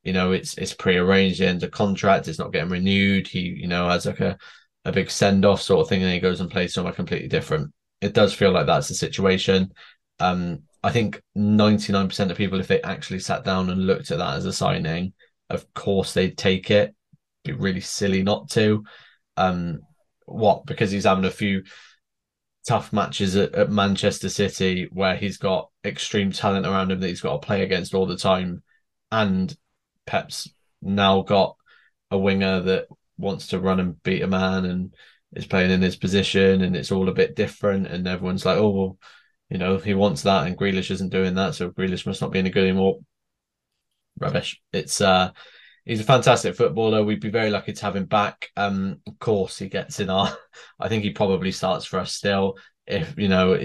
you 0.03 0.13
know 0.13 0.33
it's 0.33 0.59
it's 0.59 0.75
prearranged 0.75 1.41
the 1.61 1.69
contract, 1.69 2.29
it's 2.29 2.39
not 2.39 2.53
getting 2.53 2.71
renewed. 2.71 3.29
He 3.29 3.41
you 3.41 3.69
know 3.69 3.89
has 3.89 4.07
like 4.07 4.21
a 4.21 4.37
a 4.85 4.93
big 4.93 5.11
send 5.11 5.45
off 5.45 5.63
sort 5.63 5.83
of 5.83 5.89
thing, 5.89 6.03
and 6.03 6.13
he 6.13 6.21
goes 6.21 6.41
and 6.41 6.51
plays 6.51 6.75
somewhere 6.75 6.93
completely 6.93 7.29
different. 7.29 7.73
It 8.01 8.15
does 8.15 8.35
feel 8.35 8.51
like 8.51 8.67
that's 8.67 8.89
the 8.89 8.95
situation. 8.95 9.73
Um, 10.21 10.63
I 10.85 10.93
think 10.93 11.23
99% 11.35 12.31
of 12.31 12.37
people, 12.37 12.61
if 12.61 12.69
they 12.69 12.83
actually 12.83 13.21
sat 13.21 13.43
down 13.43 13.71
and 13.71 13.87
looked 13.87 14.11
at 14.11 14.19
that 14.19 14.35
as 14.37 14.45
a 14.45 14.53
signing, 14.53 15.15
of 15.49 15.73
course 15.73 16.13
they'd 16.13 16.37
take 16.37 16.71
it. 16.71 16.95
Be 17.43 17.53
really 17.53 17.81
silly 17.81 18.23
not 18.23 18.51
to. 18.51 18.85
Um, 19.39 19.81
what? 20.27 20.67
Because 20.67 20.91
he's 20.91 21.05
having 21.05 21.25
a 21.25 21.31
few 21.31 21.63
tough 22.69 22.93
matches 22.93 23.35
at, 23.35 23.55
at, 23.55 23.71
Manchester 23.71 24.29
City 24.29 24.87
where 24.93 25.17
he's 25.17 25.39
got 25.39 25.71
extreme 25.87 26.33
talent 26.33 26.67
around 26.67 26.93
him 26.93 27.01
that 27.01 27.09
he's 27.09 27.23
got 27.23 27.41
to 27.41 27.47
play 27.47 27.63
against 27.63 27.95
all 27.95 28.05
the 28.05 28.19
time. 28.19 28.63
And 29.11 29.57
Pep's 30.07 30.53
now 30.83 31.23
got 31.23 31.57
a 32.11 32.19
winger 32.19 32.61
that 32.61 32.89
wants 33.17 33.47
to 33.49 33.59
run 33.59 33.81
and 33.81 34.03
beat 34.03 34.21
a 34.21 34.27
man 34.27 34.67
and 34.67 34.95
is 35.33 35.47
playing 35.47 35.71
in 35.71 35.81
his 35.81 35.97
position 35.97 36.61
and 36.61 36.77
it's 36.77 36.93
all 36.93 37.09
a 37.09 37.15
bit 37.15 37.35
different 37.35 37.87
and 37.87 38.07
everyone's 38.07 38.45
like, 38.45 38.59
oh 38.59 38.69
well, 38.69 38.99
you 39.51 39.59
know, 39.59 39.79
he 39.79 39.95
wants 39.95 40.23
that 40.23 40.47
and 40.47 40.57
Grealish 40.57 40.91
isn't 40.91 41.11
doing 41.11 41.35
that, 41.35 41.55
so 41.55 41.71
Grealish 41.71 42.07
must 42.07 42.21
not 42.21 42.33
be 42.33 42.39
any 42.39 42.51
good 42.51 42.65
anymore. 42.65 42.99
Rubbish. 44.19 44.61
It's 44.73 45.01
uh 45.01 45.31
he's 45.85 46.01
a 46.01 46.05
fantastic 46.05 46.57
footballer. 46.57 47.05
We'd 47.05 47.21
be 47.21 47.31
very 47.31 47.51
lucky 47.51 47.73
to 47.73 47.85
have 47.85 47.97
him 47.97 48.07
back. 48.07 48.51
Um, 48.57 49.01
of 49.07 49.19
course, 49.19 49.59
he 49.59 49.69
gets 49.69 50.01
in 50.01 50.11
our. 50.11 50.37
I 50.81 50.89
think 50.89 51.03
he 51.03 51.11
probably 51.11 51.53
starts 51.53 51.85
for 51.85 51.99
us 51.99 52.13
still. 52.13 52.57
If 52.87 53.17
you 53.17 53.29
know, 53.29 53.59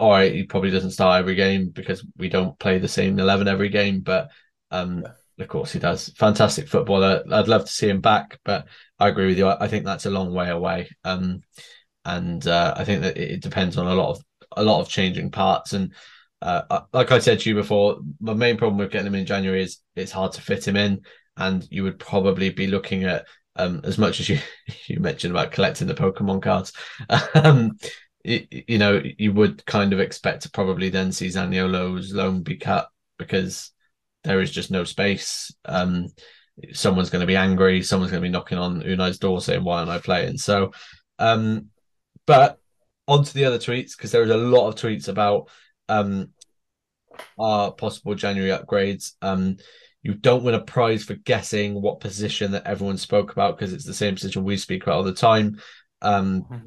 all 0.00 0.10
right, 0.10 0.32
he 0.32 0.42
probably 0.44 0.70
doesn't 0.70 0.90
start 0.90 1.20
every 1.20 1.34
game 1.34 1.68
because 1.68 2.04
we 2.16 2.28
don't 2.28 2.58
play 2.58 2.78
the 2.78 2.88
same 2.88 3.18
eleven 3.18 3.48
every 3.48 3.68
game. 3.68 4.00
But 4.00 4.30
um, 4.70 5.02
yeah. 5.02 5.44
of 5.44 5.48
course, 5.48 5.72
he 5.72 5.78
does. 5.78 6.08
Fantastic 6.16 6.68
footballer. 6.68 7.22
I'd 7.30 7.48
love 7.48 7.64
to 7.64 7.72
see 7.72 7.88
him 7.88 8.00
back, 8.00 8.38
but 8.44 8.66
I 8.98 9.08
agree 9.08 9.26
with 9.26 9.38
you. 9.38 9.46
I, 9.46 9.64
I 9.64 9.68
think 9.68 9.84
that's 9.84 10.06
a 10.06 10.10
long 10.10 10.32
way 10.34 10.50
away. 10.50 10.88
Um, 11.04 11.42
and 12.04 12.46
uh, 12.46 12.74
I 12.76 12.84
think 12.84 13.02
that 13.02 13.16
it 13.16 13.42
depends 13.42 13.76
on 13.76 13.86
a 13.86 13.94
lot 13.94 14.10
of 14.10 14.22
a 14.56 14.64
lot 14.64 14.80
of 14.80 14.88
changing 14.88 15.30
parts 15.30 15.72
and. 15.72 15.92
Uh, 16.42 16.82
like 16.92 17.10
I 17.12 17.18
said 17.18 17.40
to 17.40 17.48
you 17.48 17.56
before, 17.56 17.98
my 18.20 18.34
main 18.34 18.58
problem 18.58 18.76
with 18.76 18.90
getting 18.90 19.06
him 19.06 19.14
in 19.14 19.24
January 19.24 19.62
is 19.62 19.78
it's 19.96 20.12
hard 20.12 20.32
to 20.32 20.42
fit 20.42 20.68
him 20.68 20.76
in 20.76 21.00
and 21.38 21.66
you 21.70 21.82
would 21.82 21.98
probably 21.98 22.50
be 22.50 22.66
looking 22.66 23.04
at 23.04 23.26
um, 23.56 23.80
as 23.84 23.98
much 23.98 24.20
as 24.20 24.28
you 24.28 24.38
you 24.86 25.00
mentioned 25.00 25.32
about 25.32 25.52
collecting 25.52 25.86
the 25.86 25.94
Pokemon 25.94 26.42
cards. 26.42 26.72
Um, 27.34 27.78
you, 28.24 28.46
you, 28.50 28.78
know, 28.78 29.00
you 29.18 29.32
would 29.32 29.64
kind 29.66 29.92
of 29.92 30.00
expect 30.00 30.42
to 30.42 30.50
probably 30.50 30.88
then 30.88 31.12
see 31.12 31.28
Zaniolo's 31.28 32.12
loan 32.12 32.42
be 32.42 32.56
cut 32.56 32.88
because 33.18 33.70
there 34.24 34.40
is 34.40 34.50
just 34.50 34.72
no 34.72 34.82
space. 34.82 35.54
Um, 35.64 36.08
someone's 36.72 37.10
going 37.10 37.20
to 37.20 37.26
be 37.26 37.36
angry. 37.36 37.82
Someone's 37.82 38.10
going 38.10 38.22
to 38.22 38.26
be 38.28 38.32
knocking 38.32 38.58
on 38.58 38.80
Unai's 38.80 39.18
door 39.18 39.40
saying, 39.40 39.62
"Why 39.62 39.78
aren't 39.78 39.90
I 39.90 39.98
playing?" 39.98 40.38
So, 40.38 40.72
um, 41.20 41.66
but 42.26 42.58
onto 43.08 43.32
the 43.32 43.44
other 43.44 43.58
tweets 43.58 43.96
because 43.96 44.12
there 44.12 44.22
was 44.22 44.30
a 44.30 44.36
lot 44.36 44.68
of 44.68 44.74
tweets 44.74 45.08
about 45.08 45.48
um, 45.88 46.30
our 47.38 47.72
possible 47.72 48.14
January 48.14 48.50
upgrades. 48.50 49.12
Um, 49.22 49.56
you 50.02 50.14
don't 50.14 50.44
win 50.44 50.54
a 50.54 50.60
prize 50.60 51.04
for 51.04 51.14
guessing 51.14 51.80
what 51.80 52.00
position 52.00 52.52
that 52.52 52.66
everyone 52.66 52.96
spoke 52.96 53.32
about 53.32 53.56
because 53.56 53.72
it's 53.72 53.84
the 53.84 53.94
same 53.94 54.14
position 54.14 54.44
we 54.44 54.56
speak 54.56 54.84
about 54.84 54.96
all 54.96 55.02
the 55.02 55.12
time. 55.12 55.60
Um, 56.02 56.42
mm-hmm. 56.42 56.66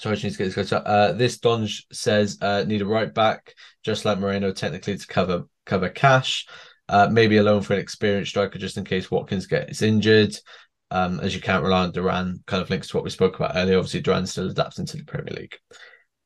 Sorry, 0.00 0.12
I 0.12 0.14
just 0.16 0.24
need 0.24 0.32
to 0.32 0.54
get 0.54 0.54
this. 0.54 0.72
Uh, 0.72 1.12
this 1.16 1.38
Donge 1.38 1.82
says 1.92 2.38
uh, 2.40 2.64
need 2.64 2.82
a 2.82 2.86
right 2.86 3.12
back, 3.12 3.54
just 3.84 4.04
like 4.04 4.18
Moreno, 4.18 4.52
technically 4.52 4.96
to 4.96 5.06
cover 5.06 5.44
cover 5.66 5.88
Cash. 5.88 6.46
Uh, 6.88 7.08
maybe 7.10 7.36
a 7.36 7.42
loan 7.42 7.60
for 7.60 7.74
an 7.74 7.80
experienced 7.80 8.30
striker 8.30 8.58
just 8.58 8.78
in 8.78 8.84
case 8.84 9.10
Watkins 9.10 9.46
gets 9.46 9.82
injured. 9.82 10.34
Um, 10.90 11.20
as 11.20 11.34
you 11.34 11.40
can't 11.40 11.62
rely 11.62 11.82
on 11.82 11.92
Duran, 11.92 12.42
kind 12.46 12.62
of 12.62 12.70
links 12.70 12.88
to 12.88 12.96
what 12.96 13.04
we 13.04 13.10
spoke 13.10 13.36
about 13.36 13.56
earlier. 13.56 13.76
Obviously, 13.76 14.00
Duran 14.00 14.26
still 14.26 14.48
adapting 14.50 14.86
to 14.86 14.96
the 14.96 15.04
Premier 15.04 15.34
League. 15.34 15.56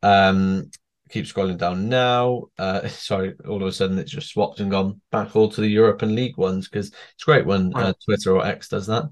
Um, 0.02 0.70
keep 1.12 1.26
scrolling 1.26 1.58
down 1.58 1.88
now. 1.88 2.44
Uh, 2.58 2.88
sorry, 2.88 3.34
all 3.46 3.62
of 3.62 3.68
a 3.68 3.72
sudden 3.72 3.98
it's 3.98 4.10
just 4.10 4.30
swapped 4.30 4.60
and 4.60 4.70
gone 4.70 5.00
back 5.12 5.36
all 5.36 5.48
to 5.50 5.60
the 5.60 5.68
European 5.68 6.14
League 6.14 6.36
ones 6.36 6.68
because 6.68 6.88
it's 6.88 7.24
great 7.24 7.46
when 7.46 7.72
uh, 7.76 7.92
Twitter 8.04 8.34
or 8.34 8.44
X 8.44 8.68
does 8.68 8.86
that. 8.86 9.04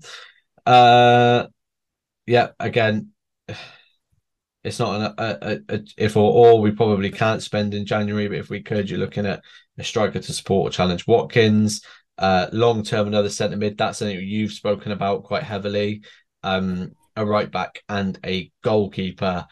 Uh, 0.67 1.47
yeah, 2.27 2.49
again, 2.59 3.11
it's 4.65 4.79
not 4.79 5.01
an, 5.01 5.15
a, 5.19 5.39
a, 5.43 5.77
a, 5.77 5.81
if 5.97 6.17
or 6.17 6.31
all 6.31 6.61
we 6.61 6.71
probably 6.71 7.11
can't 7.11 7.43
spend 7.43 7.75
in 7.75 7.87
January, 7.87 8.29
but 8.29 8.39
if 8.39 8.51
we 8.51 8.63
could, 8.63 8.91
you're 8.91 8.99
looking 8.99 9.27
at 9.27 9.43
a 9.79 9.85
striker 9.85 10.21
to 10.21 10.33
support 10.33 10.69
or 10.69 10.75
challenge 10.75 11.07
Watkins. 11.07 11.83
Uh, 12.21 12.47
long 12.53 12.85
term, 12.85 13.09
another 13.09 13.31
centre 13.31 13.57
mid. 13.57 13.77
That's 13.77 13.99
something 13.99 14.21
you've 14.21 14.53
spoken 14.53 14.93
about 14.93 15.25
quite 15.25 15.43
heavily. 15.43 16.03
Um, 16.43 16.93
a 17.17 17.27
right 17.27 17.51
back 17.51 17.83
and 17.89 18.19
a 18.25 18.53
goalkeeper 18.63 19.47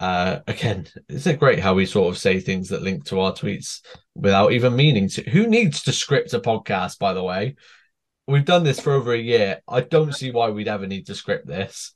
uh, 0.00 0.40
again, 0.46 0.86
isn't 1.08 1.34
it 1.34 1.38
great 1.38 1.60
how 1.60 1.74
we 1.74 1.86
sort 1.86 2.12
of 2.12 2.18
say 2.18 2.40
things 2.40 2.68
that 2.68 2.82
link 2.82 3.04
to 3.06 3.20
our 3.20 3.32
tweets 3.32 3.80
without 4.14 4.52
even 4.52 4.76
meaning 4.76 5.08
to? 5.08 5.30
Who 5.30 5.46
needs 5.46 5.82
to 5.84 5.92
script 5.92 6.34
a 6.34 6.40
podcast, 6.40 6.98
by 6.98 7.14
the 7.14 7.22
way? 7.22 7.56
We've 8.26 8.44
done 8.44 8.64
this 8.64 8.80
for 8.80 8.92
over 8.92 9.14
a 9.14 9.18
year. 9.18 9.62
I 9.68 9.80
don't 9.80 10.14
see 10.14 10.30
why 10.30 10.50
we'd 10.50 10.68
ever 10.68 10.86
need 10.86 11.06
to 11.06 11.14
script 11.14 11.46
this. 11.46 11.94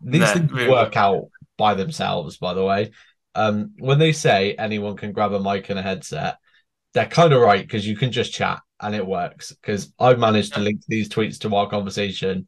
These 0.00 0.20
nah, 0.20 0.32
things 0.32 0.52
really. 0.52 0.70
work 0.70 0.96
out 0.96 1.26
by 1.56 1.74
themselves, 1.74 2.38
by 2.38 2.54
the 2.54 2.64
way. 2.64 2.92
Um, 3.36 3.74
when 3.78 3.98
they 3.98 4.12
say 4.12 4.54
anyone 4.54 4.96
can 4.96 5.12
grab 5.12 5.32
a 5.32 5.40
mic 5.40 5.68
and 5.70 5.78
a 5.78 5.82
headset, 5.82 6.38
they're 6.92 7.06
kind 7.06 7.32
of 7.32 7.40
right 7.40 7.62
because 7.62 7.86
you 7.86 7.96
can 7.96 8.10
just 8.12 8.32
chat 8.32 8.60
and 8.80 8.94
it 8.94 9.06
works. 9.06 9.52
Because 9.52 9.92
I've 9.98 10.18
managed 10.18 10.54
to 10.54 10.60
link 10.60 10.82
these 10.88 11.08
tweets 11.08 11.38
to 11.40 11.54
our 11.54 11.68
conversation 11.68 12.46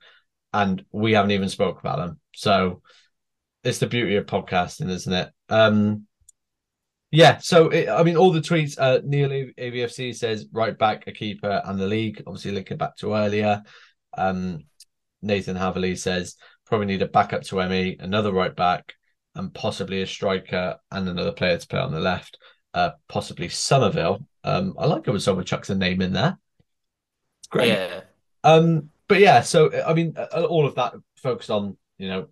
and 0.53 0.85
we 0.93 1.13
haven't 1.13 1.33
even 1.33 1.49
spoke 1.49 1.81
about 1.81 1.99
them. 1.99 2.21
So 2.35 2.83
it's 3.65 3.79
the 3.79 3.87
beauty 3.87 4.17
of 4.17 4.27
podcasting, 4.27 4.91
isn't 4.91 5.13
it? 5.13 5.31
Um, 5.49 6.07
yeah. 7.11 7.39
So 7.39 7.69
it, 7.69 7.89
I 7.89 8.03
mean, 8.03 8.17
all 8.17 8.33
the 8.33 8.41
tweets. 8.41 8.77
Uh, 8.79 9.01
Neil 9.05 9.29
AVFC 9.29 10.15
says 10.15 10.47
right 10.53 10.77
back, 10.77 11.05
a 11.07 11.13
keeper, 11.13 11.63
and 11.65 11.79
the 11.79 11.87
league. 11.87 12.23
Obviously, 12.27 12.53
linking 12.53 12.77
back 12.77 12.97
to 12.97 13.15
earlier. 13.15 13.63
Um, 14.17 14.65
Nathan 15.23 15.57
Haverley 15.57 15.99
says 15.99 16.37
probably 16.67 16.87
need 16.87 17.03
a 17.03 17.09
backup 17.09 17.43
to 17.43 17.57
Emi, 17.57 18.01
another 18.01 18.33
right 18.33 18.55
back, 18.55 18.95
and 19.35 19.55
possibly 19.55 20.03
a 20.03 20.07
striker 20.07 20.77
and 20.91 21.09
another 21.09 21.33
player 21.33 21.57
to 21.57 21.67
play 21.67 21.81
on 21.81 21.93
the 21.93 22.01
left. 22.01 22.39
Uh, 22.75 22.91
possibly 23.09 23.49
Summerville. 23.49 24.27
Um, 24.47 24.75
I 24.79 24.87
like 24.87 25.07
it 25.07 25.11
when 25.11 25.21
someone 25.21 25.45
chucks 25.45 25.71
a 25.71 25.75
name 25.75 26.01
in 26.01 26.13
there. 26.13 26.39
It's 27.41 27.49
great. 27.49 27.69
Yeah. 27.69 28.03
Um, 28.45 28.91
but 29.09 29.19
yeah, 29.19 29.41
so 29.43 29.71
I 29.85 29.93
mean, 29.93 30.17
all 30.17 30.67
of 30.67 30.77
that 30.77 30.95
focused 31.17 31.51
on 31.51 31.77
you 31.99 32.09
know 32.09 32.29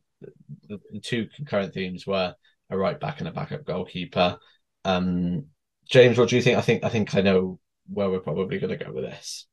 the, 0.68 0.80
the 0.92 1.00
two 1.00 1.28
concurrent 1.34 1.74
themes 1.74 2.06
were 2.06 2.34
a 2.70 2.78
right 2.78 2.98
back 2.98 3.18
and 3.18 3.28
a 3.28 3.32
backup 3.32 3.64
goalkeeper. 3.64 4.38
Um, 4.84 5.46
James, 5.88 6.16
what 6.16 6.28
do 6.28 6.36
you 6.36 6.42
think? 6.42 6.56
I 6.56 6.60
think 6.60 6.84
I 6.84 6.88
think 6.88 7.14
I 7.14 7.20
know 7.20 7.58
where 7.88 8.08
we're 8.08 8.20
probably 8.20 8.58
going 8.58 8.76
to 8.78 8.84
go 8.84 8.92
with 8.92 9.04
this. 9.04 9.46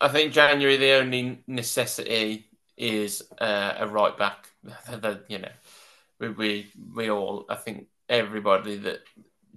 I 0.00 0.08
think 0.08 0.32
January 0.32 0.76
the 0.76 0.92
only 0.92 1.42
necessity 1.46 2.50
is 2.76 3.22
uh, 3.38 3.74
a 3.78 3.86
right 3.86 4.16
back. 4.16 4.48
you 5.28 5.38
know, 5.38 5.52
we, 6.18 6.28
we 6.28 6.72
we 6.94 7.10
all 7.10 7.46
I 7.48 7.56
think 7.56 7.86
everybody 8.08 8.76
that 8.76 9.00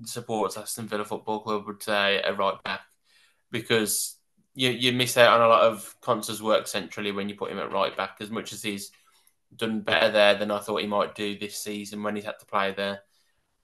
supports 0.05 0.57
Aston 0.57 0.87
Villa 0.87 1.05
Football 1.05 1.41
Club 1.41 1.67
would 1.67 1.83
say 1.83 2.21
a 2.21 2.33
right 2.33 2.61
back 2.63 2.81
because 3.51 4.17
you 4.55 4.69
you 4.69 4.93
miss 4.93 5.17
out 5.17 5.39
on 5.39 5.45
a 5.45 5.49
lot 5.49 5.63
of 5.63 5.95
Konsa's 6.01 6.41
work 6.41 6.67
centrally 6.67 7.11
when 7.11 7.29
you 7.29 7.35
put 7.35 7.51
him 7.51 7.59
at 7.59 7.71
right 7.71 7.95
back. 7.95 8.17
As 8.19 8.29
much 8.29 8.53
as 8.53 8.61
he's 8.61 8.91
done 9.55 9.81
better 9.81 10.11
there 10.11 10.35
than 10.35 10.51
I 10.51 10.59
thought 10.59 10.81
he 10.81 10.87
might 10.87 11.15
do 11.15 11.37
this 11.37 11.57
season 11.57 12.03
when 12.03 12.15
he's 12.15 12.25
had 12.25 12.39
to 12.39 12.45
play 12.45 12.73
there, 12.73 13.01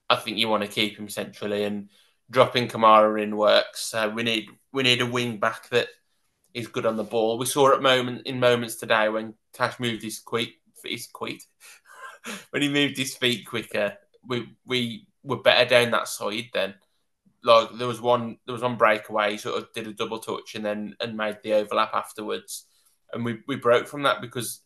I 0.09 0.15
think 0.15 0.37
you 0.37 0.47
want 0.47 0.63
to 0.63 0.69
keep 0.69 0.97
him 0.97 1.09
centrally 1.09 1.63
and 1.63 1.89
dropping 2.29 2.67
Kamara 2.67 3.21
in 3.21 3.37
works. 3.37 3.93
Uh, 3.93 4.11
we 4.13 4.23
need 4.23 4.47
we 4.71 4.83
need 4.83 5.01
a 5.01 5.05
wing 5.05 5.37
back 5.37 5.69
that 5.69 5.87
is 6.53 6.67
good 6.67 6.85
on 6.85 6.95
the 6.95 7.03
ball. 7.03 7.37
We 7.37 7.45
saw 7.45 7.73
at 7.73 7.81
moment 7.81 8.25
in 8.25 8.39
moments 8.39 8.75
today 8.75 9.09
when 9.09 9.35
Cash 9.53 9.79
moved 9.79 10.03
his 10.03 10.19
quick 10.19 10.49
his 10.83 11.07
quick 11.07 11.41
when 12.49 12.61
he 12.61 12.69
moved 12.69 12.97
his 12.97 13.15
feet 13.15 13.45
quicker. 13.47 13.97
We 14.25 14.55
we 14.65 15.07
were 15.23 15.41
better 15.41 15.69
down 15.69 15.91
that 15.91 16.07
side 16.07 16.45
then 16.53 16.73
like 17.43 17.69
there 17.77 17.87
was 17.87 18.01
one 18.01 18.37
there 18.45 18.53
was 18.53 18.61
one 18.61 18.77
breakaway, 18.77 19.31
he 19.31 19.37
sort 19.37 19.61
of 19.61 19.71
did 19.73 19.87
a 19.87 19.93
double 19.93 20.19
touch 20.19 20.55
and 20.55 20.65
then 20.65 20.95
and 20.99 21.15
made 21.15 21.37
the 21.43 21.53
overlap 21.53 21.93
afterwards. 21.93 22.65
And 23.11 23.25
we, 23.25 23.39
we 23.47 23.55
broke 23.55 23.87
from 23.87 24.03
that 24.03 24.21
because 24.21 24.61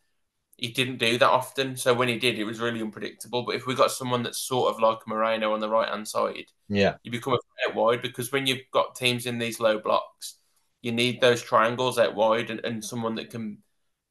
he 0.57 0.71
didn't 0.71 0.97
do 0.97 1.17
that 1.17 1.29
often. 1.29 1.77
So 1.77 1.93
when 1.93 2.09
he 2.09 2.19
did, 2.19 2.37
it 2.37 2.43
was 2.43 2.59
really 2.59 2.81
unpredictable. 2.81 3.43
But 3.43 3.55
if 3.55 3.65
we 3.65 3.75
got 3.75 3.91
someone 3.91 4.23
that's 4.23 4.39
sort 4.39 4.73
of 4.73 4.81
like 4.81 5.07
Moreno 5.07 5.53
on 5.53 5.59
the 5.59 5.69
right 5.69 5.87
hand 5.87 6.07
side, 6.07 6.45
yeah, 6.67 6.95
you 7.03 7.11
become 7.11 7.33
a 7.33 7.67
bit 7.67 7.75
wide 7.75 8.01
because 8.01 8.31
when 8.31 8.47
you've 8.47 8.69
got 8.71 8.95
teams 8.95 9.25
in 9.25 9.37
these 9.37 9.59
low 9.59 9.79
blocks, 9.79 10.37
you 10.81 10.91
need 10.91 11.21
those 11.21 11.41
triangles 11.41 11.99
out 11.99 12.15
wide 12.15 12.49
and, 12.49 12.59
and 12.61 12.83
someone 12.83 13.15
that 13.15 13.29
can 13.29 13.59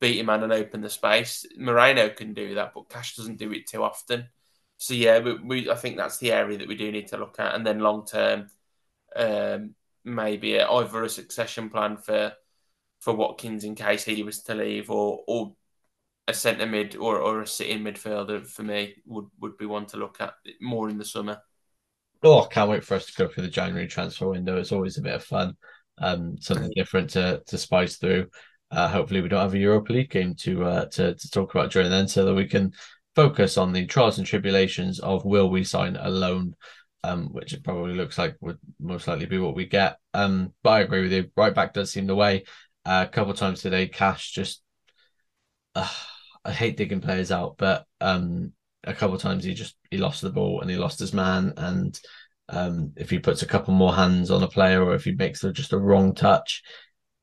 beat 0.00 0.18
him 0.18 0.28
and 0.28 0.52
open 0.52 0.80
the 0.80 0.90
space. 0.90 1.44
Moreno 1.56 2.08
can 2.08 2.32
do 2.32 2.54
that, 2.54 2.72
but 2.74 2.88
Cash 2.88 3.16
doesn't 3.16 3.38
do 3.38 3.52
it 3.52 3.66
too 3.68 3.82
often. 3.82 4.28
So 4.82 4.94
yeah, 4.94 5.20
we, 5.20 5.34
we, 5.34 5.70
I 5.70 5.76
think 5.76 5.96
that's 5.96 6.18
the 6.18 6.32
area 6.32 6.58
that 6.58 6.66
we 6.66 6.74
do 6.74 6.90
need 6.90 7.06
to 7.08 7.16
look 7.16 7.38
at, 7.38 7.54
and 7.54 7.64
then 7.64 7.78
long 7.78 8.04
term, 8.04 8.48
um, 9.14 9.76
maybe 10.04 10.60
either 10.60 11.04
a 11.04 11.08
succession 11.08 11.70
plan 11.70 11.96
for 11.96 12.32
for 12.98 13.14
Watkins 13.14 13.62
in 13.62 13.76
case 13.76 14.02
he 14.02 14.24
was 14.24 14.42
to 14.42 14.56
leave, 14.56 14.90
or 14.90 15.20
or 15.28 15.52
a 16.26 16.34
centre 16.34 16.66
mid 16.66 16.96
or, 16.96 17.18
or 17.18 17.42
a 17.42 17.46
sitting 17.46 17.84
midfielder 17.84 18.44
for 18.44 18.64
me 18.64 18.96
would 19.06 19.26
would 19.38 19.56
be 19.56 19.66
one 19.66 19.86
to 19.86 19.98
look 19.98 20.20
at 20.20 20.34
more 20.60 20.88
in 20.88 20.98
the 20.98 21.04
summer. 21.04 21.40
Oh, 22.24 22.42
I 22.42 22.48
can't 22.48 22.68
wait 22.68 22.82
for 22.82 22.94
us 22.96 23.06
to 23.06 23.12
go 23.12 23.28
through 23.28 23.44
the 23.44 23.50
January 23.50 23.86
transfer 23.86 24.30
window. 24.30 24.56
It's 24.58 24.72
always 24.72 24.98
a 24.98 25.02
bit 25.02 25.14
of 25.14 25.22
fun, 25.22 25.56
um, 25.98 26.38
something 26.40 26.72
different 26.74 27.10
to 27.10 27.40
to 27.46 27.56
spice 27.56 27.98
through. 27.98 28.30
Uh, 28.72 28.88
hopefully, 28.88 29.20
we 29.20 29.28
don't 29.28 29.42
have 29.42 29.54
a 29.54 29.58
Europa 29.58 29.92
League 29.92 30.10
game 30.10 30.34
to 30.40 30.64
uh, 30.64 30.84
to 30.86 31.14
to 31.14 31.30
talk 31.30 31.54
about 31.54 31.70
during 31.70 31.88
then, 31.88 32.08
so 32.08 32.24
that 32.24 32.34
we 32.34 32.48
can 32.48 32.72
focus 33.14 33.58
on 33.58 33.72
the 33.72 33.86
trials 33.86 34.18
and 34.18 34.26
tribulations 34.26 34.98
of 35.00 35.24
will 35.24 35.50
we 35.50 35.64
sign 35.64 35.96
a 35.96 36.08
loan, 36.08 36.54
um, 37.04 37.32
which 37.32 37.52
it 37.52 37.64
probably 37.64 37.94
looks 37.94 38.18
like 38.18 38.36
would 38.40 38.58
most 38.80 39.06
likely 39.08 39.26
be 39.26 39.38
what 39.38 39.54
we 39.54 39.66
get. 39.66 39.96
Um, 40.14 40.52
but 40.62 40.70
I 40.70 40.80
agree 40.80 41.02
with 41.02 41.12
you. 41.12 41.30
Right 41.36 41.54
back 41.54 41.74
does 41.74 41.92
seem 41.92 42.06
the 42.06 42.14
way. 42.14 42.44
Uh, 42.84 43.04
a 43.06 43.10
couple 43.10 43.34
times 43.34 43.62
today, 43.62 43.88
Cash 43.88 44.32
just. 44.32 44.62
Uh, 45.74 45.88
I 46.44 46.52
hate 46.52 46.76
digging 46.76 47.00
players 47.00 47.30
out, 47.30 47.56
but 47.56 47.86
um, 48.00 48.52
a 48.84 48.94
couple 48.94 49.16
times 49.18 49.44
he 49.44 49.54
just 49.54 49.76
he 49.90 49.98
lost 49.98 50.22
the 50.22 50.30
ball 50.30 50.60
and 50.60 50.70
he 50.70 50.76
lost 50.76 50.98
his 50.98 51.12
man. 51.12 51.52
And 51.56 51.98
um, 52.48 52.92
if 52.96 53.10
he 53.10 53.18
puts 53.18 53.42
a 53.42 53.46
couple 53.46 53.74
more 53.74 53.94
hands 53.94 54.30
on 54.30 54.42
a 54.42 54.48
player 54.48 54.82
or 54.82 54.94
if 54.94 55.04
he 55.04 55.12
makes 55.12 55.42
just 55.52 55.72
a 55.72 55.78
wrong 55.78 56.14
touch, 56.14 56.62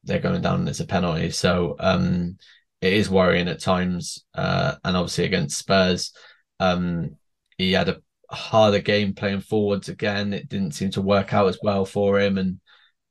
they're 0.04 0.20
going 0.20 0.42
down 0.42 0.62
and 0.62 0.70
it's 0.70 0.80
a 0.80 0.86
penalty. 0.86 1.32
So 1.32 1.76
um, 1.80 2.38
it 2.82 2.94
is 2.94 3.10
worrying 3.10 3.48
at 3.48 3.60
times. 3.60 4.26
Uh, 4.34 4.76
and 4.84 4.96
obviously 4.96 5.26
against 5.26 5.58
Spurs, 5.58 6.14
um, 6.60 7.18
he 7.58 7.74
had 7.74 7.90
a 7.90 8.02
harder 8.32 8.80
game 8.80 9.14
playing 9.14 9.42
forwards 9.42 9.90
again. 9.90 10.34
It 10.34 10.50
didn't 10.50 10.76
seem 10.76 10.92
to 10.92 11.02
work 11.02 11.34
out 11.34 11.48
as 11.48 11.60
well 11.62 11.86
for 11.86 12.20
him. 12.20 12.38
And 12.38 12.60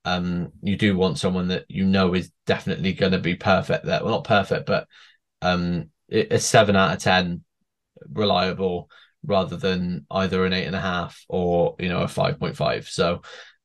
um, 0.05 0.53
you 0.63 0.77
do 0.77 0.97
want 0.97 1.19
someone 1.19 1.49
that 1.49 1.65
you 1.69 1.85
know 1.85 2.15
is 2.15 2.31
definitely 2.47 2.93
going 2.93 3.13
to 3.13 3.19
be 3.19 3.35
perfect 3.35 3.85
there. 3.85 4.03
Well, 4.03 4.13
not 4.13 4.25
perfect, 4.25 4.67
but 4.67 4.87
um, 5.43 5.91
a 6.11 6.39
seven 6.39 6.77
out 6.77 6.95
of 6.95 7.03
10 7.03 7.43
reliable 8.13 8.91
rather 9.25 9.57
than 9.57 10.07
either 10.11 10.47
an 10.47 10.53
eight 10.53 10.65
and 10.65 10.77
a 10.77 10.81
half 10.81 11.25
or, 11.29 11.77
you 11.79 11.89
know, 11.89 12.01
a 12.01 12.07
5.5. 12.07 12.89
So, 12.89 13.23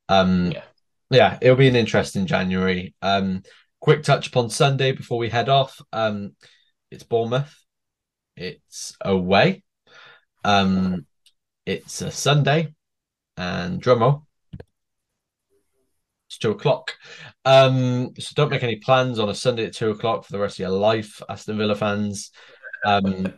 um, 0.09 0.51
yeah. 0.51 0.63
yeah, 1.09 1.37
it'll 1.41 1.55
be 1.55 1.67
an 1.67 1.75
interesting 1.75 2.25
January. 2.25 2.93
Um, 3.01 3.43
quick 3.83 4.01
touch 4.01 4.27
upon 4.27 4.49
Sunday 4.49 4.93
before 4.93 5.17
we 5.17 5.27
head 5.27 5.49
off. 5.49 5.81
Um, 5.91 6.37
it's 6.89 7.03
Bournemouth. 7.03 7.53
It's 8.37 8.95
away. 9.01 9.61
Um, 10.45 11.05
it's 11.65 12.01
a 12.01 12.09
Sunday, 12.09 12.73
and 13.35 13.83
drumroll. 13.83 14.23
It's 16.29 16.37
two 16.39 16.51
o'clock. 16.51 16.93
Um, 17.43 18.13
so 18.17 18.31
don't 18.35 18.51
make 18.51 18.63
any 18.63 18.77
plans 18.77 19.19
on 19.19 19.27
a 19.27 19.35
Sunday 19.35 19.65
at 19.65 19.73
two 19.73 19.89
o'clock 19.89 20.23
for 20.23 20.31
the 20.31 20.39
rest 20.39 20.55
of 20.55 20.59
your 20.59 20.69
life, 20.69 21.21
Aston 21.27 21.57
Villa 21.57 21.75
fans. 21.75 22.31
Um, 22.85 23.33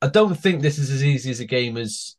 I 0.00 0.08
don't 0.08 0.34
think 0.34 0.62
this 0.62 0.78
is 0.78 0.90
as 0.90 1.04
easy 1.04 1.30
as 1.30 1.40
a 1.40 1.44
game 1.44 1.76
as 1.76 2.16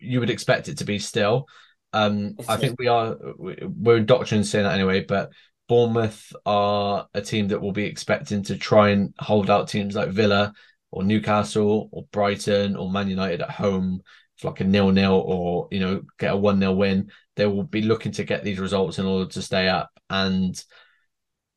you 0.00 0.20
would 0.20 0.30
expect 0.30 0.68
it 0.68 0.78
to 0.78 0.84
be. 0.84 1.00
Still, 1.00 1.46
um, 1.92 2.36
I 2.48 2.56
think 2.56 2.78
we 2.78 2.86
are 2.86 3.16
we're 3.36 3.96
indoctrinated 3.96 4.48
saying 4.48 4.64
that 4.64 4.74
anyway, 4.74 5.04
but 5.04 5.30
Bournemouth 5.70 6.32
are 6.44 7.06
a 7.14 7.20
team 7.20 7.46
that 7.46 7.60
will 7.60 7.70
be 7.70 7.84
expecting 7.84 8.42
to 8.42 8.58
try 8.58 8.88
and 8.88 9.14
hold 9.20 9.48
out 9.48 9.68
teams 9.68 9.94
like 9.94 10.08
Villa 10.08 10.52
or 10.90 11.04
Newcastle 11.04 11.88
or 11.92 12.08
Brighton 12.10 12.74
or 12.74 12.90
Man 12.90 13.08
United 13.08 13.40
at 13.40 13.52
home 13.52 14.02
for 14.36 14.48
like 14.48 14.58
a 14.58 14.64
nil 14.64 14.90
nil 14.90 15.12
or 15.24 15.68
you 15.70 15.78
know 15.78 16.02
get 16.18 16.32
a 16.32 16.36
one 16.36 16.58
nil 16.58 16.74
win. 16.74 17.12
They 17.36 17.46
will 17.46 17.62
be 17.62 17.82
looking 17.82 18.10
to 18.12 18.24
get 18.24 18.42
these 18.42 18.58
results 18.58 18.98
in 18.98 19.06
order 19.06 19.30
to 19.30 19.42
stay 19.42 19.68
up. 19.68 19.90
And 20.10 20.60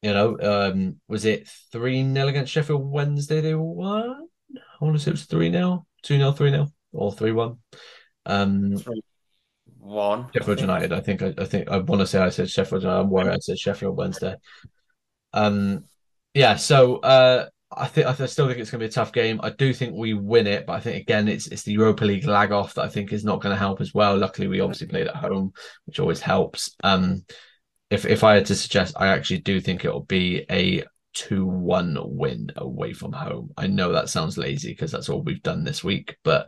you 0.04 0.14
know, 0.14 0.38
um, 0.40 1.00
was 1.08 1.26
it 1.26 1.48
three 1.72 2.04
0 2.04 2.28
against 2.28 2.52
Sheffield 2.52 2.88
Wednesday? 2.88 3.42
They 3.42 3.56
won. 3.56 4.28
I 4.56 4.86
want 4.86 4.96
to 4.96 5.02
say 5.02 5.10
it 5.10 5.14
was 5.14 5.26
three 5.26 5.52
0 5.52 5.88
two 6.04 6.18
0 6.18 6.34
three 6.34 6.52
0 6.52 6.68
or 6.92 7.12
three 7.14 7.32
one. 7.32 7.58
Um, 8.28 8.76
one. 9.84 10.30
Sheffield 10.34 10.62
United. 10.62 10.94
I 10.94 11.00
think. 11.02 11.22
I, 11.22 11.34
I 11.38 11.46
think. 11.46 11.70
I 11.70 11.78
want 11.78 12.02
to 12.02 12.08
say 12.08 12.20
I 12.20 12.30
said 12.30 12.50
Sheffield. 12.50 12.86
I'm 12.86 13.10
worried. 13.10 13.34
I 13.34 13.38
said 13.40 13.60
Sheffield 13.60 13.98
Wednesday. 13.98 14.36
Um, 15.34 15.86
yeah. 16.34 16.56
So 16.56 16.98
uh, 16.98 17.48
I 17.76 17.88
think 17.88 18.08
I 18.08 18.26
still 18.26 18.48
think 18.48 18.60
it's 18.60 18.72
going 18.72 18.80
to 18.80 18.86
be 18.86 18.90
a 18.90 18.94
tough 18.94 19.14
game. 19.14 19.40
I 19.44 19.50
do 19.50 19.74
think 19.74 19.96
we 19.96 20.14
win 20.14 20.48
it, 20.48 20.66
but 20.66 20.74
I 20.74 20.80
think 20.80 21.02
again 21.02 21.28
it's 21.28 21.48
it's 21.48 21.64
the 21.64 21.74
Europa 21.74 22.06
League 22.06 22.26
lag 22.26 22.52
off 22.52 22.76
that 22.76 22.84
I 22.84 22.90
think 22.90 23.12
is 23.12 23.26
not 23.26 23.42
going 23.42 23.54
to 23.54 23.60
help 23.60 23.82
as 23.82 23.94
well. 23.94 24.18
Luckily, 24.18 24.48
we 24.48 24.60
obviously 24.60 24.88
played 24.88 25.08
at 25.08 25.16
home, 25.16 25.54
which 25.86 26.00
always 26.00 26.22
helps. 26.22 26.76
Um, 26.84 27.26
if 27.90 28.06
if 28.06 28.24
I 28.24 28.36
had 28.36 28.46
to 28.48 28.56
suggest, 28.56 28.96
I 28.98 29.08
actually 29.08 29.40
do 29.40 29.60
think 29.60 29.86
it'll 29.86 30.02
be 30.02 30.46
a 30.50 30.84
two 31.14 31.46
one 31.46 31.98
win 32.02 32.52
away 32.56 32.94
from 32.94 33.14
home. 33.14 33.52
I 33.58 33.68
know 33.68 33.92
that 33.92 34.10
sounds 34.10 34.38
lazy 34.38 34.72
because 34.72 34.92
that's 34.92 35.10
all 35.10 35.22
we've 35.22 35.44
done 35.44 35.64
this 35.64 35.84
week, 35.84 36.18
but 36.24 36.48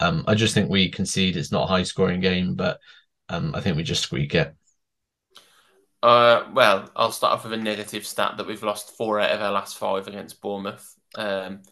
um, 0.00 0.24
I 0.26 0.34
just 0.34 0.54
think 0.54 0.70
we 0.70 0.90
concede. 0.90 1.36
It's 1.36 1.52
not 1.52 1.64
a 1.64 1.72
high 1.72 1.82
scoring 1.82 2.20
game, 2.20 2.54
but 2.54 2.78
um, 3.28 3.54
I 3.54 3.60
think 3.60 3.76
we 3.76 3.82
just 3.82 4.02
squeak 4.02 4.34
it. 4.34 4.54
Uh, 6.02 6.44
well, 6.52 6.90
I'll 6.94 7.12
start 7.12 7.32
off 7.32 7.44
with 7.44 7.52
a 7.52 7.56
negative 7.56 8.06
stat 8.06 8.34
that 8.36 8.46
we've 8.46 8.62
lost 8.62 8.96
four 8.96 9.18
out 9.18 9.30
of 9.30 9.40
our 9.40 9.52
last 9.52 9.78
five 9.78 10.06
against 10.06 10.40
Bournemouth. 10.40 10.94
Um, 11.16 11.62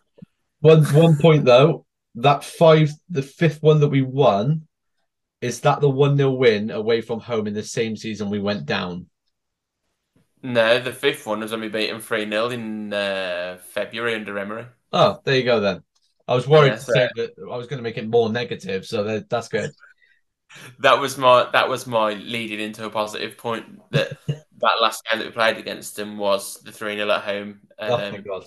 one 0.61 0.85
one 0.87 1.16
point 1.16 1.45
though, 1.45 1.85
that 2.16 2.43
five, 2.43 2.91
the 3.11 3.22
fifth 3.22 3.62
one 3.62 3.81
that 3.81 3.89
we 3.89 4.03
won, 4.03 4.66
is 5.41 5.61
that 5.61 5.81
the 5.81 5.91
one 5.91 6.16
0 6.16 6.31
win 6.31 6.70
away 6.70 7.03
from 7.03 7.20
home 7.20 7.47
in 7.47 7.55
the 7.55 7.62
same 7.62 7.97
season 7.97 8.31
we 8.31 8.41
went 8.41 8.64
down? 8.64 9.07
No, 10.43 10.81
the 10.81 10.93
fifth 10.93 11.27
one 11.27 11.41
was 11.41 11.53
only 11.53 11.68
beaten 11.68 12.01
three 12.01 12.29
0 12.29 12.49
in 12.49 12.93
uh, 12.93 13.59
February 13.62 14.14
under 14.14 14.39
Emery. 14.39 14.66
Oh, 14.93 15.20
there 15.25 15.37
you 15.37 15.45
go 15.45 15.61
then. 15.61 15.83
I 16.27 16.35
was 16.35 16.49
worried 16.49 16.68
yeah, 16.68 16.77
so, 16.77 16.93
to 16.93 16.99
say 16.99 17.09
that 17.16 17.31
I 17.51 17.57
was 17.57 17.66
going 17.66 17.79
to 17.79 17.83
make 17.83 17.99
it 17.99 18.09
more 18.09 18.31
negative, 18.31 18.87
so 18.87 19.05
that, 19.05 19.29
that's 19.29 19.49
good. 19.49 19.70
That 20.79 21.01
was 21.01 21.18
my 21.18 21.49
that 21.53 21.68
was 21.68 21.85
my 21.85 22.12
leading 22.12 22.61
into 22.61 22.85
a 22.85 22.91
positive 22.91 23.37
point 23.37 23.81
that 23.91 24.16
that 24.27 24.81
last 24.81 25.03
game 25.11 25.18
that 25.18 25.27
we 25.27 25.33
played 25.33 25.57
against 25.57 25.97
them 25.97 26.16
was 26.16 26.61
the 26.62 26.70
three 26.70 26.95
0 26.95 27.11
at 27.11 27.22
home. 27.22 27.61
Um, 27.77 27.91
oh 27.91 27.99
my 27.99 28.18
um, 28.18 28.22
god! 28.22 28.45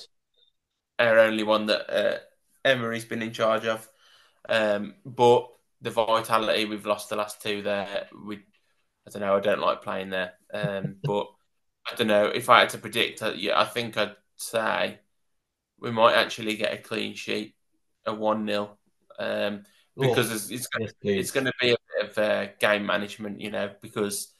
Our 0.99 1.19
only 1.19 1.43
one 1.43 1.65
that 1.65 1.93
uh, 1.93 2.17
Emery's 2.63 3.03
been 3.03 3.21
in 3.21 3.33
charge 3.33 3.65
of, 3.65 3.85
um, 4.47 4.95
but 5.05 5.49
the 5.81 5.91
Vitality 5.91 6.63
we've 6.63 6.85
lost 6.85 7.09
the 7.09 7.17
last 7.17 7.41
two 7.41 7.61
there. 7.61 8.07
We, 8.25 8.37
I 9.05 9.09
don't 9.11 9.21
know. 9.21 9.35
I 9.35 9.41
don't 9.41 9.59
like 9.59 9.81
playing 9.81 10.09
there, 10.09 10.33
um, 10.53 10.95
but 11.03 11.27
I 11.91 11.95
don't 11.95 12.07
know 12.07 12.27
if 12.27 12.49
I 12.49 12.59
had 12.61 12.69
to 12.69 12.77
predict. 12.77 13.21
Uh, 13.21 13.33
yeah, 13.35 13.59
I 13.59 13.65
think 13.65 13.97
I'd 13.97 14.15
say 14.37 14.99
we 15.77 15.91
might 15.91 16.15
actually 16.15 16.55
get 16.55 16.73
a 16.73 16.77
clean 16.77 17.15
sheet 17.15 17.56
a 18.07 18.13
one 18.13 18.47
0 18.47 18.77
um, 19.19 19.63
because 19.99 20.31
oh, 20.31 20.35
it's 20.35 20.49
it's, 20.49 20.67
yes, 20.79 20.93
it's 21.03 21.31
going 21.31 21.45
to 21.45 21.53
be 21.59 21.71
a 21.71 21.77
bit 21.99 22.09
of 22.09 22.17
uh, 22.17 22.47
game 22.59 22.85
management, 22.85 23.41
you 23.41 23.51
know, 23.51 23.71
because 23.81 24.31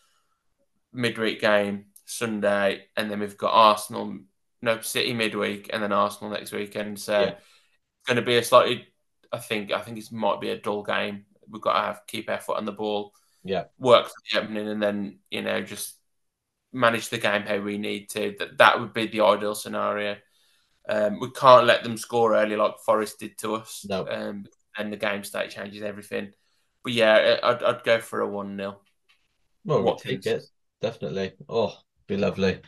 midweek 0.94 1.42
game 1.42 1.86
Sunday, 2.06 2.86
and 2.96 3.10
then 3.10 3.20
we've 3.20 3.38
got 3.38 3.52
Arsenal, 3.52 4.20
no 4.62 4.82
City 4.82 5.14
midweek, 5.14 5.70
and 5.74 5.82
then 5.82 5.92
Arsenal 5.92 6.32
next 6.32 6.52
weekend. 6.52 7.00
So 7.00 7.20
Yeah. 7.20 7.28
it's 7.30 8.08
going 8.08 8.18
to 8.18 8.22
be 8.22 8.38
a 8.38 8.44
slightly, 8.44 8.88
I 9.32 9.40
think, 9.40 9.72
I 9.72 9.82
think 9.82 9.98
it 9.98 10.12
might 10.12 10.42
be 10.42 10.50
a 10.50 10.58
dull 10.58 10.84
game. 10.84 11.26
We've 11.50 11.62
got 11.62 11.74
to 11.74 11.86
have 11.88 12.02
keep 12.08 12.30
our 12.30 12.40
foot 12.40 12.58
on 12.58 12.66
the 12.66 12.72
ball, 12.72 13.14
Yeah. 13.44 13.66
work 13.80 14.08
for 14.08 14.14
the 14.32 14.42
opening, 14.42 14.68
and 14.68 14.82
then 14.82 15.20
you 15.32 15.42
know 15.42 15.62
just 15.62 15.96
manage 16.72 17.10
the 17.10 17.18
game 17.18 17.44
how 17.44 17.60
we 17.60 17.78
need 17.78 18.10
to. 18.12 18.36
That 18.40 18.58
that 18.60 18.80
would 18.80 18.94
be 18.94 19.08
the 19.08 19.22
ideal 19.22 19.56
scenario. 19.56 20.18
Um, 20.90 21.20
we 21.20 21.32
can't 21.32 21.66
let 21.68 21.84
them 21.84 21.98
score 21.98 22.36
early 22.36 22.56
like 22.56 22.80
Forest 22.86 23.20
did 23.20 23.38
to 23.40 23.56
us. 23.56 23.90
No. 23.90 24.08
Um, 24.08 24.46
and 24.78 24.92
the 24.94 24.98
game 24.98 25.24
state 25.24 25.50
changes 25.52 25.84
everything. 25.84 26.32
But 26.84 26.94
yeah, 26.94 27.38
I'd, 27.44 27.64
I'd 27.64 27.84
go 27.84 28.00
for 28.00 28.22
a 28.22 28.28
one 28.28 28.58
0 28.58 28.80
Well, 29.66 29.84
we'll 29.84 29.94
Watkins. 29.94 29.96
take 29.96 30.26
it 30.26 30.44
definitely. 30.82 31.34
Oh, 31.50 31.78
be 32.08 32.18
lovely. 32.18 32.62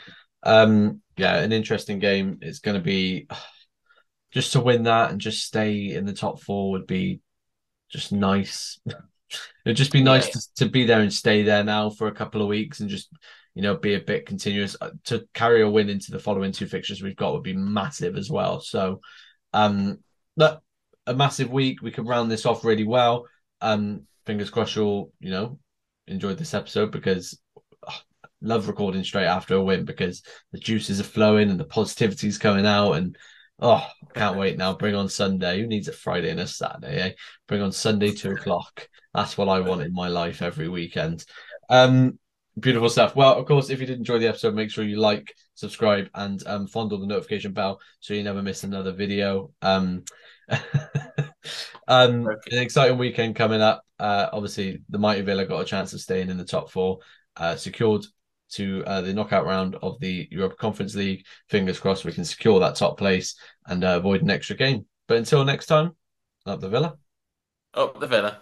Um, 0.44 1.02
yeah, 1.18 1.38
an 1.40 1.52
interesting 1.52 2.00
game. 2.00 2.40
It's 2.42 2.60
going 2.60 2.76
to 2.76 2.84
be 2.84 3.28
just 4.32 4.54
to 4.54 4.62
win 4.62 4.84
that 4.84 5.12
and 5.12 5.22
just 5.22 5.46
stay 5.46 5.94
in 5.94 6.06
the 6.06 6.14
top 6.14 6.42
four 6.42 6.72
would 6.72 6.88
be 6.88 7.22
just 7.90 8.12
nice. 8.12 8.80
It'd 9.66 9.78
just 9.78 9.94
be 9.94 10.04
nice 10.04 10.28
Yeah. 10.28 10.32
to, 10.32 10.42
to 10.58 10.70
be 10.70 10.86
there 10.86 11.02
and 11.02 11.14
stay 11.14 11.44
there 11.44 11.64
now 11.64 11.90
for 11.90 12.08
a 12.08 12.14
couple 12.16 12.42
of 12.42 12.48
weeks 12.48 12.80
and 12.80 12.90
just 12.90 13.10
you 13.60 13.64
know 13.64 13.76
be 13.76 13.95
a 13.95 13.99
bit 13.99 14.26
continuous. 14.26 14.78
Uh, 14.80 14.91
To 15.07 15.28
carry 15.34 15.64
a 15.64 15.70
win 15.70 15.89
into 15.89 16.12
the 16.12 16.20
following 16.20 16.53
two 16.53 16.66
fixtures 16.66 17.03
we've 17.03 17.18
got 17.18 17.34
would 17.34 17.43
be 17.43 17.53
massive 17.53 18.16
as 18.16 18.32
well. 18.32 18.62
So, 18.62 19.01
um, 19.51 19.97
look, 20.38 20.62
a 21.05 21.14
massive 21.14 21.51
week. 21.51 21.82
We 21.82 21.91
can 21.91 22.07
round 22.07 22.32
this 22.32 22.45
off 22.45 22.64
really 22.64 22.86
well. 22.86 23.26
Um, 23.60 24.07
fingers 24.26 24.49
crossed 24.49 24.78
you'll 24.78 25.12
you 25.20 25.30
know 25.30 25.60
enjoyed 26.07 26.38
this 26.38 26.53
episode 26.53 26.89
because 26.89 27.38
oh, 27.86 27.99
love 28.41 28.70
recording 28.70 29.03
straight 29.03 29.26
after 29.26 29.55
a 29.55 29.62
win 29.62 29.84
because 29.84 30.24
the 30.53 30.60
juices 30.60 31.01
are 31.01 31.16
flowing 31.16 31.49
and 31.49 31.60
the 31.60 31.66
positivity's 31.66 32.38
coming 32.38 32.66
out 32.66 32.93
and 32.93 33.18
oh 33.60 33.86
can't 34.14 34.38
wait 34.38 34.57
now 34.57 34.72
bring 34.72 34.95
on 34.95 35.10
sunday 35.10 35.60
who 35.60 35.68
needs 35.68 35.89
a 35.89 35.91
friday 35.91 36.30
and 36.30 36.39
a 36.39 36.47
saturday 36.47 37.01
eh? 37.01 37.12
bring 37.45 37.62
on 37.62 37.74
sunday 37.74 38.12
two 38.12 38.32
o'clock 38.32 38.88
that's 39.14 39.38
what 39.38 39.49
i 39.49 39.60
want 39.60 39.82
in 39.82 39.91
my 39.91 40.07
life 40.07 40.41
every 40.41 40.70
weekend 40.70 41.26
um 41.70 42.18
beautiful 42.60 42.89
stuff 42.89 43.16
well 43.16 43.36
of 43.36 43.45
course 43.45 43.70
if 43.70 43.80
you 43.80 43.86
did 43.86 43.97
enjoy 43.97 44.18
the 44.20 44.28
episode 44.28 44.53
make 44.55 44.72
sure 44.72 44.84
you 44.84 44.97
like 44.97 45.34
subscribe 45.55 46.10
and 46.16 46.43
um 46.47 46.68
fondle 46.68 46.99
the 46.99 47.05
notification 47.07 47.51
bell 47.53 47.80
so 47.99 48.14
you 48.14 48.24
never 48.24 48.41
miss 48.41 48.64
another 48.64 48.91
video 48.91 49.51
um 49.62 50.03
um 51.88 52.32
Okay. 52.32 52.51
an 52.51 52.57
exciting 52.60 52.97
weekend 52.97 53.36
coming 53.36 53.62
up 53.62 53.84
uh 53.99 54.28
obviously 54.34 54.82
the 54.89 54.97
mighty 54.97 55.22
villa 55.22 55.45
got 55.45 55.62
a 55.62 55.66
chance 55.66 55.93
of 55.93 56.01
staying 56.01 56.30
in 56.30 56.38
the 56.38 56.45
top 56.45 56.70
four 56.72 56.99
uh 57.38 57.55
secured 57.55 58.05
to 58.51 58.84
uh, 58.88 59.01
the 59.01 59.14
knockout 59.14 59.45
round 59.45 59.76
of 59.84 59.99
the 59.99 60.28
Europa 60.32 60.55
Conference 60.55 60.95
League. 60.95 61.24
Fingers 61.49 61.80
crossed 61.80 62.03
we 62.03 62.12
can 62.12 62.26
secure 62.26 62.60
that 62.60 62.76
top 62.76 62.97
place 62.97 63.36
and 63.68 63.84
uh, 63.84 63.97
avoid 63.97 64.24
an 64.24 64.32
extra 64.32 64.55
game. 64.55 64.88
But 65.07 65.18
until 65.18 65.45
next 65.45 65.68
time, 65.68 65.91
up 66.47 66.60
the 66.60 66.68
Villa. 66.68 66.97
Up 67.74 67.99
the 67.99 68.05
Villa. 68.05 68.38